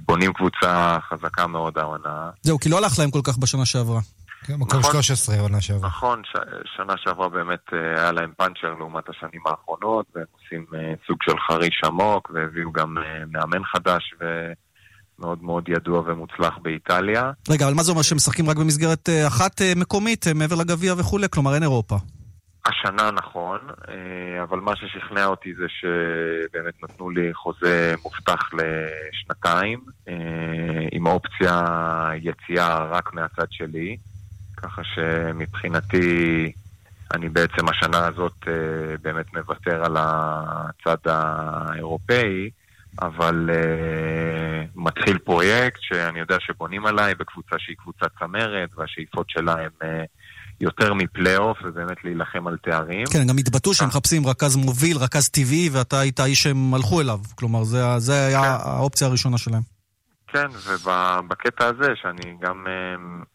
בונים 0.06 0.32
קבוצה 0.32 0.98
חזקה 1.08 1.46
מאוד 1.46 1.78
העונה. 1.78 2.30
זהו, 2.42 2.58
כי 2.58 2.68
לא 2.68 2.78
הלך 2.78 2.98
להם 2.98 3.10
כל 3.10 3.20
כך 3.24 3.38
בשנה 3.38 3.66
שעברה. 3.66 4.00
כן, 4.44 4.54
מקום 4.54 4.78
נכון, 4.78 4.92
13 4.92 5.40
עונה 5.40 5.60
שעברה. 5.60 5.88
נכון, 5.88 6.22
ש, 6.24 6.36
שנה 6.76 6.94
שעברה 6.96 7.28
באמת 7.28 7.60
אה, 7.72 8.02
היה 8.02 8.12
להם 8.12 8.32
פאנצ'ר 8.36 8.74
לעומת 8.78 9.04
השנים 9.08 9.40
האחרונות, 9.46 10.06
והם 10.14 10.24
עושים 10.32 10.66
סוג 11.06 11.18
של 11.22 11.38
חריש 11.48 11.80
עמוק, 11.84 12.30
והביאו 12.34 12.72
גם 12.72 12.96
מאמן 13.32 13.64
חדש 13.64 14.14
ומאוד 14.20 15.42
מאוד 15.42 15.68
ידוע 15.68 16.00
ומוצלח 16.06 16.58
באיטליה. 16.62 17.30
רגע, 17.48 17.66
אבל 17.66 17.74
מה 17.74 17.82
זה 17.82 17.90
אומר 17.90 18.02
שהם 18.02 18.16
משחקים 18.16 18.50
רק 18.50 18.56
במסגרת 18.56 19.08
אחת 19.26 19.60
מקומית, 19.76 20.26
מעבר 20.34 20.54
לגביע 20.54 20.94
וכולי? 20.98 21.26
כלומר 21.30 21.54
אין 21.54 21.62
אירופה. 21.62 21.96
השנה 22.66 23.10
נכון, 23.10 23.58
אה, 23.88 24.42
אבל 24.42 24.60
מה 24.60 24.76
ששכנע 24.76 25.26
אותי 25.26 25.54
זה 25.54 25.66
שבאמת 25.68 26.82
נתנו 26.82 27.10
לי 27.10 27.34
חוזה 27.34 27.94
מובטח 28.02 28.50
לשנתיים, 28.52 29.80
אה, 30.08 30.14
עם 30.92 31.06
אופציה 31.06 31.62
יציאה 32.22 32.84
רק 32.84 33.14
מהצד 33.14 33.46
שלי, 33.50 33.96
ככה 34.56 34.82
שמבחינתי 34.84 36.52
אני 37.14 37.28
בעצם 37.28 37.68
השנה 37.68 38.06
הזאת 38.06 38.48
אה, 38.48 38.96
באמת 39.02 39.34
מוותר 39.34 39.84
על 39.84 39.96
הצד 39.98 40.96
האירופאי, 41.06 42.50
אבל 43.02 43.50
מתחיל 44.74 45.18
פרויקט 45.18 45.80
שאני 45.80 46.20
יודע 46.20 46.36
שבונים 46.40 46.86
עליי 46.86 47.14
בקבוצה 47.14 47.56
שהיא 47.58 47.76
קבוצת 47.76 48.10
צמרת, 48.18 48.70
והשאיפות 48.76 49.30
שלה 49.30 49.54
הן... 49.54 50.04
יותר 50.60 50.94
מפלייאוף, 50.94 51.58
ובאמת 51.64 52.04
להילחם 52.04 52.46
על 52.46 52.56
תארים. 52.56 53.06
כן, 53.06 53.26
גם 53.28 53.38
התבטאו 53.38 53.74
שהם 53.74 53.88
מחפשים 53.88 54.26
רכז 54.26 54.56
מוביל, 54.56 54.96
רכז 54.96 55.28
טבעי, 55.28 55.68
ואתה 55.72 56.00
היית 56.00 56.20
האיש 56.20 56.42
שהם 56.42 56.74
הלכו 56.74 57.00
אליו. 57.00 57.18
כלומר, 57.34 57.64
זה, 57.64 57.98
זה 57.98 58.26
היה 58.26 58.42
כן. 58.42 58.70
האופציה 58.70 59.06
הראשונה 59.06 59.38
שלהם. 59.38 59.62
כן, 60.28 60.46
ובקטע 60.84 61.66
הזה, 61.66 61.92
שאני 61.94 62.36
גם 62.40 62.66
uh, 62.66 63.26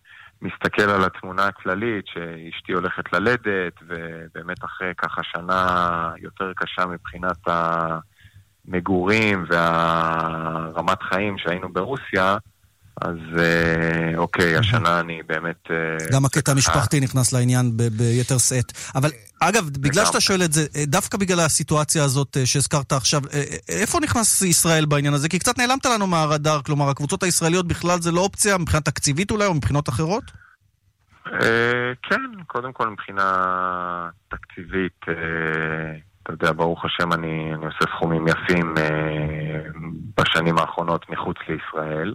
מסתכל 0.42 0.90
על 0.90 1.04
התמונה 1.04 1.46
הכללית, 1.46 2.06
שאשתי 2.08 2.74
הולכת 2.74 3.14
ללדת, 3.14 3.74
ובאמת 3.88 4.64
אחרי 4.66 4.92
ככה 4.98 5.22
שנה 5.24 6.12
יותר 6.18 6.52
קשה 6.56 6.86
מבחינת 6.86 7.38
המגורים 8.68 9.46
והרמת 9.50 11.04
חיים 11.04 11.38
שהיינו 11.38 11.74
ברוסיה, 11.74 12.38
אז 13.02 13.18
אה, 13.40 14.18
אוקיי, 14.18 14.58
השנה 14.58 15.00
אני 15.00 15.22
באמת... 15.28 15.68
אה, 15.72 15.98
גם 16.12 16.26
הקטע 16.26 16.52
המשפחתי 16.52 17.00
נכנס 17.00 17.34
לעניין 17.34 17.72
ביתר 17.78 18.38
שאת. 18.38 18.72
אבל 18.96 19.10
אגב, 19.40 19.70
בגלל 19.70 20.06
שאתה 20.06 20.22
שואל 20.22 20.44
את 20.44 20.54
זה, 20.54 20.66
אה, 20.76 20.86
דווקא 20.86 21.18
בגלל 21.18 21.40
הסיטואציה 21.40 22.04
הזאת 22.04 22.38
שהזכרת 22.46 22.92
עכשיו, 22.92 23.22
איפה 23.70 24.00
נכנס 24.00 24.42
ישראל 24.42 24.86
בעניין 24.86 25.14
הזה? 25.14 25.30
כי 25.30 25.40
קצת 25.40 25.58
נעלמת 25.58 25.86
לנו 25.86 26.08
מהרדאר, 26.08 26.62
כלומר, 26.62 26.90
הקבוצות 26.90 27.24
הישראליות 27.24 27.68
בכלל 27.68 28.02
זה 28.02 28.12
לא 28.12 28.20
אופציה, 28.22 28.58
מבחינה 28.58 28.82
תקציבית 28.82 29.32
אולי, 29.32 29.46
או 29.46 29.54
מבחינות 29.54 29.90
אחרות? 29.90 30.24
כן, 32.10 32.22
קודם 32.48 32.74
כל 32.74 32.90
מבחינה 32.90 34.10
תקציבית, 34.28 35.00
אתה 36.24 36.34
יודע, 36.34 36.52
ברוך 36.52 36.86
השם, 36.86 37.14
אני 37.14 37.54
עושה 37.56 37.96
סכומים 37.96 38.28
יפים 38.28 38.76
בשנים 40.18 40.58
האחרונות 40.58 41.10
מחוץ 41.10 41.38
לישראל. 41.48 42.14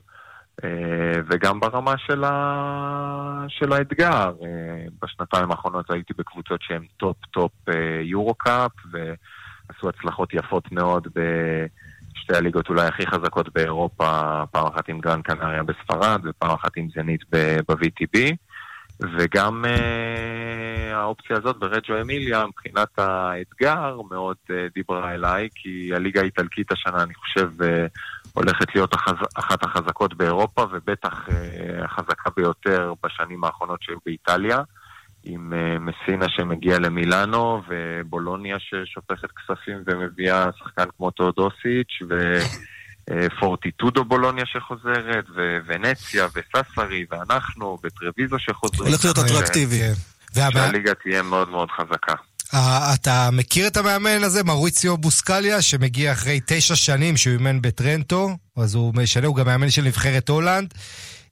אה, 0.64 1.20
וגם 1.31 1.61
ברמה 1.61 1.94
של, 1.99 2.25
ה... 2.25 3.44
של 3.49 3.73
האתגר. 3.73 4.33
אה, 4.42 4.85
בשנתיים 5.03 5.51
האחרונות 5.51 5.90
הייתי 5.90 6.14
בקבוצות 6.18 6.62
שהן 6.62 6.83
טופ-טופ 6.96 7.53
אה, 7.68 7.75
יורו-קאפ, 8.03 8.73
ועשו 8.92 9.88
הצלחות 9.88 10.35
יפות 10.35 10.73
מאוד 10.73 11.09
בשתי 11.09 12.37
הליגות 12.37 12.68
אולי 12.68 12.87
הכי 12.87 13.07
חזקות 13.07 13.49
באירופה, 13.55 14.42
פעם 14.51 14.66
אחת 14.66 14.88
עם 14.88 15.01
גרן 15.01 15.23
קנריה 15.23 15.62
בספרד, 15.62 16.20
ופעם 16.25 16.51
אחת 16.51 16.77
עם 16.77 16.88
זנית 16.94 17.20
ב-VTB. 17.33 18.37
וגם 19.18 19.64
uh, 19.64 20.94
האופציה 20.94 21.37
הזאת 21.37 21.57
ברג'ו 21.57 22.01
אמיליה, 22.01 22.46
מבחינת 22.46 22.99
האתגר, 22.99 24.01
מאוד 24.11 24.37
uh, 24.46 24.53
דיברה 24.75 25.14
אליי, 25.14 25.49
כי 25.55 25.90
הליגה 25.94 26.20
האיטלקית 26.20 26.73
השנה, 26.73 27.03
אני 27.03 27.14
חושב, 27.14 27.51
uh, 27.61 27.64
הולכת 28.33 28.75
להיות 28.75 28.95
החז... 28.95 29.14
אחת 29.35 29.64
החזקות 29.64 30.14
באירופה, 30.14 30.66
ובטח 30.73 31.29
uh, 31.29 31.33
החזקה 31.85 32.31
ביותר 32.37 32.93
בשנים 33.05 33.45
האחרונות 33.45 33.83
שהיו 33.83 33.99
באיטליה, 34.07 34.59
עם 35.25 35.53
uh, 35.53 35.79
מסינה 35.79 36.27
שמגיע 36.29 36.79
למילאנו, 36.79 37.62
ובולוניה 37.69 38.57
ששופכת 38.59 39.29
כספים 39.31 39.83
ומביאה 39.87 40.47
שחקן 40.59 40.85
כמו 40.97 41.11
תאודוסיץ', 41.11 42.03
ו... 42.09 42.38
פורטיטודו 43.40 44.05
בולוניה 44.05 44.45
שחוזרת, 44.47 45.25
וונציה, 45.66 46.27
וססרי, 46.27 47.05
ואנחנו, 47.11 47.79
וטרוויזו 47.85 48.37
שחוזרים. 48.38 48.88
הולך 48.90 49.05
להיות 49.05 49.19
אטרקטיבי. 49.19 49.79
כן. 50.35 50.51
שהליגה 50.53 50.95
תהיה 50.95 51.23
מאוד 51.23 51.49
מאוד 51.49 51.69
חזקה. 51.71 52.14
אתה 52.95 53.29
מכיר 53.33 53.67
את 53.67 53.77
המאמן 53.77 54.25
הזה, 54.25 54.45
מרויציו 54.45 54.99
בוסקליה, 54.99 55.63
שמגיע 55.63 56.13
אחרי 56.13 56.41
תשע 56.47 56.77
שנים 56.77 57.17
שהוא 57.17 57.33
אימן 57.33 57.63
בטרנטו, 57.63 58.31
אז 58.57 58.75
הוא 58.75 58.95
משנה, 58.95 59.27
הוא 59.27 59.37
גם 59.37 59.47
מאמן 59.47 59.71
של 59.71 59.83
נבחרת 59.83 60.29
הולנד. 60.29 60.75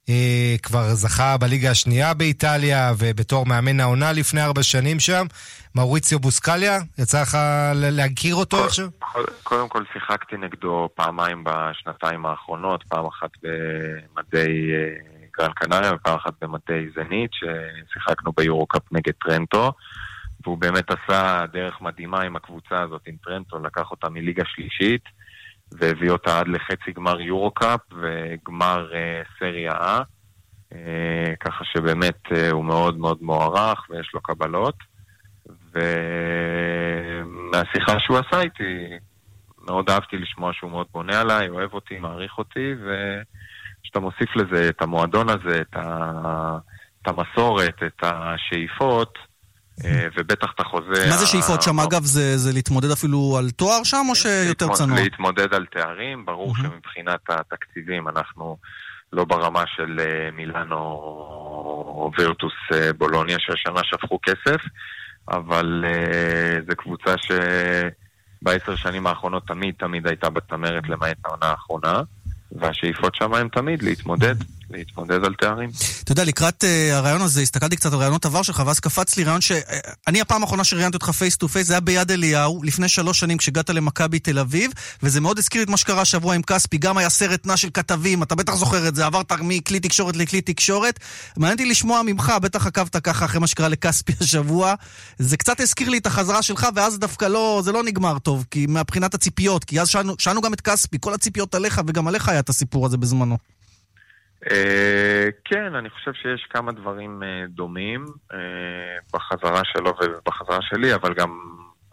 אה, 0.09 0.55
כבר 0.63 0.93
זכה 0.93 1.37
בליגה 1.37 1.71
השנייה 1.71 2.13
באיטליה, 2.13 2.93
ובתור 2.97 3.45
מאמן 3.45 3.79
העונה 3.79 4.11
לפני 4.11 4.43
ארבע 4.43 4.63
שנים 4.63 4.99
שם. 4.99 5.25
מרויציו 5.75 6.19
בוסקליה, 6.19 6.79
יצא 6.97 7.21
לך 7.21 7.37
להכיר 7.73 8.35
אותו 8.35 8.65
עכשיו? 8.65 8.87
קודם 9.43 9.69
כל 9.69 9.83
שיחקתי 9.93 10.37
נגדו 10.37 10.89
פעמיים 10.95 11.43
בשנתיים 11.43 12.25
האחרונות, 12.25 12.83
פעם 12.83 13.05
אחת 13.05 13.29
במדי 13.43 14.71
אה, 14.73 15.19
גרן 15.37 15.51
קנריה 15.55 15.93
ופעם 15.93 16.15
אחת 16.15 16.33
במדי 16.41 16.85
זנית, 16.95 17.31
ששיחקנו 17.33 18.31
ביורו-קאפ 18.37 18.81
נגד 18.91 19.13
טרנטו. 19.25 19.71
והוא 20.49 20.57
באמת 20.57 20.91
עשה 20.91 21.45
דרך 21.53 21.81
מדהימה 21.81 22.21
עם 22.21 22.35
הקבוצה 22.35 22.81
הזאת, 22.81 23.01
עם 23.07 23.15
טרנטו, 23.23 23.59
לקח 23.59 23.91
אותה 23.91 24.09
מליגה 24.09 24.43
שלישית, 24.45 25.03
והביא 25.71 26.11
אותה 26.11 26.39
עד 26.39 26.47
לחצי 26.47 26.91
גמר 26.95 27.21
יורו-קאפ 27.21 27.79
וגמר 27.91 28.93
אה, 28.93 29.21
סריה 29.39 29.71
A, 29.71 30.03
אה, 30.73 31.33
ככה 31.39 31.65
שבאמת 31.65 32.19
אה, 32.35 32.51
הוא 32.51 32.65
מאוד 32.65 32.97
מאוד 32.97 33.17
מוערך 33.21 33.89
ויש 33.89 34.11
לו 34.13 34.21
קבלות. 34.21 34.75
ומהשיחה 35.73 35.99
שהוא 37.99 38.17
עשה 38.17 38.41
איתי, 38.41 38.89
מאוד 39.67 39.89
אהבתי 39.89 40.17
לשמוע 40.17 40.53
שהוא 40.53 40.71
מאוד 40.71 40.87
בונה 40.91 41.21
עליי, 41.21 41.49
אוהב 41.49 41.73
אותי, 41.73 41.99
מעריך 41.99 42.37
אותי, 42.37 42.73
וכשאתה 42.73 43.99
מוסיף 43.99 44.35
לזה 44.35 44.69
את 44.69 44.81
המועדון 44.81 45.29
הזה, 45.29 45.61
את, 45.61 45.75
ה... 45.75 46.57
את 47.01 47.07
המסורת, 47.07 47.83
את 47.83 48.03
השאיפות, 48.03 49.28
ובטח 50.17 50.47
את 50.55 50.59
החוזה... 50.59 51.09
מה 51.09 51.17
זה 51.17 51.27
שאיפות 51.27 51.61
שם, 51.61 51.79
אגב? 51.79 52.03
זה, 52.03 52.37
זה 52.37 52.53
להתמודד 52.53 52.91
אפילו 52.91 53.35
על 53.39 53.49
תואר 53.49 53.83
שם, 53.83 54.05
או 54.09 54.15
שיותר 54.15 54.67
צנוע? 54.73 54.99
להתמודד 54.99 55.53
על 55.53 55.65
תארים, 55.65 56.25
ברור 56.25 56.55
שמבחינת 56.55 57.19
התקציבים 57.29 58.07
אנחנו 58.07 58.57
לא 59.13 59.25
ברמה 59.25 59.63
של 59.75 59.99
אה, 59.99 60.31
מילאנו 60.31 60.75
או 60.75 62.11
וירטוס 62.17 62.53
אה, 62.73 62.93
בולוניה, 62.93 63.37
שהשנה 63.39 63.81
שפכו 63.83 64.19
כסף, 64.23 64.61
אבל 65.31 65.85
זו 66.69 66.75
קבוצה 66.75 67.15
שבעשר 67.17 68.75
שנים 68.75 69.07
האחרונות 69.07 69.47
תמיד 69.47 69.75
תמיד 69.77 70.07
הייתה 70.07 70.29
בצמרת 70.29 70.89
למעט 70.89 71.17
העונה 71.25 71.45
האחרונה, 71.45 72.01
והשאיפות 72.51 73.15
שם 73.15 73.33
הן 73.33 73.47
תמיד 73.49 73.83
להתמודד. 73.83 74.35
להתמודד 74.71 75.23
על 75.23 75.33
תארים. 75.33 75.69
אתה 76.03 76.11
יודע, 76.11 76.23
לקראת 76.23 76.63
אה, 76.63 76.93
הראיון 76.93 77.21
הזה, 77.21 77.41
הסתכלתי 77.41 77.75
קצת 77.75 77.93
על 77.93 77.99
ראיונות 77.99 78.25
עבר 78.25 78.41
שלך, 78.41 78.63
ואז 78.65 78.79
קפץ 78.79 79.17
לי 79.17 79.23
ראיון 79.23 79.41
שאני 79.41 80.21
הפעם 80.21 80.41
האחרונה 80.41 80.63
שראיינתי 80.63 80.95
אותך 80.95 81.09
face 81.09 81.37
to 81.37 81.47
face, 81.47 81.67
זה 81.67 81.73
היה 81.73 81.79
ביד 81.79 82.11
אליהו, 82.11 82.63
לפני 82.63 82.89
שלוש 82.89 83.19
שנים 83.19 83.37
כשהגעת 83.37 83.69
למכבי 83.69 84.19
תל 84.19 84.39
אביב, 84.39 84.71
וזה 85.03 85.21
מאוד 85.21 85.37
הזכיר 85.37 85.63
את 85.63 85.69
מה 85.69 85.77
שקרה 85.77 86.01
השבוע 86.01 86.35
עם 86.35 86.41
כספי, 86.41 86.77
גם 86.77 86.97
היה 86.97 87.09
סרט 87.09 87.45
נע 87.45 87.57
של 87.57 87.69
כתבים, 87.73 88.23
אתה 88.23 88.35
בטח 88.35 88.55
זוכר 88.55 88.87
את 88.87 88.95
זה, 88.95 89.05
עברת 89.05 89.31
מכלי 89.31 89.79
תקשורת 89.79 90.15
לכלי 90.15 90.41
תקשורת. 90.41 90.99
מעניין 91.37 91.53
אותי 91.53 91.65
לשמוע 91.65 92.01
ממך, 92.05 92.33
בטח 92.41 92.67
עקבת 92.67 92.97
ככה 92.97 93.25
אחרי 93.25 93.39
מה 93.39 93.47
שקרה 93.47 93.67
לכספי 93.67 94.13
השבוע. 94.21 94.73
זה 95.19 95.37
קצת 95.37 95.59
הזכיר 95.59 95.89
לי 95.89 95.97
את 95.97 96.05
החזרה 96.05 96.41
שלך, 96.41 96.67
ואז 96.75 96.99
דווקא 96.99 97.25
לא, 97.25 97.61
זה 97.63 97.71
לא 97.71 97.83
נגמר 97.83 98.19
טוב, 98.19 98.45
כי 98.51 98.65
מבחינת 98.69 99.13
הציפיות, 99.13 99.63
כי 99.63 99.81
אז 99.81 99.89
שאלנו 100.17 100.41
גם 100.41 100.53
את 100.53 100.61
כספי, 100.61 100.97
כל 100.99 101.13
הציפיות 101.13 101.55
עליך, 101.55 101.81
וגם 101.87 102.07
עליך 102.07 102.29
היה 102.29 102.39
את 102.39 102.49
הסיפור 102.49 102.85
הזה 102.85 102.97
בזמנו. 102.97 103.37
Uh, 104.45 104.49
כן, 105.45 105.75
אני 105.75 105.89
חושב 105.89 106.13
שיש 106.13 106.47
כמה 106.49 106.71
דברים 106.71 107.23
uh, 107.23 107.49
דומים 107.49 108.05
uh, 108.05 108.35
בחזרה 109.13 109.61
שלו 109.63 109.93
ובחזרה 110.01 110.59
שלי, 110.61 110.95
אבל 110.95 111.13
גם 111.13 111.39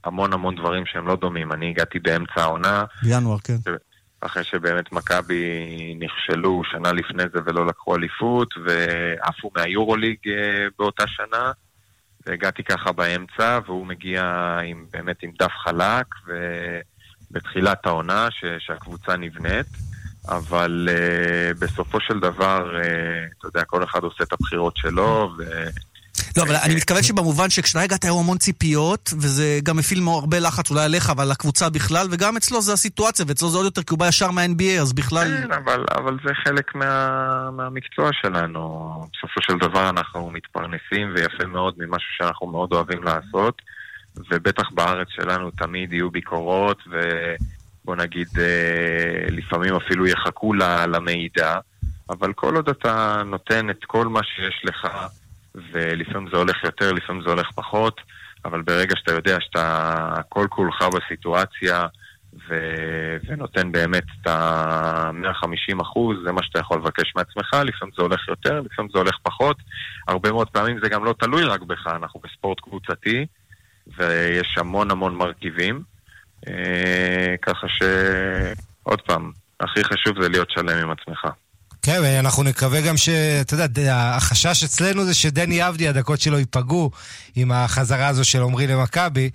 המון 0.04 0.32
המון 0.32 0.56
דברים 0.56 0.86
שהם 0.86 1.06
לא 1.06 1.16
דומים. 1.16 1.52
אני 1.52 1.70
הגעתי 1.70 1.98
באמצע 1.98 2.40
העונה. 2.42 2.84
בינואר, 3.02 3.38
כן. 3.38 3.56
אחרי 4.20 4.44
שבאמת 4.44 4.92
מכבי 4.92 5.44
נכשלו 5.98 6.62
שנה 6.64 6.92
לפני 6.92 7.22
זה 7.34 7.40
ולא 7.44 7.66
לקחו 7.66 7.96
אליפות, 7.96 8.48
ועפו 8.64 9.50
מהיורוליג 9.56 10.18
באותה 10.78 11.04
שנה. 11.06 11.52
והגעתי 12.26 12.62
ככה 12.62 12.92
באמצע, 12.92 13.58
והוא 13.66 13.86
מגיע 13.86 14.22
עם, 14.64 14.86
באמת 14.92 15.22
עם 15.22 15.30
דף 15.38 15.52
חלק, 15.64 16.06
ובתחילת 17.30 17.86
העונה 17.86 18.28
ש, 18.30 18.44
שהקבוצה 18.58 19.16
נבנית. 19.16 19.66
אבל 20.28 20.88
uh, 20.90 21.58
בסופו 21.58 22.00
של 22.00 22.20
דבר, 22.20 22.70
uh, 22.82 23.38
אתה 23.38 23.46
יודע, 23.46 23.64
כל 23.64 23.84
אחד 23.84 24.02
עושה 24.02 24.24
את 24.24 24.32
הבחירות 24.32 24.76
שלו, 24.76 25.36
לא, 26.36 26.42
אבל 26.42 26.54
אני 26.64 26.74
מתכוון 26.74 27.02
שבמובן 27.02 27.50
שכשאתה 27.50 27.80
הגעת 27.80 28.04
היו 28.04 28.20
המון 28.20 28.38
ציפיות, 28.38 29.10
וזה 29.20 29.58
גם 29.62 29.78
הפעיל 29.78 30.02
הרבה 30.08 30.38
לחץ 30.38 30.70
אולי 30.70 30.84
עליך, 30.84 31.10
אבל 31.10 31.30
לקבוצה 31.30 31.70
בכלל, 31.70 32.06
וגם 32.10 32.36
אצלו 32.36 32.62
זה 32.62 32.72
הסיטואציה, 32.72 33.24
ואצלו 33.28 33.48
זה 33.48 33.56
עוד 33.56 33.64
יותר, 33.64 33.82
כי 33.82 33.88
הוא 33.90 33.98
בא 33.98 34.08
ישר 34.08 34.30
מה-NBA, 34.30 34.80
אז 34.80 34.92
בכלל... 34.92 35.28
כן, 35.42 35.52
אבל, 35.52 35.84
אבל 35.94 36.18
זה 36.24 36.34
חלק 36.44 36.74
מה, 36.74 37.50
מהמקצוע 37.50 38.10
שלנו. 38.22 38.92
בסופו 39.12 39.42
של 39.42 39.58
דבר 39.58 39.88
אנחנו 39.88 40.30
מתפרנסים, 40.30 41.12
ויפה 41.14 41.46
מאוד 41.46 41.74
ממשהו 41.78 42.08
שאנחנו 42.18 42.46
מאוד 42.46 42.72
אוהבים 42.72 43.02
לעשות, 43.02 43.62
ובטח 44.30 44.70
בארץ 44.70 45.08
שלנו 45.10 45.50
תמיד 45.50 45.92
יהיו 45.92 46.10
ביקורות, 46.10 46.78
ובוא 47.86 47.96
נגיד, 47.96 48.28
אה, 48.38 49.26
לפעמים 49.28 49.74
אפילו 49.74 50.06
יחכו 50.06 50.54
למידע, 50.88 51.58
אבל 52.10 52.32
כל 52.32 52.56
עוד 52.56 52.68
אתה 52.68 53.22
נותן 53.26 53.70
את 53.70 53.84
כל 53.84 54.06
מה 54.06 54.20
שיש 54.22 54.62
לך, 54.64 54.88
ולפעמים 55.54 56.28
זה 56.32 56.36
הולך 56.36 56.64
יותר, 56.64 56.92
לפעמים 56.92 57.22
זה 57.22 57.30
הולך 57.30 57.50
פחות, 57.54 58.00
אבל 58.44 58.62
ברגע 58.62 58.96
שאתה 58.96 59.12
יודע 59.12 59.36
שאתה 59.40 60.20
כל 60.28 60.46
כולך 60.50 60.82
בסיטואציה 60.82 61.86
ו... 62.48 62.54
ונותן 63.28 63.72
באמת 63.72 64.04
את 64.20 64.26
ה-150 64.26 65.82
אחוז, 65.82 66.16
זה 66.24 66.32
מה 66.32 66.42
שאתה 66.42 66.58
יכול 66.58 66.78
לבקש 66.78 67.12
מעצמך, 67.16 67.54
לפעמים 67.64 67.94
זה 67.96 68.02
הולך 68.02 68.28
יותר, 68.28 68.60
לפעמים 68.60 68.90
זה 68.92 68.98
הולך 68.98 69.14
פחות. 69.22 69.56
הרבה 70.08 70.32
מאוד 70.32 70.50
פעמים 70.50 70.78
זה 70.82 70.88
גם 70.88 71.04
לא 71.04 71.14
תלוי 71.18 71.44
רק 71.44 71.60
בך, 71.60 71.86
אנחנו 71.86 72.20
בספורט 72.20 72.60
קבוצתי, 72.60 73.26
ויש 73.96 74.58
המון 74.58 74.90
המון 74.90 75.14
מרכיבים, 75.14 75.95
ככה 77.42 77.68
ש... 77.68 77.82
עוד 78.82 79.00
פעם, 79.00 79.30
הכי 79.60 79.84
חשוב 79.84 80.22
זה 80.22 80.28
להיות 80.28 80.50
שלם 80.50 80.78
עם 80.78 80.90
עצמך. 80.90 81.26
כן, 81.82 82.00
ואנחנו 82.02 82.42
נקווה 82.42 82.80
גם 82.80 82.96
ש... 82.96 83.08
אתה 83.40 83.54
יודע, 83.54 84.12
החשש 84.16 84.64
אצלנו 84.64 85.04
זה 85.04 85.14
שדני 85.14 85.62
עבדי, 85.62 85.88
הדקות 85.88 86.20
שלו 86.20 86.38
ייפגעו 86.38 86.90
עם 87.36 87.52
החזרה 87.52 88.08
הזו 88.08 88.24
של 88.24 88.42
עמרי 88.42 88.66
למכבי, 88.66 89.30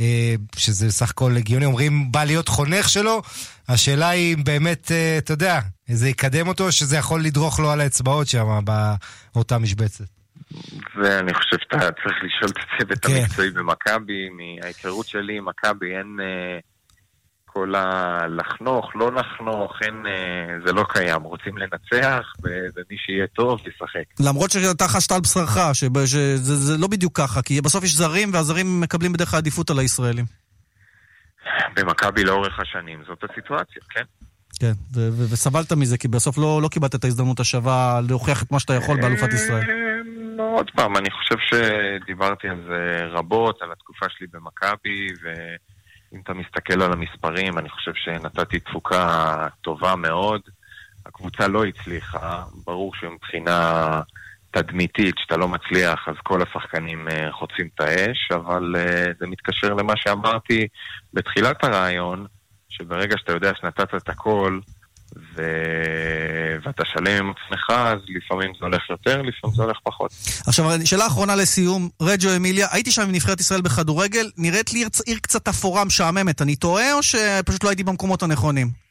אה, 0.00 0.34
שזה 0.56 0.92
סך 0.92 1.10
הכל 1.10 1.36
הגיוני. 1.36 1.64
אומרים, 1.64 2.12
בא 2.12 2.24
להיות 2.24 2.48
חונך 2.48 2.88
שלו, 2.88 3.22
השאלה 3.68 4.08
היא 4.08 4.34
אם 4.34 4.44
באמת, 4.44 4.92
אה, 4.92 5.18
אתה 5.18 5.32
יודע, 5.32 5.60
זה 5.88 6.08
יקדם 6.08 6.48
אותו, 6.48 6.72
שזה 6.72 6.96
יכול 6.96 7.24
לדרוך 7.24 7.60
לו 7.60 7.70
על 7.70 7.80
האצבעות 7.80 8.26
שם, 8.26 8.60
באותה 9.34 9.58
משבצת. 9.58 10.13
ואני 10.96 11.34
חושב 11.34 11.56
שאתה 11.60 11.78
צריך 11.78 12.16
לשאול 12.22 12.50
את 12.50 12.56
הצוות 12.56 12.98
כן. 12.98 13.12
המקצועי 13.12 13.50
במכבי, 13.50 14.28
מההיכרות 14.28 15.06
שלי 15.06 15.38
עם 15.38 15.44
מכבי 15.48 15.96
אין... 15.96 16.16
אה, 16.20 16.58
כל 17.56 17.74
הלחנוך, 17.74 18.90
לא 18.94 19.12
לחנוך, 19.12 19.72
אין, 19.82 20.06
אה, 20.06 20.66
זה 20.66 20.72
לא 20.72 20.84
קיים. 20.88 21.22
רוצים 21.22 21.58
לנצח, 21.58 22.32
ומי 22.42 22.98
שיהיה 22.98 23.26
טוב, 23.26 23.60
ישחק. 23.60 24.20
למרות 24.20 24.50
שאתה 24.50 24.88
חשת 24.88 25.12
על 25.12 25.20
בשרך, 25.20 25.58
שזה 25.74 26.78
לא 26.78 26.86
בדיוק 26.86 27.16
ככה, 27.16 27.42
כי 27.42 27.60
בסוף 27.60 27.84
יש 27.84 27.94
זרים, 27.94 28.30
והזרים 28.32 28.80
מקבלים 28.80 29.12
בדרך 29.12 29.30
כלל 29.30 29.38
עדיפות 29.38 29.70
על 29.70 29.78
הישראלים. 29.78 30.24
במכבי 31.76 32.24
לאורך 32.24 32.60
השנים, 32.60 33.02
זאת 33.08 33.24
הסיטואציה, 33.30 33.82
כן. 33.90 34.04
כן, 34.60 34.72
וסבלת 35.30 35.72
מזה, 35.72 35.98
כי 35.98 36.08
בסוף 36.08 36.38
לא, 36.38 36.62
לא 36.62 36.68
קיבלת 36.68 36.94
את 36.94 37.04
ההזדמנות 37.04 37.40
השווה 37.40 38.00
להוכיח 38.08 38.42
את 38.42 38.52
מה 38.52 38.60
שאתה 38.60 38.74
יכול 38.74 39.00
באלופת 39.00 39.32
ישראל. 39.32 39.93
לא, 40.36 40.54
עוד 40.56 40.70
פעם, 40.70 40.96
אני 40.96 41.10
חושב 41.10 41.34
שדיברתי 41.38 42.48
על 42.48 42.64
זה 42.68 43.06
רבות, 43.10 43.62
על 43.62 43.72
התקופה 43.72 44.06
שלי 44.08 44.26
במכבי, 44.32 45.08
ו... 45.22 45.32
אם 46.14 46.20
אתה 46.20 46.34
מסתכל 46.34 46.82
על 46.82 46.92
המספרים, 46.92 47.58
אני 47.58 47.68
חושב 47.68 47.94
שנתתי 47.94 48.60
תפוקה 48.60 49.46
טובה 49.60 49.96
מאוד. 49.96 50.40
הקבוצה 51.06 51.48
לא 51.48 51.64
הצליחה, 51.64 52.42
ברור 52.64 52.92
שמבחינה 52.94 54.00
תדמיתית, 54.50 55.14
שאתה 55.18 55.36
לא 55.36 55.48
מצליח, 55.48 56.08
אז 56.08 56.14
כל 56.22 56.42
השחקנים 56.42 57.08
אה, 57.08 57.32
חוצים 57.32 57.68
את 57.74 57.80
האש, 57.80 58.28
אבל 58.34 58.74
אה, 58.76 59.06
זה 59.18 59.26
מתקשר 59.26 59.74
למה 59.74 59.92
שאמרתי 59.96 60.68
בתחילת 61.12 61.64
הרעיון, 61.64 62.26
שברגע 62.68 63.18
שאתה 63.18 63.32
יודע 63.32 63.52
שנתת 63.60 63.94
את 63.94 64.08
הכל, 64.08 64.60
ו... 65.16 65.42
ואתה 66.66 66.82
שלם 66.84 67.26
עם 67.26 67.30
עצמך, 67.30 67.70
אז 67.70 67.98
לפעמים 68.08 68.52
זה 68.60 68.66
הולך 68.66 68.90
יותר, 68.90 69.22
לפעמים 69.22 69.56
זה 69.56 69.62
הולך 69.62 69.76
פחות. 69.82 70.10
עכשיו, 70.46 70.70
שאלה 70.84 71.06
אחרונה 71.06 71.36
לסיום, 71.36 71.88
רג'ו 72.02 72.36
אמיליה, 72.36 72.66
הייתי 72.70 72.90
שם 72.90 73.02
עם 73.02 73.12
נבחרת 73.12 73.40
ישראל 73.40 73.60
בכדורגל, 73.60 74.30
נראית 74.36 74.72
לי 74.72 74.84
עיר 75.06 75.18
קצת 75.22 75.48
אפורה 75.48 75.84
משעממת, 75.84 76.42
אני 76.42 76.56
טועה 76.56 76.92
או 76.92 77.02
שפשוט 77.02 77.64
לא 77.64 77.68
הייתי 77.68 77.84
במקומות 77.84 78.22
הנכונים? 78.22 78.83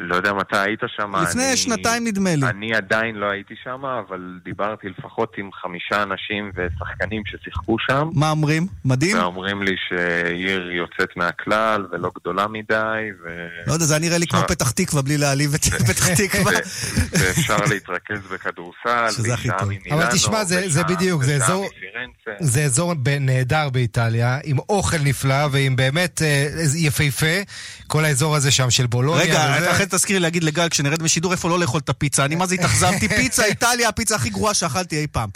לא 0.00 0.14
יודע 0.14 0.32
מתי 0.32 0.56
היית 0.58 0.80
שם. 0.96 1.16
לפני 1.16 1.48
אני, 1.48 1.56
שנתיים 1.56 2.06
נדמה 2.06 2.36
לי. 2.36 2.46
אני 2.46 2.74
עדיין 2.74 3.14
לא 3.14 3.30
הייתי 3.30 3.54
שם, 3.64 3.84
אבל 3.84 4.38
דיברתי 4.44 4.88
לפחות 4.88 5.32
עם 5.38 5.50
חמישה 5.52 6.02
אנשים 6.02 6.50
ושחקנים 6.54 7.22
ששיחקו 7.26 7.76
שם. 7.78 8.08
מה 8.14 8.30
אומרים? 8.30 8.66
מדהים? 8.84 9.18
ואומרים 9.18 9.62
לי 9.62 9.74
שעיר 9.88 10.70
יוצאת 10.70 11.16
מהכלל 11.16 11.86
ולא 11.92 12.10
גדולה 12.20 12.46
מדי, 12.48 13.10
ו... 13.24 13.28
לא 13.66 13.72
יודע, 13.72 13.84
זה 13.84 13.98
נראה 13.98 14.18
לי 14.18 14.26
כמו 14.26 14.40
פתח 14.48 14.70
תקווה, 14.70 15.02
בלי 15.02 15.18
להעליב 15.18 15.54
את 15.54 15.64
פתח 15.90 16.14
תקווה. 16.14 16.52
ואפשר 17.12 17.56
להתרכז 17.70 18.26
בכדורסל, 18.32 19.10
שזה 19.10 19.34
הכי 19.34 19.48
טוב. 19.58 19.68
אבל 19.90 20.06
תשמע, 20.12 20.44
זה 20.44 20.84
בדיוק, 20.84 21.22
זה 21.22 21.36
אזור... 21.36 21.66
זה 22.40 22.64
אזור 22.64 22.94
נהדר 23.20 23.68
באיטליה, 23.70 24.38
עם 24.44 24.58
אוכל 24.68 24.98
נפלא 24.98 25.46
ועם 25.50 25.76
באמת 25.76 26.22
אה, 26.22 26.46
יפהפה. 26.76 27.26
כל 27.86 28.04
האזור 28.04 28.36
הזה 28.36 28.50
שם 28.50 28.70
של 28.70 28.86
בולוניה. 28.86 29.24
רגע, 29.24 29.56
תזכירי 29.90 30.20
להגיד 30.20 30.44
לגל, 30.44 30.68
כשנרד 30.68 31.02
בשידור, 31.02 31.32
איפה 31.32 31.48
לא 31.48 31.58
לאכול 31.58 31.80
את 31.80 31.88
הפיצה. 31.88 32.24
אני 32.24 32.34
מה 32.34 32.46
זה 32.46 32.54
התאכזבתי, 32.54 33.08
פיצה 33.18 33.44
איטליה, 33.44 33.88
הפיצה 33.88 34.16
הכי 34.16 34.30
גרועה 34.30 34.54
שאכלתי 34.54 34.98
אי 34.98 35.06
פעם. 35.06 35.30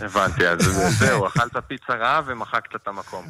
הבנתי, 0.00 0.48
אז 0.48 0.58
זהו, 0.98 1.26
אכלת 1.26 1.52
פיצה 1.68 1.92
רעה 1.92 2.20
ומחקת 2.26 2.74
את 2.74 2.88
המקום. 2.88 3.24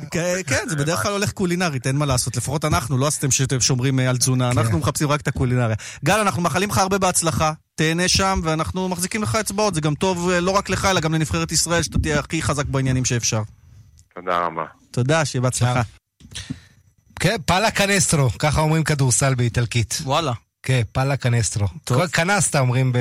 כן, 0.47 0.69
זה 0.69 0.77
בדרך 0.77 1.03
כלל 1.03 1.13
הולך 1.13 1.33
קולינרית, 1.33 1.87
אין 1.87 1.97
מה 1.97 2.07
לעשות. 2.07 2.37
לפחות 2.37 2.65
אנחנו, 2.65 2.99
לא 2.99 3.07
עשיתם 3.07 3.31
שאתם 3.31 3.61
שומרים 3.61 4.01
אה, 4.01 4.11
על 4.11 4.17
תזונה, 4.17 4.51
אנחנו 4.51 4.79
מחפשים 4.79 5.09
רק 5.09 5.21
את 5.21 5.29
הקולינריה. 5.29 5.77
גל, 6.05 6.19
אנחנו 6.19 6.43
מאחלים 6.43 6.71
לך 6.71 6.79
הרבה 6.79 6.99
בהצלחה. 6.99 7.53
תהנה 7.75 8.09
שם, 8.09 8.41
ואנחנו 8.45 8.89
מחזיקים 8.89 9.23
לך 9.23 9.35
אצבעות. 9.35 9.75
זה 9.75 9.81
גם 9.81 9.95
טוב 9.95 10.31
אה, 10.31 10.41
לא 10.41 10.51
רק 10.51 10.71
לך, 10.71 10.85
אלא 10.85 11.01
גם 11.01 11.15
לנבחרת 11.15 11.53
ישראל, 11.53 11.83
שאתה 11.83 11.99
תהיה 11.99 12.19
הכי 12.19 12.43
חזק 12.43 12.65
בעניינים 12.67 13.05
שאפשר. 13.05 13.43
תודה 14.15 14.39
רבה. 14.39 14.65
תודה, 14.91 15.25
שיהיה 15.25 15.43
בהצלחה. 15.43 15.83
כן, 17.21 17.37
פאלה 17.47 17.71
קנסטרו, 17.71 18.31
ככה 18.39 18.61
אומרים 18.61 18.85
כדורסל 18.85 19.35
באיטלקית. 19.35 19.99
וואלה. 20.05 20.33
כן, 20.63 20.83
פאלה 20.93 21.17
קנסטרו. 21.17 21.67
טוב. 21.85 22.07
קנסטה 22.07 22.61
אומרים 22.61 22.93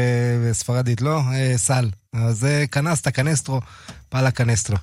בספרדית, 0.43 1.01
לא? 1.01 1.21
אה, 1.33 1.53
סל. 1.57 1.89
אז 2.13 2.39
זה 2.39 2.65
קנסטה, 2.69 3.11
קנסטרו, 3.11 3.61
פאלה 4.09 4.31
קנסטרו. 4.31 4.77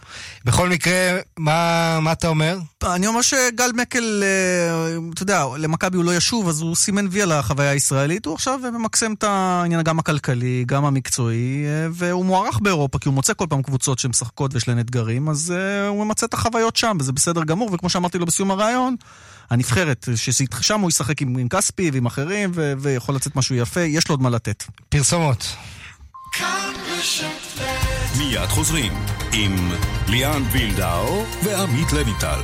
בכל 0.44 0.68
מקרה, 0.68 1.18
מה, 1.38 1.98
מה 2.00 2.12
אתה 2.12 2.28
אומר? 2.28 2.58
אני 2.84 3.06
אומר 3.06 3.22
שגל 3.22 3.70
מקל, 3.74 4.22
אה, 4.22 4.96
אתה 5.14 5.22
יודע, 5.22 5.44
למכבי 5.58 5.96
הוא 5.96 6.04
לא 6.04 6.16
ישוב, 6.16 6.48
אז 6.48 6.60
הוא 6.60 6.76
סימן 6.76 7.06
וי 7.10 7.22
על 7.22 7.32
החוויה 7.32 7.70
הישראלית. 7.70 8.26
הוא 8.26 8.34
עכשיו 8.34 8.60
ממקסם 8.72 9.12
את 9.12 9.24
העניין 9.24 9.82
גם 9.82 9.98
הכלכלי, 9.98 10.64
גם 10.66 10.84
המקצועי, 10.84 11.64
אה, 11.66 11.88
והוא 11.92 12.24
מוערך 12.24 12.58
באירופה, 12.62 12.98
כי 12.98 13.08
הוא 13.08 13.14
מוצא 13.14 13.32
כל 13.34 13.46
פעם 13.48 13.62
קבוצות 13.62 13.98
שמשחקות 13.98 14.54
ויש 14.54 14.68
להן 14.68 14.78
אתגרים, 14.78 15.28
אז 15.28 15.54
הוא 15.88 16.04
ממצה 16.04 16.26
את 16.26 16.34
החוויות 16.34 16.76
שם, 16.76 16.96
וזה 17.00 17.12
בסדר 17.12 17.44
גמור, 17.44 17.70
וכמו 17.72 17.88
שאמרתי 17.88 18.18
לו 18.18 18.26
בסיום 18.26 18.50
הראיון, 18.50 18.96
הנבחרת, 19.50 20.08
ששם 20.14 20.80
הוא 20.80 20.90
ישחק 20.90 21.22
עם, 21.22 21.36
עם 21.38 21.48
כספי 21.48 21.90
ועם 21.90 22.06
אחרים, 22.06 22.50
ו- 22.54 22.72
ויכול 22.78 23.14
לצאת 23.14 23.36
משהו 23.36 23.54
יפה, 23.54 23.80
יש 23.80 24.08
לו 24.08 24.12
עוד 24.12 24.22
מה 24.22 24.30
לתת. 24.30 24.64
פרסומות. 24.88 25.56
מיד 28.18 28.48
חוזרים 28.48 29.04
עם 29.32 29.72
ליאן 30.06 30.44
וילדאו 30.52 31.24
ועמית 31.42 31.92
לווינטל. 31.92 32.40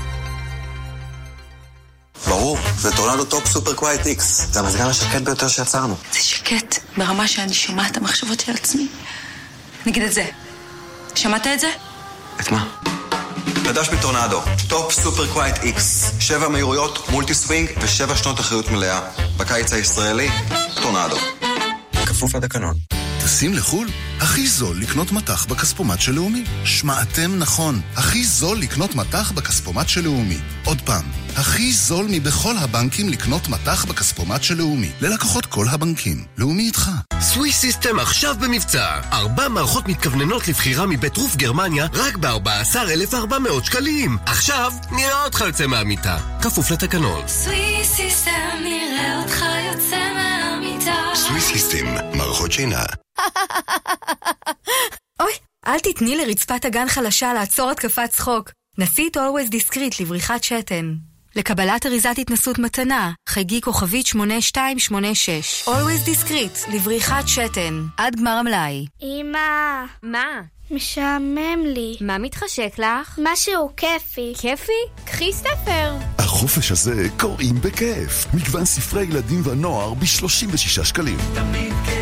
ברור, 2.28 2.58
זה 2.76 2.96
טורנדו 2.96 3.24
Top 3.24 3.46
Super 3.48 3.74
Quiet 3.74 4.06
X. 4.06 4.46
זה 4.50 4.60
המזגן 4.60 4.86
השקט 4.86 5.22
ביותר 5.22 5.48
שיצרנו. 5.48 5.96
זה 6.12 6.18
שקט 6.18 6.78
ברמה 6.96 7.28
שאני 7.28 7.54
שומעת 7.54 7.92
את 7.92 7.96
המחשבות 7.96 8.40
של 8.40 8.52
עצמי. 8.52 8.88
נגיד 9.86 10.02
את 10.02 10.12
זה. 10.12 10.26
שמעת 11.14 11.46
את 11.46 11.60
זה? 11.60 11.70
את 12.40 12.50
מה? 12.50 12.66
חדש 13.64 13.88
מטורנדו, 13.90 14.40
Top 14.68 14.92
Super 14.92 15.32
Quiet 15.32 15.62
X, 15.62 16.12
שבע 16.20 16.48
מהירויות, 16.48 17.08
multi 17.08 17.34
swing 17.34 17.68
ושבע 17.80 18.16
שנות 18.16 18.40
אחריות 18.40 18.70
מלאה. 18.70 19.00
בקיץ 19.36 19.72
הישראלי, 19.72 20.30
טורנדו. 20.82 21.16
כפוף 22.06 22.34
לתקנון. 22.34 22.74
טסים 23.24 23.54
לחו"ל? 23.54 23.88
הכי 24.20 24.48
זול 24.48 24.80
לקנות 24.80 25.12
מטח 25.12 25.46
בכספומט 25.46 26.00
של 26.00 26.12
לאומי. 26.12 26.44
שמעתם 26.64 27.38
נכון, 27.38 27.80
הכי 27.96 28.24
זול 28.24 28.58
לקנות 28.58 28.94
מטח 28.94 29.32
בכספומט 29.32 29.88
של 29.88 30.00
לאומי. 30.00 30.38
עוד 30.64 30.80
פעם, 30.80 31.04
הכי 31.36 31.72
זול 31.72 32.06
מכל 32.10 32.56
הבנקים 32.56 33.08
לקנות 33.08 33.48
מטח 33.48 33.84
בכספומט 33.84 34.42
של 34.42 34.54
לאומי. 34.54 34.90
ללקוחות 35.00 35.46
כל 35.46 35.66
הבנקים. 35.70 36.24
לאומי 36.38 36.62
איתך. 36.62 36.90
Swiss 37.20 37.56
System 37.60 37.98
עכשיו 37.98 38.36
במבצע. 38.40 39.00
ארבע 39.12 39.48
מערכות 39.48 39.88
מתכווננות 39.88 40.48
לבחירה 40.48 40.86
מבית 40.86 41.16
רוף 41.16 41.36
גרמניה 41.36 41.86
רק 41.94 42.16
ב-14,400 42.16 43.64
שקלים. 43.64 44.18
עכשיו 44.26 44.72
נראה 44.90 45.24
אותך 45.24 45.40
יוצא 45.46 45.66
מהמיטה. 45.66 46.18
כפוף 46.42 46.70
לתקנון. 46.70 47.28
Swiss 47.28 47.92
System 47.96 48.58
נראה 48.62 49.22
אותך 49.22 49.44
יוצא 49.72 49.96
מהמיטה. 50.14 50.96
Swiss 51.14 51.44
System, 51.44 51.86
מערכות 52.14 52.52
שינה. 52.52 52.82
אוי, 55.20 55.32
אל 55.66 55.78
תתני 55.78 56.16
לרצפת 56.16 56.64
אגן 56.64 56.88
חלשה 56.88 57.34
לעצור 57.34 57.70
התקפת 57.70 58.10
צחוק. 58.10 58.50
נסי 58.78 59.08
את 59.08 59.16
Always 59.16 59.50
Discreet 59.54 60.00
לבריחת 60.00 60.44
שתן. 60.44 60.94
לקבלת 61.36 61.86
אריזת 61.86 62.14
התנסות 62.18 62.58
מתנה, 62.58 63.12
חייגי 63.28 63.60
כוכבית 63.60 64.06
8286. 64.06 65.68
Always 65.68 66.08
Discreet 66.08 66.74
לבריחת 66.74 67.28
שתן. 67.28 67.82
עד 67.96 68.16
גמר 68.16 68.30
המלאי. 68.30 68.86
אמא. 69.02 69.84
מה? 70.02 70.40
משעמם 70.70 71.64
לי. 71.64 71.96
מה 72.00 72.18
מתחשק 72.18 72.72
לך? 72.78 73.18
משהו 73.22 73.70
כיפי. 73.76 74.32
כיפי? 74.40 74.72
קחי 75.04 75.32
ספר. 75.32 75.94
החופש 76.18 76.72
הזה 76.72 77.08
קוראים 77.18 77.54
בכיף. 77.60 78.26
מגוון 78.34 78.64
ספרי 78.64 79.02
ילדים 79.02 79.42
ונוער 79.44 79.94
ב-36 79.94 80.84
שקלים. 80.84 81.18
תמיד 81.34 81.72
לעצור 81.86 82.01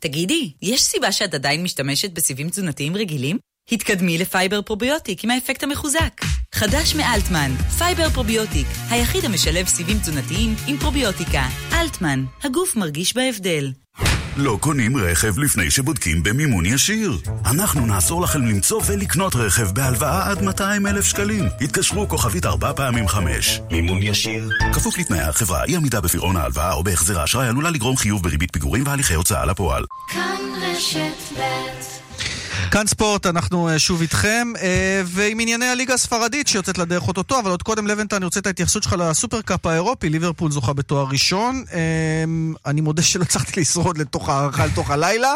תגידי, 0.00 0.52
יש 0.62 0.82
סיבה 0.82 1.12
שאת 1.12 1.34
עדיין 1.34 1.62
משתמשת 1.62 2.10
בסיבים 2.10 2.50
תזונתיים 2.50 2.96
רגילים? 2.96 3.38
התקדמי 3.72 4.18
ל 4.18 4.25
Fiber 4.25 4.62
Probiotic 4.62 5.24
עם 5.24 5.30
האפקט 5.30 5.62
המחוזק. 5.62 6.20
חדש 6.54 6.94
מאלטמן, 6.94 7.50
Fiber 7.78 8.10
Probiotic, 8.10 8.66
היחיד 8.90 9.24
המשלב 9.24 9.66
סיבים 9.66 9.98
תזונתיים 9.98 10.54
עם 10.68 10.78
פרוביוטיקה. 10.78 11.42
אלטמן, 11.72 12.24
הגוף 12.42 12.76
מרגיש 12.76 13.16
בהבדל. 13.16 13.72
לא 14.40 14.58
קונים 14.60 14.96
רכב 14.96 15.38
לפני 15.38 15.70
שבודקים 15.70 16.22
במימון 16.22 16.66
ישיר. 16.66 17.18
אנחנו 17.46 17.86
נעזור 17.86 18.22
לכם 18.22 18.46
למצוא 18.46 18.82
ולקנות 18.86 19.36
רכב 19.36 19.70
בהלוואה 19.70 20.30
עד 20.30 20.42
200 20.42 20.86
אלף 20.86 21.04
שקלים. 21.04 21.44
התקשרו 21.60 22.08
כוכבית 22.08 22.46
4 22.46 22.72
פעמים 22.72 23.08
5. 23.08 23.60
מימון 23.70 24.02
ישיר. 24.02 24.48
כפוף 24.72 24.98
לתנאי 24.98 25.20
החברה, 25.20 25.64
אי 25.64 25.76
עמידה 25.76 26.00
בפירעון 26.00 26.36
ההלוואה 26.36 26.72
או 26.72 26.84
בהחזר 26.84 27.20
האשראי 27.20 27.48
עלולה 27.48 27.70
לגרום 27.70 27.96
חיוב 27.96 28.22
בריבית 28.22 28.52
פיגורים 28.52 28.86
והליכי 28.86 29.14
הוצאה 29.14 29.46
לפועל. 29.46 29.84
כאן 30.08 30.40
רשת 30.62 31.38
ב' 31.38 32.09
כאן 32.70 32.86
ספורט, 32.86 33.26
אנחנו 33.26 33.68
אה, 33.68 33.78
שוב 33.78 34.00
איתכם, 34.00 34.52
אה, 34.62 35.02
ועם 35.04 35.40
ענייני 35.40 35.66
הליגה 35.66 35.94
הספרדית 35.94 36.48
שיוצאת 36.48 36.78
לדרך 36.78 37.08
אוטוטו, 37.08 37.38
אבל 37.38 37.50
עוד 37.50 37.62
קודם 37.62 37.86
לבנטה, 37.86 38.16
אני 38.16 38.24
רוצה 38.24 38.40
את 38.40 38.46
ההתייחסות 38.46 38.82
שלך 38.82 38.96
לסופרקאפ 38.98 39.66
האירופי, 39.66 40.08
ליברפול 40.08 40.50
זוכה 40.50 40.72
בתואר 40.72 41.06
ראשון. 41.10 41.64
אה, 41.72 41.80
אני 42.66 42.80
מודה 42.80 43.02
שלא 43.02 43.22
הצלחתי 43.22 43.60
לשרוד 43.60 43.98
לתוך 43.98 44.28
הערכה 44.28 44.66
לתוך 44.72 44.90
הלילה. 44.90 45.34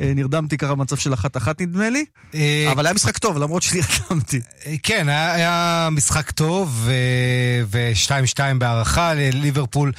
נרדמתי 0.00 0.56
ככה 0.56 0.74
במצב 0.74 0.96
של 0.96 1.14
אחת-אחת 1.14 1.60
נדמה 1.60 1.90
לי, 1.90 2.04
אבל 2.72 2.86
היה 2.86 2.94
משחק 2.94 3.18
טוב, 3.18 3.38
למרות 3.38 3.62
שנרדמתי. 3.62 4.40
כן, 4.82 5.08
היה 5.08 5.88
משחק 5.92 6.30
טוב, 6.30 6.88
ו-2-2 7.70 8.40
בהערכה 8.58 9.14
לליברפול. 9.14 9.92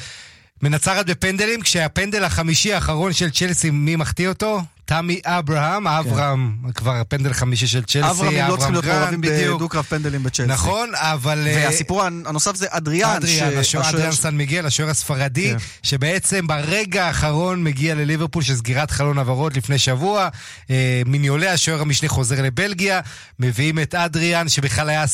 מנצחת 0.61 1.05
בפנדלים, 1.05 1.61
כשהפנדל 1.61 2.23
החמישי 2.23 2.73
האחרון 2.73 3.13
של 3.13 3.29
צ'לסי, 3.29 3.69
מי 3.69 3.95
מחטיא 3.95 4.29
אותו? 4.29 4.61
תמי 4.87 5.19
אברהם. 5.25 5.87
אברהם, 5.87 6.55
כבר 6.75 7.01
פנדל 7.07 7.33
חמישי 7.33 7.67
של 7.67 7.83
צ'לסי, 7.83 8.09
אברהם 8.09 8.49
לא 8.49 8.55
צריכים 8.55 8.73
להיות 8.73 8.85
מעורבים 8.85 9.21
בדו-קרב 9.21 9.85
פנדלים 9.85 10.23
בצ'לסי. 10.23 10.51
נכון, 10.51 10.89
אבל... 10.95 11.47
אה, 11.47 11.53
והסיפור 11.55 12.03
הנוסף 12.03 12.55
זה 12.55 12.67
אדריאן. 12.69 13.15
אדריאן, 13.15 13.51
אדריאן 13.81 14.11
סן 14.11 14.35
מיגל, 14.35 14.65
השוער 14.65 14.89
הספרדי, 14.89 15.51
כן. 15.51 15.57
שבעצם 15.83 16.47
ברגע 16.47 17.05
האחרון 17.05 17.63
מגיע 17.63 17.95
לליברפול 17.95 18.43
של 18.43 18.55
סגירת 18.55 18.91
חלון 18.91 19.19
עברות 19.19 19.57
לפני 19.57 19.77
שבוע. 19.77 20.29
אה, 20.69 21.01
מיניולה, 21.05 21.53
השוער 21.53 21.81
המשנה 21.81 22.09
חוזר 22.09 22.41
לבלגיה, 22.41 22.99
מביאים 23.39 23.79
את 23.79 23.95
אדריאן, 23.95 24.49
שבכלל 24.49 24.89
היה 24.89 25.05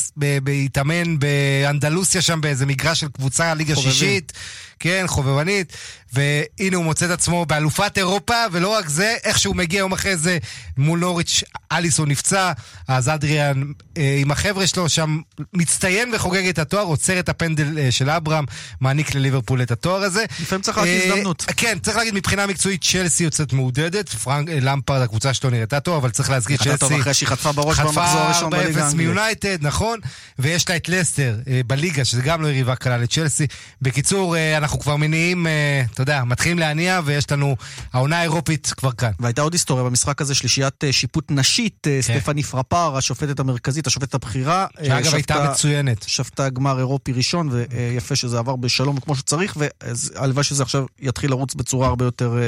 התאמן 0.64 1.18
באנדלוסיה 1.18 2.22
שם 2.22 2.40
באיזה 2.40 2.66
מגרש 2.66 3.00
של 3.00 3.08
קבוצה, 3.08 3.54
ליגה 3.54 3.76
שישית. 3.76 4.32
כן, 4.78 5.04
חובבנית, 5.06 5.72
והנה 6.12 6.76
הוא 6.76 6.84
מוצא 6.84 7.06
את 7.06 7.10
עצמו 7.10 7.46
באלופת 7.46 7.98
אירופה, 7.98 8.34
ולא 8.52 8.68
רק 8.68 8.88
זה, 8.88 9.16
איך 9.24 9.38
שהוא 9.38 9.56
מגיע 9.64 9.78
יום 9.78 9.92
אחרי 9.92 10.16
זה 10.16 10.38
מול 10.76 10.98
נוריץ', 10.98 11.42
אליסון 11.72 12.08
נפצע, 12.08 12.52
אז 12.88 13.08
אדריאן 13.08 13.62
אה, 13.96 14.18
עם 14.20 14.30
החבר'ה 14.30 14.66
שלו 14.66 14.88
שם 14.88 15.20
מצטיין 15.52 16.14
וחוגג 16.14 16.48
את 16.48 16.58
התואר, 16.58 16.82
עוצר 16.82 17.18
את 17.18 17.28
הפנדל 17.28 17.78
אה, 17.78 17.90
של 17.90 18.10
אברהם, 18.10 18.44
מעניק 18.80 19.14
לליברפול 19.14 19.62
את 19.62 19.70
התואר 19.70 20.02
הזה. 20.02 20.24
לפעמים 20.42 20.62
צריך 20.62 20.78
רק 20.78 20.86
אה, 20.86 21.04
הזדמנות. 21.04 21.44
כן, 21.56 21.78
צריך 21.82 21.96
להגיד 21.96 22.14
מבחינה 22.14 22.46
מקצועית, 22.46 22.84
צ'לסי 22.84 23.24
יוצאת 23.24 23.52
מעודדת, 23.52 24.08
פרנק 24.08 24.48
אה, 24.48 24.58
למפרד, 24.60 25.02
הקבוצה 25.02 25.34
שלו 25.34 25.50
נראתה 25.50 25.80
טוב, 25.80 25.96
אבל 25.96 26.10
צריך 26.10 26.30
להזכיר 26.30 26.56
צ'לסי... 26.56 26.78
טוב 26.78 26.92
אחרי 26.92 27.14
שהיא 27.14 27.28
חטפה 27.28 27.52
בראש 27.52 27.78
במחזור 27.80 28.20
הראשון 28.20 28.50
בליגה 28.50 28.84
האנגלית. 28.84 28.94
מיונייטד, 28.94 29.58
נכון, 29.60 29.98
ויש 30.38 30.68
לה 30.68 30.76
את 30.76 30.88
לסטר 30.88 31.36
אה, 31.48 31.60
בליגה, 31.66 32.04
שזה 32.04 32.22
גם 32.22 32.42
לא 32.42 32.48
יריבה 32.48 32.76
קלה 32.76 32.98
לצ'לסי. 32.98 33.46
בקיצור, 33.82 34.36
אה, 34.36 34.56
אנחנו 34.56 34.78
כבר 34.78 34.96
מניעים, 34.96 35.46
אה, 35.46 35.82
אתה 35.92 36.02
יודע, 36.02 36.24
מתחילים 36.24 36.58
להניע, 36.58 37.00
ויש 37.04 37.30
לנו, 37.32 37.56
העונה 37.92 38.18
האירופית 38.18 38.72
כבר 38.76 38.92
כאן. 38.92 39.10
והייתה 39.20 39.42
עוד 39.42 39.53
היסטוריה 39.54 39.84
במשחק 39.84 40.20
הזה, 40.20 40.34
שלישיית 40.34 40.84
אה, 40.84 40.92
שיפוט 40.92 41.24
נשית, 41.30 41.86
אה, 41.86 42.00
כן. 42.02 42.02
סטפני 42.02 42.42
פרפר, 42.42 42.96
השופטת 42.96 43.40
המרכזית, 43.40 43.86
השופטת 43.86 44.14
הבכירה. 44.14 44.66
שאגב 44.84 45.14
הייתה 45.14 45.50
מצוינת. 45.50 46.04
שפטה 46.06 46.48
גמר 46.48 46.78
אירופי 46.78 47.12
ראשון, 47.12 47.48
ויפה 47.52 48.16
שזה 48.16 48.38
עבר 48.38 48.56
בשלום 48.56 49.00
כמו 49.00 49.16
שצריך, 49.16 49.56
והלוואי 49.56 50.44
שזה 50.44 50.62
עכשיו 50.62 50.86
יתחיל 51.00 51.30
לרוץ 51.30 51.54
בצורה 51.54 51.88
הרבה 51.88 52.04
יותר... 52.04 52.38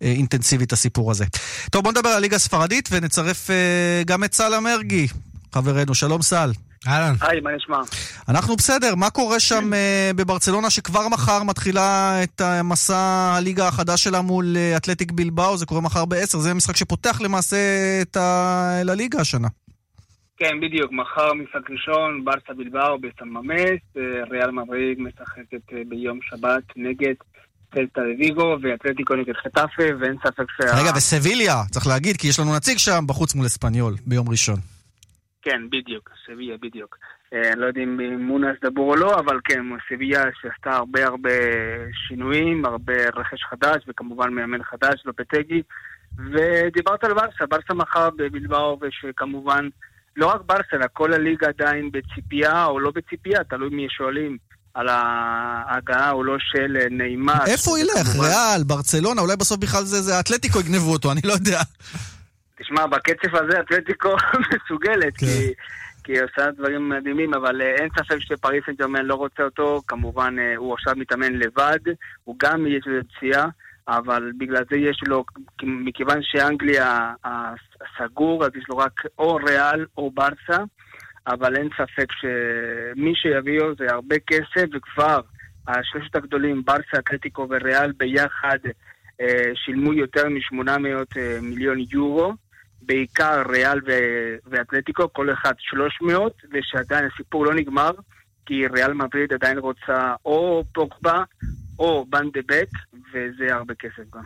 אינטנסיבית 0.00 0.72
הסיפור 0.72 1.10
הזה. 1.10 1.24
טוב, 1.70 1.84
בוא 1.84 1.92
נדבר 1.92 2.08
על 2.08 2.16
הליגה 2.16 2.36
הספרדית 2.36 2.88
ונצרף 2.92 3.50
גם 4.06 4.24
את 4.24 4.34
סל 4.34 4.54
המרגי, 4.54 5.08
חברנו. 5.54 5.94
שלום 5.94 6.22
סל. 6.22 6.52
אהלן. 6.88 7.14
היי, 7.20 7.40
מה 7.40 7.50
נשמע? 7.56 7.78
אנחנו 8.28 8.56
בסדר, 8.56 8.94
מה 8.94 9.10
קורה 9.10 9.40
שם 9.40 9.72
uh, 9.72 10.16
בברצלונה 10.16 10.70
שכבר 10.70 11.08
מחר 11.08 11.42
מתחילה 11.42 12.18
את 12.22 12.42
מסע 12.64 13.32
הליגה 13.36 13.68
החדש 13.68 14.04
שלה 14.04 14.20
מול 14.20 14.56
uh, 14.56 14.76
אתלטיק 14.76 15.12
בלבאו, 15.12 15.56
זה 15.56 15.66
קורה 15.66 15.80
מחר 15.80 16.04
ב-10, 16.04 16.38
זה 16.38 16.54
משחק 16.54 16.76
שפותח 16.76 17.20
למעשה 17.20 17.56
את 18.02 18.16
הליגה 18.16 19.20
השנה. 19.20 19.48
כן, 20.38 20.60
בדיוק, 20.60 20.92
מחר 20.92 21.34
משחק 21.34 21.70
ראשון, 21.70 22.24
ברסה 22.24 22.54
בלבאו 22.56 22.98
בסן 22.98 23.28
ממס, 23.28 23.80
אה, 23.96 24.02
ריאל 24.30 24.50
מבריג 24.50 24.98
משחקת 25.00 25.88
ביום 25.88 26.18
שבת 26.22 26.62
נגד 26.76 27.14
סלטה 27.74 28.00
לויגו 28.00 28.56
ואתלטיקו 28.62 29.14
נגד 29.14 29.34
חטאפה, 29.44 29.82
ואין 30.00 30.16
ספק 30.18 30.44
שה... 30.56 30.80
רגע, 30.80 30.90
וסביליה, 30.96 31.62
צריך 31.70 31.86
להגיד, 31.86 32.16
כי 32.16 32.28
יש 32.28 32.40
לנו 32.40 32.56
נציג 32.56 32.78
שם 32.78 33.04
בחוץ 33.06 33.34
מול 33.34 33.46
אספניול 33.46 33.94
ביום 34.06 34.28
ראשון. 34.28 34.75
כן, 35.46 35.60
בדיוק, 35.70 36.10
סביה, 36.26 36.56
בדיוק. 36.62 36.96
אה, 37.32 37.52
אני 37.52 37.60
לא 37.60 37.66
יודע 37.66 37.80
אם 37.82 38.20
מונס 38.20 38.56
דבור 38.64 38.90
או 38.90 38.96
לא, 38.96 39.14
אבל 39.14 39.38
כן, 39.44 39.60
סביה 39.88 40.22
שעשתה 40.40 40.70
הרבה 40.76 41.06
הרבה 41.06 41.30
שינויים, 42.08 42.64
הרבה 42.64 42.94
רכש 43.16 43.42
חדש, 43.50 43.84
וכמובן 43.88 44.32
מאמן 44.32 44.62
חדש, 44.62 45.02
לופטגי. 45.04 45.62
ודיברת 46.18 47.04
על 47.04 47.14
ברסה, 47.14 47.46
ברסה 47.50 47.74
מחר 47.74 48.10
בבלבאו, 48.10 48.78
ושכמובן, 48.82 49.68
לא 50.16 50.26
רק 50.26 50.40
ברסה, 50.46 50.76
אלא 50.76 50.86
כל 50.92 51.12
הליגה 51.12 51.48
עדיין 51.48 51.90
בציפייה 51.92 52.64
או 52.64 52.80
לא 52.80 52.90
בציפייה, 52.94 53.44
תלוי 53.44 53.68
מי 53.70 53.86
שואלים. 53.90 54.36
על 54.74 54.88
ההגעה 54.88 56.10
או 56.10 56.24
לא 56.24 56.36
של 56.38 56.76
נעימה. 56.90 57.38
איפה 57.46 57.70
הוא 57.70 57.78
ילך? 57.78 58.16
ריאל, 58.18 58.62
ברצלונה, 58.66 59.20
אולי 59.20 59.36
בסוף 59.36 59.58
בכלל 59.58 59.84
זה, 59.84 60.02
זה 60.02 60.20
אתלטיקו 60.20 60.60
יגנבו 60.60 60.92
אותו, 60.92 61.12
אני 61.12 61.20
לא 61.24 61.32
יודע. 61.32 61.60
תשמע, 62.58 62.86
בקצב 62.86 63.36
הזה 63.36 63.60
אתלטיקו 63.60 64.16
מסוגלת, 64.54 65.16
כן. 65.16 65.26
כי, 65.26 65.52
כי 66.04 66.12
היא 66.12 66.22
עושה 66.22 66.50
דברים 66.50 66.88
מדהימים, 66.88 67.34
אבל 67.34 67.62
אה, 67.62 67.74
אין 67.74 67.88
ספק 67.98 68.18
שפריס 68.20 68.64
סן 68.66 68.72
ג'רמן 68.72 69.04
לא 69.04 69.14
רוצה 69.14 69.42
אותו, 69.42 69.82
כמובן 69.88 70.36
אה, 70.38 70.56
הוא 70.56 70.74
עכשיו 70.74 70.94
מתאמן 70.96 71.32
לבד, 71.32 71.78
הוא 72.24 72.36
גם 72.38 72.66
יש 72.66 72.86
לו 72.86 73.00
פציעה, 73.08 73.48
אבל 73.88 74.32
בגלל 74.38 74.62
זה 74.70 74.76
יש 74.76 75.00
לו, 75.06 75.24
מכיוון 75.62 76.18
שאנגליה 76.22 77.12
הסגור, 77.24 78.44
אז 78.44 78.50
יש 78.56 78.64
לו 78.68 78.78
רק 78.78 79.02
או 79.18 79.34
ריאל 79.34 79.86
או 79.96 80.10
ברסה, 80.10 80.62
אבל 81.26 81.56
אין 81.56 81.68
ספק 81.74 82.12
שמי 82.12 83.14
שיביאו 83.14 83.74
זה 83.78 83.86
הרבה 83.90 84.16
כסף, 84.26 84.66
וכבר 84.74 85.20
השלושת 85.68 86.16
הגדולים, 86.16 86.62
ברסה, 86.64 86.98
אתלטיקו 86.98 87.46
וריאל 87.50 87.92
ביחד, 87.92 88.58
אה, 89.20 89.50
שילמו 89.54 89.92
יותר 89.92 90.28
מ-800 90.28 91.18
מיליון 91.42 91.78
יורו. 91.92 92.45
בעיקר 92.86 93.42
ריאל 93.48 93.80
ואתלטיקו, 94.46 95.12
כל 95.12 95.32
אחד 95.32 95.52
300, 95.58 96.32
ושעדיין 96.52 97.08
הסיפור 97.12 97.46
לא 97.46 97.54
נגמר, 97.54 97.90
כי 98.46 98.66
ריאל 98.66 98.92
מדריד 98.92 99.32
עדיין 99.32 99.58
רוצה 99.58 100.14
או 100.24 100.64
פוקבה 100.74 101.24
או 101.78 102.06
בנדה 102.08 102.40
בק, 102.46 102.68
וזה 103.12 103.54
הרבה 103.54 103.74
כסף 103.74 104.02
גם. 104.14 104.22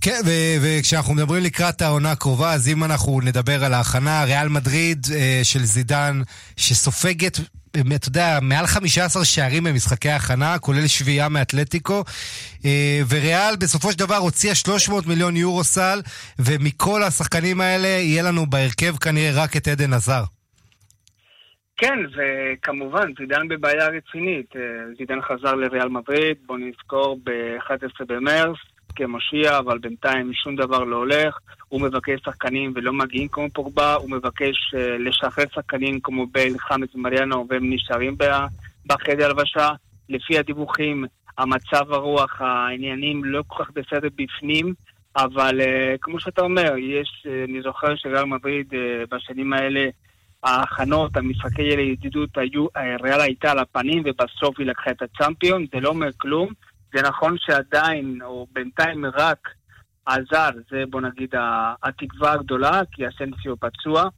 כן, 0.00 0.20
וכשאנחנו 0.62 1.14
מדברים 1.14 1.42
לקראת 1.44 1.82
העונה 1.82 2.12
הקרובה, 2.12 2.52
אז 2.52 2.68
אם 2.68 2.84
אנחנו 2.84 3.20
נדבר 3.24 3.64
על 3.64 3.74
ההכנה, 3.74 4.24
ריאל 4.24 4.48
מדריד 4.48 4.98
אה, 5.14 5.40
של 5.42 5.58
זידן, 5.58 6.20
שסופגת, 6.56 7.38
אה, 7.76 7.80
אתה 7.96 8.08
יודע, 8.08 8.38
מעל 8.42 8.66
15 8.66 9.24
שערים 9.24 9.64
במשחקי 9.64 10.08
ההכנה, 10.08 10.58
כולל 10.58 10.86
שביעייה 10.86 11.28
מאתלטיקו, 11.28 12.04
אה, 12.64 13.00
וריאל 13.10 13.56
בסופו 13.60 13.92
של 13.92 13.98
דבר 13.98 14.16
הוציאה 14.16 14.54
300 14.54 15.06
מיליון 15.06 15.36
יורו 15.36 15.64
סל, 15.64 16.00
ומכל 16.38 17.02
השחקנים 17.02 17.60
האלה 17.60 17.88
יהיה 17.88 18.22
לנו 18.22 18.46
בהרכב 18.46 18.96
כנראה 18.96 19.42
רק 19.42 19.56
את 19.56 19.68
עדן 19.68 19.92
עזר. 19.92 20.22
כן, 21.76 21.98
וכמובן, 22.14 23.12
זידן 23.18 23.48
בבעיה 23.48 23.86
רצינית. 23.86 24.56
אה, 24.56 24.60
זידן 24.98 25.22
חזר 25.22 25.54
לריאל 25.54 25.88
מדריד, 25.88 26.36
בואו 26.46 26.58
נזכור, 26.58 27.18
ב-11 27.24 28.04
במרס, 28.08 28.58
כמושיע, 28.96 29.58
אבל 29.58 29.78
בינתיים 29.78 30.32
שום 30.34 30.56
דבר 30.56 30.84
לא 30.84 30.96
הולך. 30.96 31.38
הוא 31.68 31.80
מבקש 31.80 32.20
שחקנים 32.24 32.72
ולא 32.74 32.92
מגיעים 32.92 33.28
כמו 33.28 33.50
פוגבה, 33.54 33.94
הוא 33.94 34.10
מבקש 34.10 34.74
uh, 34.74 34.78
לשחרר 34.98 35.44
שחקנים 35.54 36.00
כמו 36.00 36.26
בייל, 36.26 36.58
חמאס 36.58 36.94
ומריאנו, 36.94 37.46
והם 37.48 37.72
נשארים 37.72 38.16
בחדר 38.86 39.26
הלבשה. 39.26 39.70
לפי 40.08 40.38
הדיווחים, 40.38 41.04
המצב 41.38 41.92
הרוח, 41.92 42.40
העניינים 42.40 43.24
לא 43.24 43.42
כל 43.46 43.64
כך 43.64 43.70
בסדר 43.70 44.08
בפנים, 44.16 44.74
אבל 45.16 45.60
uh, 45.60 45.98
כמו 46.00 46.20
שאתה 46.20 46.42
אומר, 46.42 46.76
יש, 46.78 47.26
uh, 47.26 47.50
אני 47.50 47.62
זוכר 47.62 47.96
שריאל 47.96 48.24
מדריד 48.24 48.66
בשנים 49.10 49.52
האלה, 49.52 49.88
ההכנות, 50.42 51.16
המשחקי 51.16 51.62
ידידות 51.62 52.38
היו, 52.38 52.66
ריאל 53.02 53.20
הייתה 53.20 53.50
על 53.50 53.58
הפנים 53.58 54.02
ובסוף 54.06 54.58
היא 54.58 54.66
לקחה 54.66 54.90
את 54.90 55.02
הצ'מפיון, 55.02 55.66
זה 55.74 55.80
לא 55.80 55.88
אומר 55.88 56.08
כלום. 56.16 56.48
זה 56.92 57.02
נכון 57.02 57.36
שעדיין, 57.38 58.18
או 58.24 58.46
בינתיים 58.52 59.06
רק 59.06 59.48
עזר, 60.06 60.50
זה 60.70 60.84
בוא 60.90 61.00
נגיד 61.00 61.34
התקווה 61.82 62.32
הגדולה, 62.32 62.80
כי 62.92 63.02
אסנסיו 63.08 63.56
פצוע. 63.60 64.08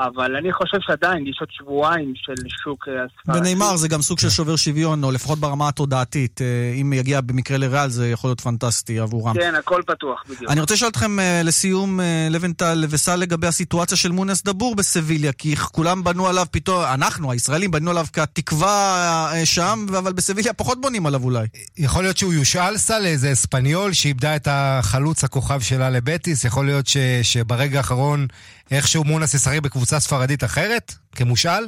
אבל 0.00 0.36
אני 0.36 0.52
חושב 0.52 0.78
שעדיין 0.80 1.26
יש 1.26 1.36
עוד 1.40 1.48
שבועיים 1.52 2.12
של 2.16 2.34
שוק 2.64 2.88
הספרדי. 2.88 3.38
ונאמר 3.38 3.76
זה 3.76 3.88
גם 3.88 4.02
סוג 4.02 4.18
של 4.18 4.28
שובר 4.28 4.56
שוויון, 4.56 5.04
או 5.04 5.10
לפחות 5.10 5.38
ברמה 5.38 5.68
התודעתית. 5.68 6.42
אה, 6.42 6.80
אם 6.80 6.92
יגיע 6.92 7.20
במקרה 7.20 7.58
לריאל 7.58 7.88
זה 7.90 8.10
יכול 8.10 8.30
להיות 8.30 8.40
פנטסטי 8.40 8.98
עבורם. 8.98 9.34
כן, 9.34 9.54
הכל 9.54 9.82
פתוח, 9.86 10.22
בדיוק. 10.28 10.50
אני 10.50 10.60
רוצה 10.60 10.74
לשאול 10.74 10.90
אתכם 10.90 11.20
אה, 11.20 11.42
לסיום, 11.44 12.00
אה, 12.00 12.28
לבנטל 12.30 12.84
וסל, 12.90 13.16
לגבי 13.16 13.46
הסיטואציה 13.46 13.96
של 13.96 14.12
מונס 14.12 14.42
דבור 14.42 14.76
בסביליה, 14.76 15.32
כי 15.32 15.56
כולם 15.56 16.04
בנו 16.04 16.26
עליו 16.26 16.46
פתאום, 16.50 16.84
אנחנו, 16.94 17.32
הישראלים, 17.32 17.70
בנו 17.70 17.90
עליו 17.90 18.06
כתקווה 18.12 19.32
שם, 19.44 19.86
אבל 19.98 20.12
בסביליה 20.12 20.52
פחות 20.52 20.80
בונים 20.80 21.06
עליו 21.06 21.24
אולי. 21.24 21.46
יכול 21.78 22.02
להיות 22.02 22.16
שהוא 22.16 22.32
יושאל 22.32 22.76
סל 22.76 22.98
לאיזה 22.98 23.32
אספניול 23.32 23.92
שאיבדה 23.92 24.36
את 24.36 24.48
החלוץ 24.50 25.24
הכוכב 25.24 25.60
שלה 25.60 25.90
לבטיס, 25.90 26.44
יכול 26.44 26.66
להיות 26.66 26.86
ש, 26.86 26.96
שברגע 27.22 27.78
האחרון 27.78 28.26
איכשהו 28.70 29.04
מונס 29.04 29.34
ישחק 29.34 29.60
בקבוצה 29.62 29.89
ספרדית 29.98 30.44
אחרת? 30.44 30.92
כמושאל? 31.16 31.64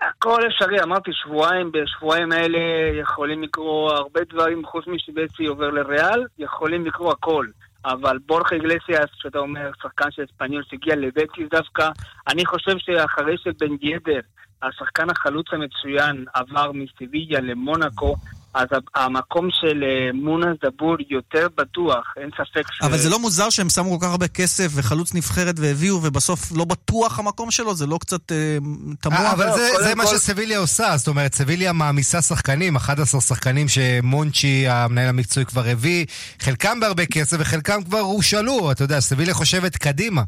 הכל 0.00 0.40
אפשרי, 0.46 0.82
אמרתי 0.82 1.10
שבועיים, 1.12 1.72
בשבועיים 1.72 2.32
האלה 2.32 2.58
יכולים 3.00 3.42
לקרוא 3.42 3.92
הרבה 3.92 4.20
דברים 4.32 4.66
חוץ 4.66 4.84
משבצי 4.86 5.46
עובר 5.46 5.70
לריאל, 5.70 6.24
יכולים 6.38 6.86
לקרוא 6.86 7.12
הכל. 7.12 7.46
אבל 7.84 8.18
בורחה 8.26 8.54
איגלסיאס, 8.54 9.10
שאתה 9.14 9.38
אומר, 9.38 9.70
שחקן 9.82 10.10
של 10.10 10.24
אספניול 10.24 10.62
שהגיע 10.70 10.96
לבטיס 10.96 11.48
דווקא, 11.50 11.88
אני 12.28 12.46
חושב 12.46 12.78
שאחרי 12.78 13.36
שבן 13.38 13.76
גדר, 13.76 14.20
השחקן 14.62 15.10
החלוץ 15.10 15.46
המצוין, 15.52 16.24
עבר 16.34 16.72
מסיביה 16.72 17.40
למונקו, 17.40 18.16
אז 18.54 18.66
המקום 18.94 19.48
של 19.50 19.84
אה, 19.84 20.12
מונס 20.14 20.56
דבור 20.64 20.96
יותר 21.10 21.46
בטוח, 21.56 22.14
אין 22.16 22.30
ספק 22.30 22.72
ש... 22.72 22.82
אבל 22.82 22.98
זה 22.98 23.10
לא 23.10 23.18
מוזר 23.18 23.50
שהם 23.50 23.68
שמו 23.68 23.98
כל 23.98 24.06
כך 24.06 24.10
הרבה 24.10 24.28
כסף 24.28 24.70
וחלוץ 24.74 25.14
נבחרת 25.14 25.54
והביאו, 25.58 26.00
ובסוף 26.02 26.52
לא 26.56 26.64
בטוח 26.64 27.18
המקום 27.18 27.50
שלו? 27.50 27.74
זה 27.74 27.86
לא 27.86 27.98
קצת 27.98 28.32
אה, 28.32 28.58
תמוה? 29.00 29.18
אה, 29.18 29.32
אבל 29.32 29.52
זה, 29.54 29.68
זה 29.84 29.94
מה 29.94 30.06
שסביליה 30.06 30.58
עושה, 30.58 30.96
זאת 30.96 31.08
אומרת, 31.08 31.34
סביליה 31.34 31.72
מעמיסה 31.72 32.22
שחקנים, 32.22 32.76
11 32.76 33.20
שחקנים 33.20 33.66
שמונצ'י, 33.68 34.68
המנהל 34.68 35.08
המקצועי, 35.08 35.46
כבר 35.46 35.64
הביא, 35.66 36.06
חלקם 36.40 36.80
בהרבה 36.80 37.06
כסף 37.06 37.36
וחלקם 37.40 37.82
כבר 37.82 38.00
הושאלו, 38.00 38.72
אתה 38.72 38.84
יודע, 38.84 39.00
סביליה 39.00 39.34
חושבת 39.34 39.76
קדימה. 39.76 40.22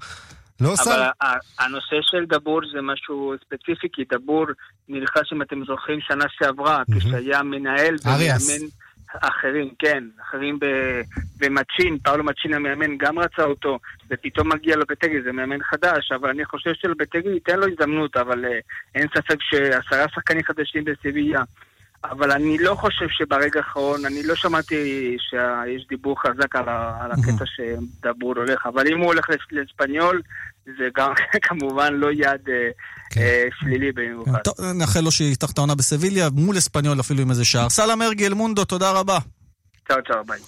לא 0.60 0.68
עושה... 0.68 1.10
אבל 1.20 1.36
הנושא 1.58 1.96
של 2.02 2.24
דבור 2.24 2.60
זה 2.72 2.82
משהו 2.82 3.34
ספציפי, 3.44 3.88
כי 3.92 4.02
דבור 4.12 4.46
נלחש, 4.88 5.32
אם 5.32 5.42
אתם 5.42 5.64
זוכרים, 5.64 6.00
שנה 6.00 6.24
שעברה, 6.38 6.82
כשהיה 6.98 7.42
מנהל 7.42 7.96
ומאמן 8.04 8.66
אחרים, 9.20 9.68
כן, 9.78 10.04
אחרים 10.22 10.58
במצ'ין, 11.38 11.98
פאולו 11.98 12.24
מצ'ין 12.24 12.54
המאמן 12.54 12.96
גם 12.98 13.18
רצה 13.18 13.42
אותו, 13.42 13.78
ופתאום 14.10 14.52
מגיע 14.52 14.76
לבטגי, 14.76 15.22
זה 15.22 15.32
מאמן 15.32 15.62
חדש, 15.62 16.12
אבל 16.12 16.28
אני 16.28 16.44
חושב 16.44 16.70
שלבטגי 16.74 17.28
ייתן 17.28 17.58
לו 17.58 17.66
הזדמנות, 17.66 18.16
אבל 18.16 18.44
אה, 18.44 18.58
אין 18.94 19.06
ספק 19.16 19.36
שעשרה 19.40 20.08
שחקנים 20.14 20.42
חדשים 20.42 20.84
בסיביה. 20.84 21.42
אבל 22.10 22.32
אני 22.32 22.58
לא 22.58 22.74
חושב 22.74 23.06
שברגע 23.08 23.60
האחרון, 23.60 24.04
אני 24.04 24.22
לא 24.22 24.34
שמעתי 24.34 25.16
שיש 25.18 25.86
דיבור 25.88 26.20
חזק 26.22 26.56
על, 26.56 26.68
ה, 26.68 26.98
על 27.00 27.10
הקטע 27.12 27.44
שדבור 27.46 28.34
הולך, 28.36 28.66
אבל 28.66 28.86
אם 28.92 28.98
הוא 28.98 29.06
הולך 29.06 29.26
לספניול, 29.52 30.22
זה 30.66 30.88
גם 30.96 31.12
כמובן 31.48 31.94
לא 31.94 32.12
יד 32.12 32.48
אה, 32.48 32.68
כן. 33.10 33.20
אה, 33.20 33.44
שלילי 33.60 33.92
במיוחד. 33.92 34.38
טוב, 34.44 34.54
נאחל 34.74 35.00
לו 35.00 35.10
שיפתח 35.10 35.50
את 35.50 35.58
העונה 35.58 35.74
בסביליה, 35.74 36.28
מול 36.32 36.58
אספניול 36.58 37.00
אפילו 37.00 37.22
עם 37.22 37.30
איזה 37.30 37.44
שער. 37.44 37.68
סאלה 37.68 37.96
מרגי 37.96 38.26
אלמונדו, 38.26 38.64
תודה 38.64 38.90
רבה. 38.90 39.18
צ'או 39.88 39.96
צ'או, 40.08 40.24
ביי. 40.24 40.38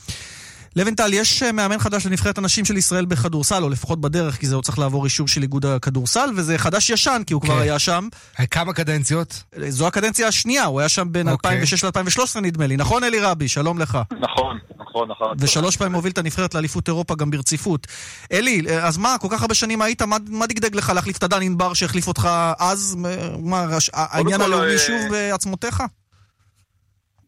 לבנטל, 0.78 1.14
יש 1.14 1.42
אה, 1.42 1.52
מאמן 1.52 1.78
חדש 1.78 2.06
לנבחרת 2.06 2.38
הנשים 2.38 2.64
של 2.64 2.76
ישראל 2.76 3.04
בכדורסל, 3.04 3.62
או 3.62 3.68
לפחות 3.68 4.00
בדרך, 4.00 4.36
כי 4.36 4.46
זה 4.46 4.54
עוד 4.54 4.64
צריך 4.64 4.78
לעבור 4.78 5.04
אישור 5.04 5.28
של 5.28 5.42
איגוד 5.42 5.66
הכדורסל, 5.66 6.30
וזה 6.36 6.58
חדש-ישן, 6.58 7.22
כי 7.26 7.34
הוא 7.34 7.42
כן. 7.42 7.48
כבר 7.48 7.58
היה 7.58 7.78
שם. 7.78 8.08
כמה 8.50 8.72
קדנציות? 8.72 9.42
זו 9.68 9.86
הקדנציה 9.86 10.28
השנייה, 10.28 10.64
הוא 10.64 10.80
היה 10.80 10.88
שם 10.88 11.12
בין 11.12 11.28
אוקיי. 11.28 11.50
2006 11.50 11.84
ל-2013 11.84 12.40
נדמה 12.40 12.66
לי. 12.66 12.76
נכון, 12.76 13.04
אלי 13.04 13.20
רבי? 13.20 13.48
שלום 13.48 13.78
לך. 13.78 13.98
נכון, 14.20 14.58
נכון, 14.78 15.08
נכון. 15.10 15.36
ושלוש 15.38 15.76
פעמים 15.76 15.94
הוביל 15.94 16.12
את 16.12 16.18
הנבחרת 16.18 16.54
לאליפות 16.54 16.88
אירופה 16.88 17.14
גם 17.14 17.30
ברציפות. 17.30 17.86
אלי, 18.32 18.62
אז 18.80 18.98
מה, 18.98 19.16
כל 19.20 19.28
כך 19.30 19.42
הרבה 19.42 19.54
שנים 19.54 19.82
היית, 19.82 20.02
מה, 20.02 20.16
מה 20.28 20.46
דגדג 20.46 20.76
לך 20.76 20.92
להחליף 20.94 21.16
את 21.16 21.22
הדן 21.22 21.42
ענבר 21.42 21.74
שהחליף 21.74 22.08
אותך 22.08 22.28
אז? 22.58 22.96
מה, 23.38 23.66
העניין 23.92 24.40
הלאומי 24.40 24.72
אה, 24.72 24.78
שוב 24.78 25.00
בעצמותיך? 25.10 25.82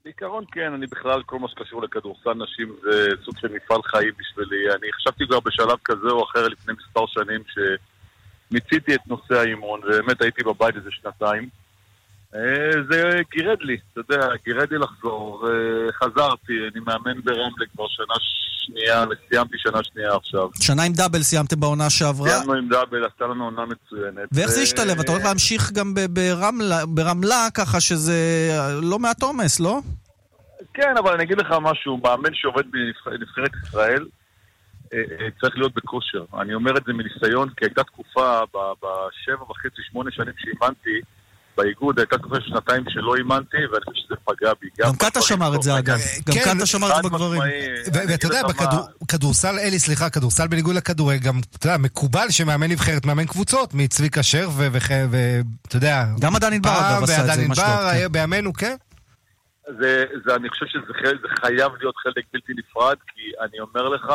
בעיקרון 0.04 0.44
כן, 0.52 0.72
אני 0.72 0.86
בכלל, 0.86 1.22
כל 1.22 1.38
מה 1.38 1.48
שקשור 1.48 1.82
לכדורסל 1.82 2.32
נשים 2.34 2.76
זה 2.82 3.08
סוג 3.24 3.38
של 3.38 3.48
מפעל 3.48 3.82
חיים 3.82 4.12
בשבילי. 4.18 4.74
אני 4.74 4.92
חשבתי 4.92 5.26
כבר 5.26 5.40
בשלב 5.40 5.78
כזה 5.84 6.08
או 6.10 6.24
אחר 6.24 6.48
לפני 6.48 6.74
מספר 6.78 7.06
שנים 7.06 7.42
שמיציתי 7.52 8.94
את 8.94 9.00
נושא 9.06 9.34
האימון, 9.34 9.80
ובאמת 9.84 10.22
הייתי 10.22 10.42
בבית 10.44 10.76
איזה 10.76 10.90
שנתיים. 10.90 11.48
אה, 12.34 12.82
זה 12.90 13.20
גירד 13.32 13.58
לי, 13.60 13.76
אתה 13.92 14.00
יודע, 14.00 14.28
גירד 14.44 14.72
לי 14.72 14.78
לחזור. 14.78 15.48
אה, 15.48 15.92
חזרתי, 15.92 16.52
אני 16.72 16.80
מאמן 16.86 17.20
ברמלה 17.24 17.66
כבר 17.74 17.84
שנה 17.88 18.14
שנייה, 18.64 19.04
סיימתי 19.28 19.58
שנה 19.58 19.78
שנייה 19.82 20.16
עכשיו. 20.16 20.48
שנה 20.60 20.82
עם 20.82 20.92
דאבל 20.92 21.22
סיימתם 21.22 21.60
בעונה 21.60 21.90
שעברה? 21.90 22.30
סיימנו 22.30 22.54
עם 22.54 22.68
דאבל, 22.68 23.04
עשתה 23.04 23.26
לנו 23.26 23.44
עונה 23.44 23.64
מצוינת. 23.66 24.28
ואיך 24.32 24.50
זה 24.50 24.60
השתלב? 24.60 25.00
אתה 25.00 25.12
הולך 25.12 25.24
להמשיך 25.24 25.72
גם 25.72 25.94
ברמלה, 26.10 26.86
ברמלה, 26.86 27.48
ככה 27.54 27.80
שזה 27.80 28.48
לא 28.82 28.98
מעט 28.98 29.22
עומס, 29.22 29.60
לא? 29.60 29.80
כן, 30.74 30.94
אבל 30.98 31.12
אני 31.14 31.22
אגיד 31.22 31.38
לך 31.38 31.54
משהו, 31.62 32.00
מאמן 32.04 32.34
שעובד 32.34 32.64
בנבחרת 32.70 33.50
ישראל 33.64 34.06
אה, 34.92 35.00
צריך 35.40 35.56
להיות 35.58 35.74
בכושר. 35.74 36.24
אני 36.40 36.54
אומר 36.54 36.76
את 36.76 36.82
זה 36.86 36.92
מניסיון, 36.92 37.48
כי 37.56 37.64
הייתה 37.64 37.84
תקופה 37.84 38.40
בשבע 38.52 39.42
וחצי, 39.50 39.82
שמונה 39.90 40.10
שנים 40.10 40.34
שאימנתי, 40.38 41.00
באיגוד 41.56 41.98
הייתה 41.98 42.18
תקופה 42.18 42.36
שנתיים 42.40 42.84
שלא 42.88 43.14
אימנתי, 43.14 43.56
ואני 43.72 43.84
חושב 43.84 44.02
שזה 44.06 44.14
פגע 44.24 44.52
בי. 44.60 44.68
גם 44.78 44.96
קאטה 44.96 45.22
שמר 45.22 45.54
את 45.54 45.62
זה 45.62 45.78
אגב. 45.78 45.98
גם 46.26 46.34
כן, 46.34 46.44
קאטה 46.44 46.66
שמר 46.66 46.90
את 46.90 47.02
זה 47.02 47.08
בגברים. 47.08 47.42
ואתה 47.92 48.26
יודע, 48.26 48.42
בכדורסל, 49.02 49.58
אלי, 49.58 49.78
סליחה, 49.78 50.10
כדורסל 50.10 50.46
בניגוד 50.46 50.76
לכדורגל, 50.76 51.26
גם, 51.26 51.40
אתה 51.56 51.66
יודע, 51.66 51.78
מקובל 51.78 52.30
שמאמן 52.30 52.70
נבחרת, 52.70 53.06
מאמן 53.06 53.26
קבוצות, 53.26 53.74
מצביקה 53.74 54.22
שר, 54.22 54.48
ואתה 54.56 55.76
יודע... 55.76 56.04
גם 56.20 56.36
עדן 56.36 56.52
ענבר 56.52 56.70
אגב 56.70 57.02
עשה 57.02 57.20
את 57.20 57.38
זה, 57.38 57.48
מה 57.48 57.54
שאתה... 57.54 57.90
כן. 57.92 58.12
בימינו, 58.12 58.52
כן. 58.52 58.76
זה, 59.78 60.04
זה, 60.26 60.34
אני 60.34 60.48
חושב 60.48 60.66
שזה 60.66 60.92
זה 61.22 61.28
חייב 61.40 61.72
להיות 61.80 61.94
חלק 61.96 62.24
בלתי 62.32 62.52
נפרד, 62.56 62.96
כי 63.06 63.22
אני 63.40 63.60
אומר 63.60 63.88
לך, 63.88 64.12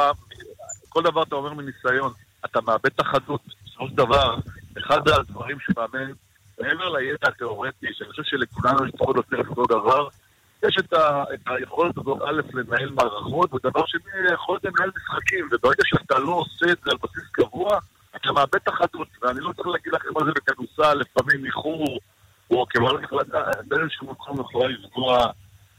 כל 0.89 1.03
דבר 1.03 1.23
אתה 1.23 1.35
אומר 1.35 1.53
מניסיון, 1.53 2.11
אתה 2.45 2.61
מאבד 2.61 2.85
את 2.85 2.99
החדות. 2.99 3.41
בסופו 3.65 3.87
של 3.87 3.95
דבר, 3.95 4.35
אחד 4.77 5.07
הדברים 5.07 5.57
שמאמן 5.59 6.11
מעבר 6.59 6.89
לידע 6.89 7.27
התיאורטי, 7.27 7.87
שאני 7.93 8.09
חושב 8.09 8.23
שלכולנו 8.23 8.85
יש 8.85 8.91
פחות 8.97 9.15
או 9.15 9.21
יותר 9.21 9.49
אותו 9.49 9.65
דבר, 9.65 10.07
יש 10.63 10.77
את, 10.79 10.93
ה, 10.93 11.23
את 11.33 11.39
היכולת 11.45 11.97
הזאת, 11.97 12.21
א', 12.21 12.41
לנהל 12.53 12.89
מערכות, 12.89 13.53
ודבר 13.53 13.85
שני, 13.85 14.33
יכולת 14.33 14.63
לנהל 14.63 14.91
משחקים, 14.97 15.49
וברגע 15.51 15.83
שאתה 15.85 16.19
לא 16.19 16.31
עושה 16.31 16.65
את 16.71 16.77
זה 16.85 16.91
על 16.91 16.97
בסיס 17.03 17.29
קבוע, 17.31 17.79
אתה 18.15 18.31
מאבד 18.31 18.55
את 18.55 18.67
החדות, 18.67 19.07
ואני 19.21 19.39
לא 19.39 19.53
צריך 19.53 19.67
להגיד 19.67 19.93
לכם 19.93 20.09
מה 20.13 20.25
זה 20.25 20.31
בכדורסל, 20.31 20.93
לפעמים 20.93 21.45
איחור, 21.45 21.99
או 22.51 22.65
כמובן 22.69 23.03
החלטה, 23.03 23.43
באיזשהו 23.67 24.07
מקום 24.07 24.41
יכולה 24.41 24.67
לפגוע 24.67 25.31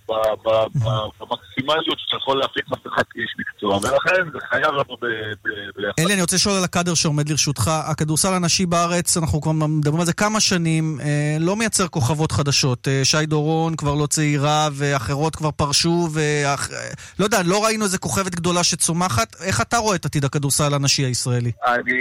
במקסימום 0.08 1.46
המקסימליות 1.66 1.98
שאתה 1.98 2.16
יכול 2.16 2.38
להפיק 2.38 2.64
מסכה 2.68 3.04
כאיש 3.10 3.34
מקצוע, 3.38 3.76
ולכן 3.76 4.30
זה 4.32 4.38
חייב 4.48 4.74
ב- 5.00 5.48
ביחד. 5.76 5.92
אלי, 5.98 6.12
אני 6.12 6.20
רוצה 6.20 6.36
לשאול 6.36 6.54
על 6.54 6.64
הקאדר 6.64 6.94
שעומד 6.94 7.28
לרשותך. 7.28 7.70
הכדורסל 7.90 8.34
הנשי 8.34 8.66
בארץ, 8.66 9.16
אנחנו 9.16 9.40
כבר 9.40 9.52
מדברים 9.52 10.00
על 10.00 10.06
זה 10.06 10.12
כמה 10.12 10.40
שנים, 10.40 10.98
אה, 11.00 11.36
לא 11.40 11.56
מייצר 11.56 11.88
כוכבות 11.88 12.32
חדשות. 12.32 12.88
אה, 12.88 13.00
שי 13.04 13.26
דורון 13.26 13.76
כבר 13.76 13.94
לא 13.94 14.06
צעירה, 14.06 14.68
ואחרות 14.72 15.36
כבר 15.36 15.50
פרשו, 15.50 16.08
ואח... 16.12 16.70
אה, 16.72 16.76
לא 17.18 17.24
יודע, 17.24 17.38
לא 17.46 17.64
ראינו 17.64 17.84
איזה 17.84 17.98
כוכבת 17.98 18.34
גדולה 18.34 18.64
שצומחת. 18.64 19.36
איך 19.44 19.60
אתה 19.60 19.76
רואה 19.76 19.96
את 19.96 20.04
עתיד 20.04 20.24
הכדורסל 20.24 20.74
הנשי 20.74 21.02
הישראלי? 21.02 21.52
אני, 21.66 22.00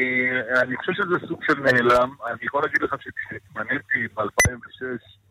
אני 0.61 0.77
חושב 0.77 0.93
שזה 0.93 1.27
סוג 1.27 1.39
של 1.47 1.59
נעלם. 1.59 2.09
אני 2.27 2.45
יכול 2.45 2.61
להגיד 2.61 2.81
לך 2.81 2.95
שכשהתמניתי 3.01 4.13
ב-2006, 4.15 5.24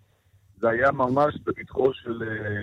זה 0.64 0.70
היה 0.70 0.92
ממש 0.92 1.34
בפתחו 1.44 1.94
של 1.94 2.22
אה, 2.22 2.62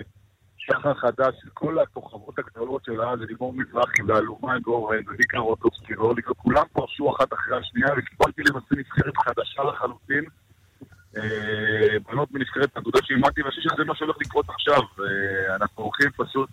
שחר 0.58 0.94
חדש, 0.94 1.34
של 1.42 1.48
כל 1.54 1.78
הכוכבות 1.78 2.38
הגדולות 2.38 2.84
של 2.84 3.02
אז, 3.02 3.18
לימור 3.20 3.52
מזרחי 3.52 4.02
ואלומה 4.06 4.58
גורן 4.58 5.02
וויקה 5.06 5.38
רוטובסקי 5.38 5.94
ואוליק, 5.94 6.30
וכולם 6.30 6.64
פרשו 6.72 7.16
אחת 7.16 7.32
אחרי 7.32 7.58
השנייה, 7.58 7.88
וקיבלתי 7.96 8.42
למעשה 8.42 8.74
נבחרת 8.76 9.16
חדשה 9.16 9.62
לחלוטין. 9.62 10.24
אה, 11.16 11.98
בנות 12.10 12.32
מנבחרת 12.32 12.76
אגודה 12.76 12.98
שאימנתי, 13.02 13.42
ואני 13.42 13.50
חושב 13.50 13.62
שזה 13.62 13.84
מה 13.84 13.94
שהולך 13.96 14.16
לקרות 14.20 14.46
עכשיו. 14.48 14.80
אה, 14.80 15.56
אנחנו 15.56 15.82
הולכים 15.82 16.10
פשוט... 16.16 16.50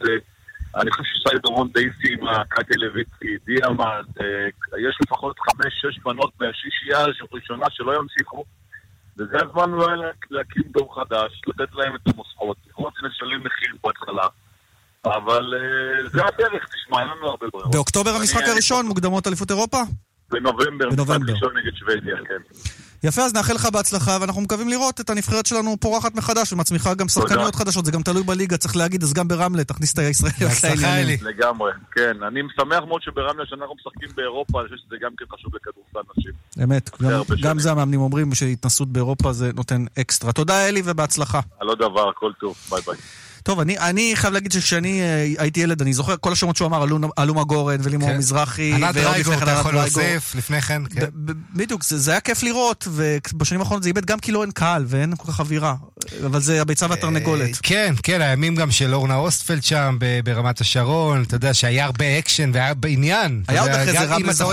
אני 0.76 0.92
חושב 0.92 1.04
ששי 1.04 1.38
דורון 1.44 1.68
די 1.74 1.88
סיימה, 2.02 2.44
קטי 2.50 2.74
לויצקי, 2.78 3.38
דיאמנט, 3.46 4.22
אה, 4.22 4.48
יש 4.78 4.98
לפחות 5.04 5.40
חמש-שש 5.40 6.00
בנות 6.00 6.34
מהשישייה 6.40 7.06
ראשונה 7.32 7.66
שלא 7.70 7.96
ימשיכו, 7.96 8.44
וזה 9.20 9.38
הזמן 9.46 9.74
אולי 9.74 9.98
לה- 9.98 10.08
להקים 10.32 10.64
דור 10.72 10.96
חדש, 10.96 11.42
לתת 11.48 11.74
להם 11.76 11.96
את 11.96 12.02
המוסכות, 12.14 12.58
יכול 12.70 12.86
להיות 12.86 12.94
שנשלם 13.00 13.40
מחיר 13.46 13.76
בהתחלה, 13.84 14.28
אבל 15.06 15.54
אה, 15.56 16.10
זה 16.10 16.22
הדרך, 16.26 16.66
תשמע, 16.70 17.00
אין 17.00 17.08
לנו 17.08 17.28
הרבה 17.28 17.48
ברירות. 17.54 17.72
באוקטובר 17.72 18.10
המשחק 18.12 18.44
הראשון, 18.48 18.86
מוקדמות 18.86 19.28
אליפות 19.28 19.52
אירופה? 19.52 19.78
בנובמבר, 20.30 20.90
בנובמבר. 20.90 21.34
נגד 21.56 21.76
שוודיה, 21.76 22.16
כן. 22.28 22.60
יפה, 23.04 23.22
אז 23.22 23.34
נאחל 23.34 23.54
לך 23.54 23.66
בהצלחה, 23.66 24.18
ואנחנו 24.22 24.42
מקווים 24.42 24.70
לראות 24.70 25.00
את 25.02 25.10
הנבחרת 25.10 25.46
שלנו 25.46 25.78
פורחת 25.80 26.16
מחדש 26.16 26.54
ומצמיחה 26.54 26.94
גם 26.94 27.08
שחקניות 27.08 27.56
חדשות. 27.56 27.86
זה 27.86 27.92
גם 27.92 28.02
תלוי 28.04 28.24
בליגה, 28.24 28.58
צריך 28.58 28.76
להגיד, 28.76 29.04
אז 29.04 29.14
גם 29.14 29.28
ברמלה 29.28 29.64
תכניס 29.64 29.94
את 29.94 30.00
לעניינים. 30.64 31.20
לגמרי, 31.22 31.72
כן. 31.92 32.24
אני 32.28 32.40
שמח 32.56 32.84
מאוד 32.88 33.02
שברמלה 33.02 33.44
שאנחנו 33.46 33.76
משחקים 33.76 34.10
באירופה, 34.16 34.60
אני 34.62 34.68
חושב 34.70 34.82
שזה 34.88 34.96
גם 35.02 35.12
כן 35.18 35.26
חשוב 35.36 35.52
לכדורסל 35.56 36.12
נשים. 36.18 36.32
אמת, 36.64 36.90
גם- 37.02 37.22
גם. 37.42 37.60
זה 37.60 37.72
המאמנים 37.72 38.02
אומרים 38.02 38.34
שהתנסות 38.36 38.88
באירופה 38.88 39.34
זה 39.34 39.52
נותן 39.56 39.86
אקסטרה. 40.00 40.32
תודה 40.34 40.68
אלי 40.68 40.82
ובהצלחה. 40.86 41.40
על 41.60 41.68
עוד 41.68 41.78
דבר, 41.80 42.10
הכל 42.10 42.32
טוב, 42.40 42.56
ביי 42.70 42.82
ביי. 42.86 42.96
טוב, 43.50 43.60
אני, 43.60 43.78
אני 43.78 44.12
חייב 44.16 44.34
להגיד 44.34 44.52
שכשאני 44.52 45.02
אה, 45.02 45.34
הייתי 45.38 45.60
ילד, 45.60 45.82
אני 45.82 45.94
זוכר 45.94 46.16
כל 46.20 46.32
השמות 46.32 46.56
שהוא 46.56 46.68
אמר, 46.68 46.86
אלומה 47.20 47.44
גורן 47.44 47.78
ולימור 47.84 48.10
כן. 48.10 48.18
מזרחי. 48.18 48.74
ענת 48.74 48.96
כן 48.96 49.34
אתה 49.44 49.52
יכול. 49.52 49.74
להוסיף, 49.74 50.36
לפני 50.36 50.62
כן, 50.62 50.82
כן. 50.90 51.06
בדיוק, 51.54 51.84
זה, 51.84 51.98
זה 51.98 52.12
היה 52.12 52.20
כיף 52.20 52.44
לראות, 52.44 52.88
ובשנים 52.92 53.60
האחרונות 53.60 53.84
זה 53.84 53.90
איבד 53.90 54.06
גם 54.06 54.20
כי 54.20 54.32
לא 54.32 54.42
אין 54.42 54.52
קהל 54.52 54.86
ואין 54.88 55.14
כל 55.18 55.32
כך 55.32 55.40
אווירה. 55.40 55.76
אבל 56.26 56.42
זה 56.42 56.62
הביצה 56.62 56.88
והתרנגולת. 56.90 57.60
כן, 57.64 57.94
כן, 58.04 58.22
הימים 58.22 58.56
גם 58.56 58.72
של 58.72 58.94
אורנה 58.94 59.16
אוסטפלד 59.16 59.64
שם 59.64 59.98
ברמת 60.24 60.62
השרון, 60.62 61.24
אתה 61.24 61.36
יודע 61.36 61.54
שהיה 61.54 61.86
הרבה 61.86 62.20
אקשן 62.20 62.52
והיה 62.54 62.74
בעניין. 62.74 63.44
היה 63.48 63.62
עוד 63.62 63.72
אחרי 63.72 63.92
זה 63.92 64.06
רמלה 64.06 64.34
זכו, 64.34 64.52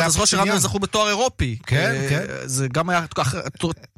אה, 0.00 0.08
זכו, 0.08 0.26
שרמלה. 0.26 0.58
זכו 0.58 0.78
בתואר 0.78 1.08
אירופי. 1.08 1.56
כן, 1.66 1.94
אה, 1.96 2.06
כן. 2.08 2.22
זה 2.44 2.68
גם 2.68 2.90
היה 2.90 3.04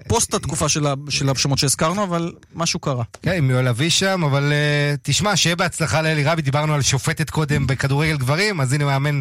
פוסט 0.09 0.35
התקופה 0.35 0.69
של 0.69 0.87
השמות 1.31 1.59
שהזכרנו, 1.59 2.05
אבל 2.05 2.33
משהו 2.55 2.81
קרה. 2.81 3.05
כן, 3.23 3.33
עם 3.33 3.51
יואל 3.51 3.69
אבישם, 4.03 4.25
אבל 4.25 4.53
אה, 4.53 4.95
תשמע, 5.03 5.37
שיהיה 5.37 5.57
בהצלחה 5.57 6.03
לאלי 6.03 6.25
רבי, 6.25 6.43
דיברנו 6.43 6.75
על 6.75 6.83
שופטת 6.83 7.31
קודם 7.31 7.67
בכדורגל 7.67 8.17
גברים, 8.17 8.61
אז 8.61 8.73
הנה 8.73 8.85
מאמן 8.85 9.21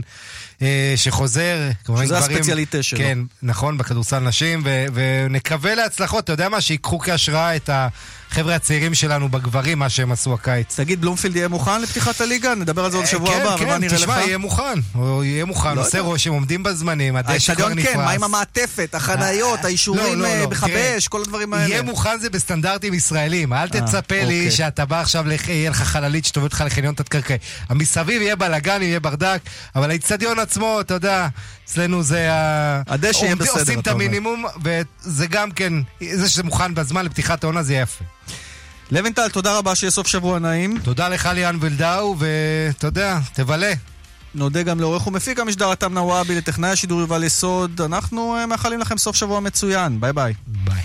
שחוזר. 0.95 1.58
כמובן 1.86 2.05
שזה 2.05 2.16
גברים- 2.16 2.38
הספציאליטה 2.38 2.84
שלו. 2.84 2.99
כן, 2.99 3.20
נכון, 3.43 3.78
בכדורסל 3.78 4.20
נשים, 4.20 4.62
ו- 4.66 4.86
ונקווה 4.93 5.76
להצלחות, 5.76 6.24
אתה 6.24 6.34
יודע 6.34 6.49
מה, 6.49 6.62
שיקחו 6.62 6.99
כהשראה 6.99 7.55
את 7.55 7.70
החבר'ה 7.74 8.55
הצעירים 8.55 8.93
שלנו 8.93 9.30
בגברים, 9.30 9.80
מה 9.80 9.89
שהם 9.89 10.12
עשו 10.12 10.34
הקיץ. 10.34 10.76
תגיד, 10.80 11.01
בלומפילד 11.01 11.36
יהיה 11.36 11.47
מוכן 11.47 11.82
לפתיחת 11.82 12.22
הליגה? 12.22 12.55
נדבר 12.55 12.86
על 12.86 12.91
זה 12.91 12.97
עוד 12.97 13.05
שבוע 13.05 13.30
כן, 13.34 13.41
הבא, 13.41 13.58
כן, 13.58 13.66
נראה 13.66 13.93
לך? 13.95 14.01
תשמע, 14.01 14.22
יהיה 14.22 14.38
מוכן, 14.38 14.80
הוא 14.93 15.24
יהיה 15.24 15.45
מוכן, 15.45 15.76
לא 15.76 15.82
עושה. 15.82 15.99
רושם, 15.99 16.32
עומדים 16.32 16.64
בזמנים, 16.64 17.16
הדשא 17.16 17.55
כבר 17.55 17.70
נפרס. 17.70 17.93
כן, 17.93 17.97
מה 17.99 18.12
עם 18.12 18.24
המעטפת, 18.24 18.95
החניות, 18.95 19.66
האישורים 19.66 20.03
לא, 20.03 20.18
לא, 20.18 20.28
אה, 20.28 20.45
לא, 20.51 20.68
תראה, 20.68 20.97
כל 21.10 21.22
הדברים 21.22 21.53
האלה. 21.53 21.70
יהיה 21.70 21.82
מוכן 21.82 22.20
זה 22.20 22.30
בסטנדרטים 22.30 22.93
ישראלים, 22.93 23.53
אל 23.53 23.70
תצפה 23.70 24.16
לי 24.24 24.38
אוקיי. 24.38 24.51
שאתה 24.51 24.86
בא 24.86 25.01
עכשיו, 25.01 25.26
יהיה 25.47 25.70
לך 25.70 25.82
חללית 25.84 26.26
שתוביל 26.26 26.45
אותך 26.47 26.64
לחניון 26.66 26.95
תת-קרקעי. 26.95 27.38
המסביב 27.70 28.22
יהיה 28.22 28.36
בלאגן, 28.36 28.82
יהיה 28.82 28.99
ברדק, 28.99 29.39
אבל 29.76 29.89
האיצטדיון 29.89 30.39
עצמו, 30.49 30.81
אתה 30.81 30.93
יודע, 30.93 31.27
אצלנו 31.65 32.03
זה 32.03 32.33
ה... 32.33 32.81
הדשא 32.87 33.25
יהיה 33.25 33.35
בסדר, 33.35 33.51
עושים 33.59 33.79
את 33.79 33.83
אתה 33.83 33.91
אומר. 33.91 34.05
המינימום, 34.05 34.45
וזה 34.63 35.27
גם 35.27 35.51
כן, 35.51 35.73
זה 36.13 36.29
שזה 36.29 36.43
מוכן 36.43 36.75
בזמן 36.75 37.05
לפתיחת 37.05 37.43
העונה 37.43 37.63
זה 37.63 37.73
יפה. 37.75 38.05
לוינטל, 38.91 39.29
תודה 39.29 39.57
רבה, 39.57 39.75
שיהיה 39.75 39.91
סוף 39.91 40.07
שבוע 40.07 40.39
נעים. 40.39 40.79
תודה 40.83 41.09
לך 41.09 41.29
ליאן 41.33 41.57
וילדאו, 41.61 42.15
ואתה 42.19 42.87
יודע, 42.87 43.19
תבלה. 43.33 43.73
נודה 44.35 44.63
גם 44.63 44.79
לעורך 44.79 45.07
ומפיק 45.07 45.39
המשדר 45.39 45.71
עתם 45.71 45.93
נוואבי, 45.93 46.35
לטכנאי 46.35 46.69
השידור 46.69 46.99
יובל 46.99 47.23
יסוד. 47.23 47.81
אנחנו 47.81 48.35
אה, 48.35 48.45
מאחלים 48.45 48.79
לכם 48.79 48.97
סוף 48.97 49.15
שבוע 49.15 49.39
מצוין. 49.39 50.01
ביי 50.01 50.13
ביי. 50.13 50.33
ביי. 50.47 50.81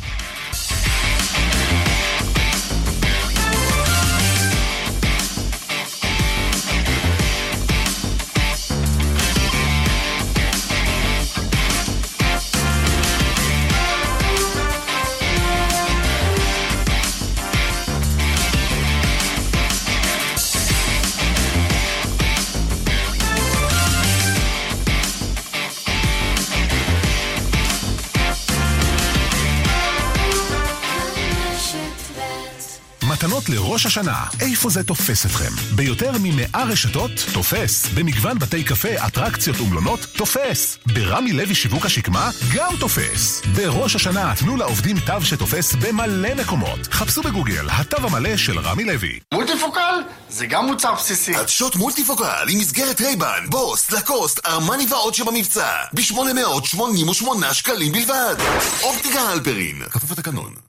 השנה, 33.93 34.25
איפה 34.41 34.71
זה 34.71 34.85
תופס 34.85 35.27
אתכם? 35.27 35.77
ביותר 35.77 36.13
מ-100 36.13 36.59
רשתות, 36.59 37.11
תופס. 37.33 37.87
במגוון 37.95 38.39
בתי 38.39 38.65
קפה, 38.65 39.07
אטרקציות 39.07 39.61
ומלונות, 39.61 40.07
תופס. 40.17 40.79
ברמי 40.87 41.33
לוי 41.33 41.55
שיווק 41.55 41.87
השקמה, 41.87 42.31
גם 42.55 42.77
תופס. 42.81 43.43
בראש 43.57 43.97
השנה, 43.97 44.35
תנו 44.39 44.57
לעובדים 44.57 45.01
תו 45.01 45.23
שתופס 45.23 45.75
במלא 45.75 46.35
מקומות. 46.35 46.79
חפשו 46.91 47.23
בגוגל, 47.23 47.67
התו 47.71 47.97
המלא 47.97 48.37
של 48.37 48.59
רמי 48.59 48.85
לוי. 48.85 49.19
מולטיפוקל 49.35 49.95
זה 50.29 50.47
גם 50.47 50.67
מוצר 50.67 50.95
בסיסי. 50.95 51.35
עדשות 51.35 51.77
מולטיפוקל 51.77 52.47
עם 52.49 52.59
מסגרת 52.59 53.01
רייבן, 53.01 53.47
בוס, 53.51 53.91
לקוסט, 53.91 54.47
ארמני 54.47 54.87
ועוד 54.91 55.15
שבמבצע 55.15 55.73
ב-888 55.93 57.53
שקלים 57.53 57.93
בלבד. 57.93 58.37
אופטיקה 58.83 59.21
הלפרין, 59.21 59.83
כפוף 59.91 60.11
לתקנון. 60.11 60.62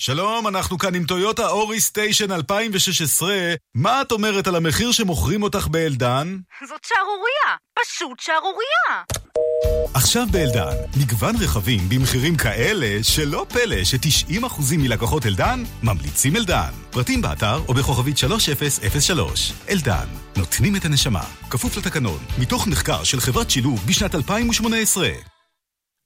שלום, 0.00 0.46
אנחנו 0.46 0.78
כאן 0.78 0.94
עם 0.94 1.04
טויוטה 1.04 1.48
אורי 1.48 1.80
סטיישן 1.80 2.32
2016. 2.32 3.34
מה 3.74 4.02
את 4.02 4.12
אומרת 4.12 4.46
על 4.46 4.54
המחיר 4.56 4.92
שמוכרים 4.92 5.42
אותך 5.42 5.68
באלדן? 5.68 6.36
זאת 6.68 6.84
שערורייה! 6.84 7.56
פשוט 7.84 8.20
שערורייה! 8.20 9.02
עכשיו 9.94 10.26
באלדן, 10.32 10.76
מגוון 11.00 11.36
רכבים 11.40 11.88
במחירים 11.88 12.36
כאלה 12.36 13.04
שלא 13.04 13.46
פלא 13.48 13.84
ש-90% 13.84 14.62
מלקוחות 14.78 15.26
אלדן 15.26 15.62
ממליצים 15.82 16.36
אלדן. 16.36 16.70
פרטים 16.90 17.22
באתר 17.22 17.60
או 17.68 17.74
בכוכבית 17.74 18.18
3003. 18.18 19.52
אלדן, 19.68 20.06
נותנים 20.36 20.76
את 20.76 20.84
הנשמה. 20.84 21.24
כפוף 21.50 21.76
לתקנון, 21.76 22.18
מתוך 22.38 22.66
מחקר 22.66 23.04
של 23.04 23.20
חברת 23.20 23.50
שילוב 23.50 23.80
בשנת 23.88 24.14
2018. 24.14 25.35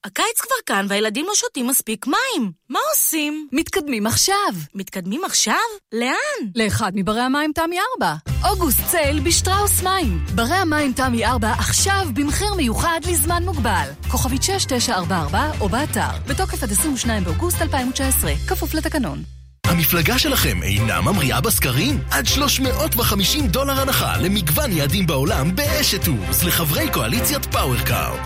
הקיץ 0.04 0.40
כבר 0.40 0.54
כאן 0.66 0.86
והילדים 0.88 1.26
לא 1.26 1.34
שותים 1.34 1.66
מספיק 1.66 2.06
מים. 2.06 2.52
מה 2.68 2.78
עושים? 2.92 3.48
מתקדמים 3.52 4.06
עכשיו. 4.06 4.52
מתקדמים 4.74 5.24
עכשיו? 5.24 5.54
לאן? 5.92 6.50
לאחד 6.56 6.92
מברי 6.94 7.20
המים 7.20 7.52
תמי 7.54 7.76
4. 8.00 8.14
אוגוסט 8.50 8.80
צייל 8.90 9.20
בשטראוס 9.20 9.82
מים. 9.82 10.24
ברי 10.34 10.54
המים 10.54 10.92
תמי 10.92 11.26
4 11.26 11.52
עכשיו 11.52 12.06
במחיר 12.14 12.54
מיוחד 12.54 13.00
לזמן 13.10 13.42
מוגבל. 13.44 13.88
כוכבית 14.10 14.42
6944 14.42 15.50
או 15.60 15.68
באתר. 15.68 16.18
בתוקף 16.26 16.62
עד 16.62 16.70
22 16.70 17.24
באוגוסט 17.24 17.62
2019. 17.62 18.32
כפוף 18.48 18.74
לתקנון. 18.74 19.22
המפלגה 19.66 20.18
שלכם 20.18 20.62
אינה 20.62 21.00
ממריאה 21.00 21.40
בסקרים? 21.40 22.00
עד 22.10 22.26
350 22.26 23.46
דולר 23.46 23.80
הנחה 23.80 24.16
למגוון 24.16 24.72
יעדים 24.72 25.06
בעולם 25.06 25.56
באשת 25.56 26.04
טורס 26.04 26.44
לחברי 26.44 26.90
קואליציית 26.92 27.46
פאוורקארד. 27.46 28.18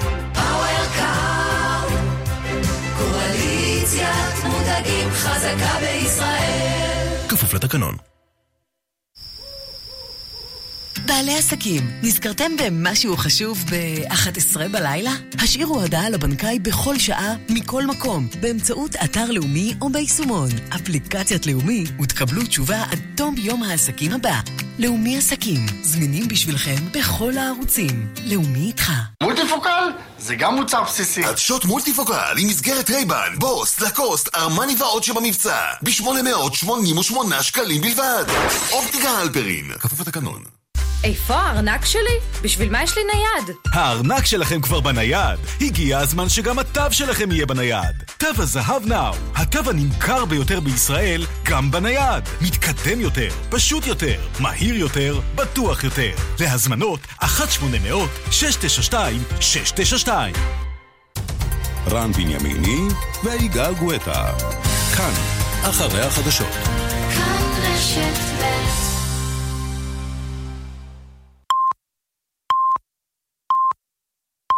קואליציית 3.95 4.45
מותגים 4.45 5.11
חזקה 5.11 5.79
בישראל. 5.81 7.29
כפוף 7.29 7.55
לתקנון. 7.55 8.14
בעלי 11.07 11.39
עסקים, 11.39 11.91
נזכרתם 12.03 12.53
במשהו 12.57 13.17
חשוב 13.17 13.65
ב-11 13.71 14.69
בלילה? 14.71 15.13
השאירו 15.39 15.81
הודעה 15.81 16.11
לבנקאי 16.11 16.59
בכל 16.59 16.99
שעה, 16.99 17.35
מכל 17.49 17.87
מקום, 17.87 18.29
באמצעות 18.41 18.97
אתר 19.05 19.31
לאומי 19.31 19.75
או 19.81 19.91
ביישומון, 19.91 20.49
אפליקציית 20.75 21.47
לאומי, 21.47 21.85
ותקבלו 22.03 22.43
תשובה 22.47 22.83
עד 22.91 22.99
תום 23.17 23.35
יום 23.39 23.63
העסקים 23.63 24.13
הבא. 24.13 24.41
לאומי 24.79 25.19
עסקים, 25.19 25.67
זמינים 25.83 26.29
בשבילכם 26.29 26.77
בכל 26.93 27.39
הערוצים. 27.39 28.13
לאומי 28.25 28.67
איתך. 28.67 28.93
מולטיפוקל? 29.23 29.91
זה 30.19 30.35
גם 30.35 30.55
מוצר 30.55 30.83
בסיסי. 30.83 31.25
עדשות 31.25 31.65
מולטיפוקל 31.65 32.35
עם 32.39 32.49
מסגרת 32.49 32.91
רייבאן, 32.91 33.35
בוס, 33.39 33.81
לקוסט, 33.81 34.29
ארמני 34.35 34.75
ועוד 34.79 35.05
שבמבצע. 35.05 35.59
ב-888 35.83 37.43
שקלים 37.43 37.83
בלבד. 37.83 38.25
אופטיקה 38.73 39.11
הלפרין, 39.11 39.71
כפוף 39.79 40.01
לתקנון. 40.01 40.54
איפה 41.05 41.35
הארנק 41.35 41.85
שלי? 41.85 42.19
בשביל 42.43 42.71
מה 42.71 42.83
יש 42.83 42.97
לי 42.97 43.03
נייד? 43.15 43.57
הארנק 43.73 44.27
שלכם 44.27 44.61
כבר 44.61 44.81
בנייד. 44.81 45.39
הגיע 45.61 45.99
הזמן 45.99 46.29
שגם 46.29 46.59
התו 46.59 46.81
שלכם 46.91 47.33
יהיה 47.33 47.47
בנייד. 47.47 48.03
תו 48.19 48.27
הזהב 48.39 48.87
Now, 48.87 49.15
התו 49.35 49.71
הנמכר 49.71 50.25
ביותר 50.25 50.61
בישראל, 50.61 51.27
גם 51.43 51.71
בנייד. 51.71 52.25
מתקדם 52.41 53.01
יותר, 53.01 53.29
פשוט 53.51 53.87
יותר, 53.87 54.21
מהיר 54.41 54.75
יותר, 54.75 55.21
בטוח 55.35 55.85
יותר. 55.85 56.11
להזמנות, 56.41 57.01
1-800-692-692. 57.23 60.09
רן 61.91 62.13
בנימיני 62.13 62.89
ויגאל 63.25 63.75
גואטה. 63.75 64.33
כאן, 64.97 65.13
אחרי 65.63 66.01
החדשות. 66.01 66.53
כאן 67.15 67.43
רשת 67.63 68.19
ב' 68.41 68.94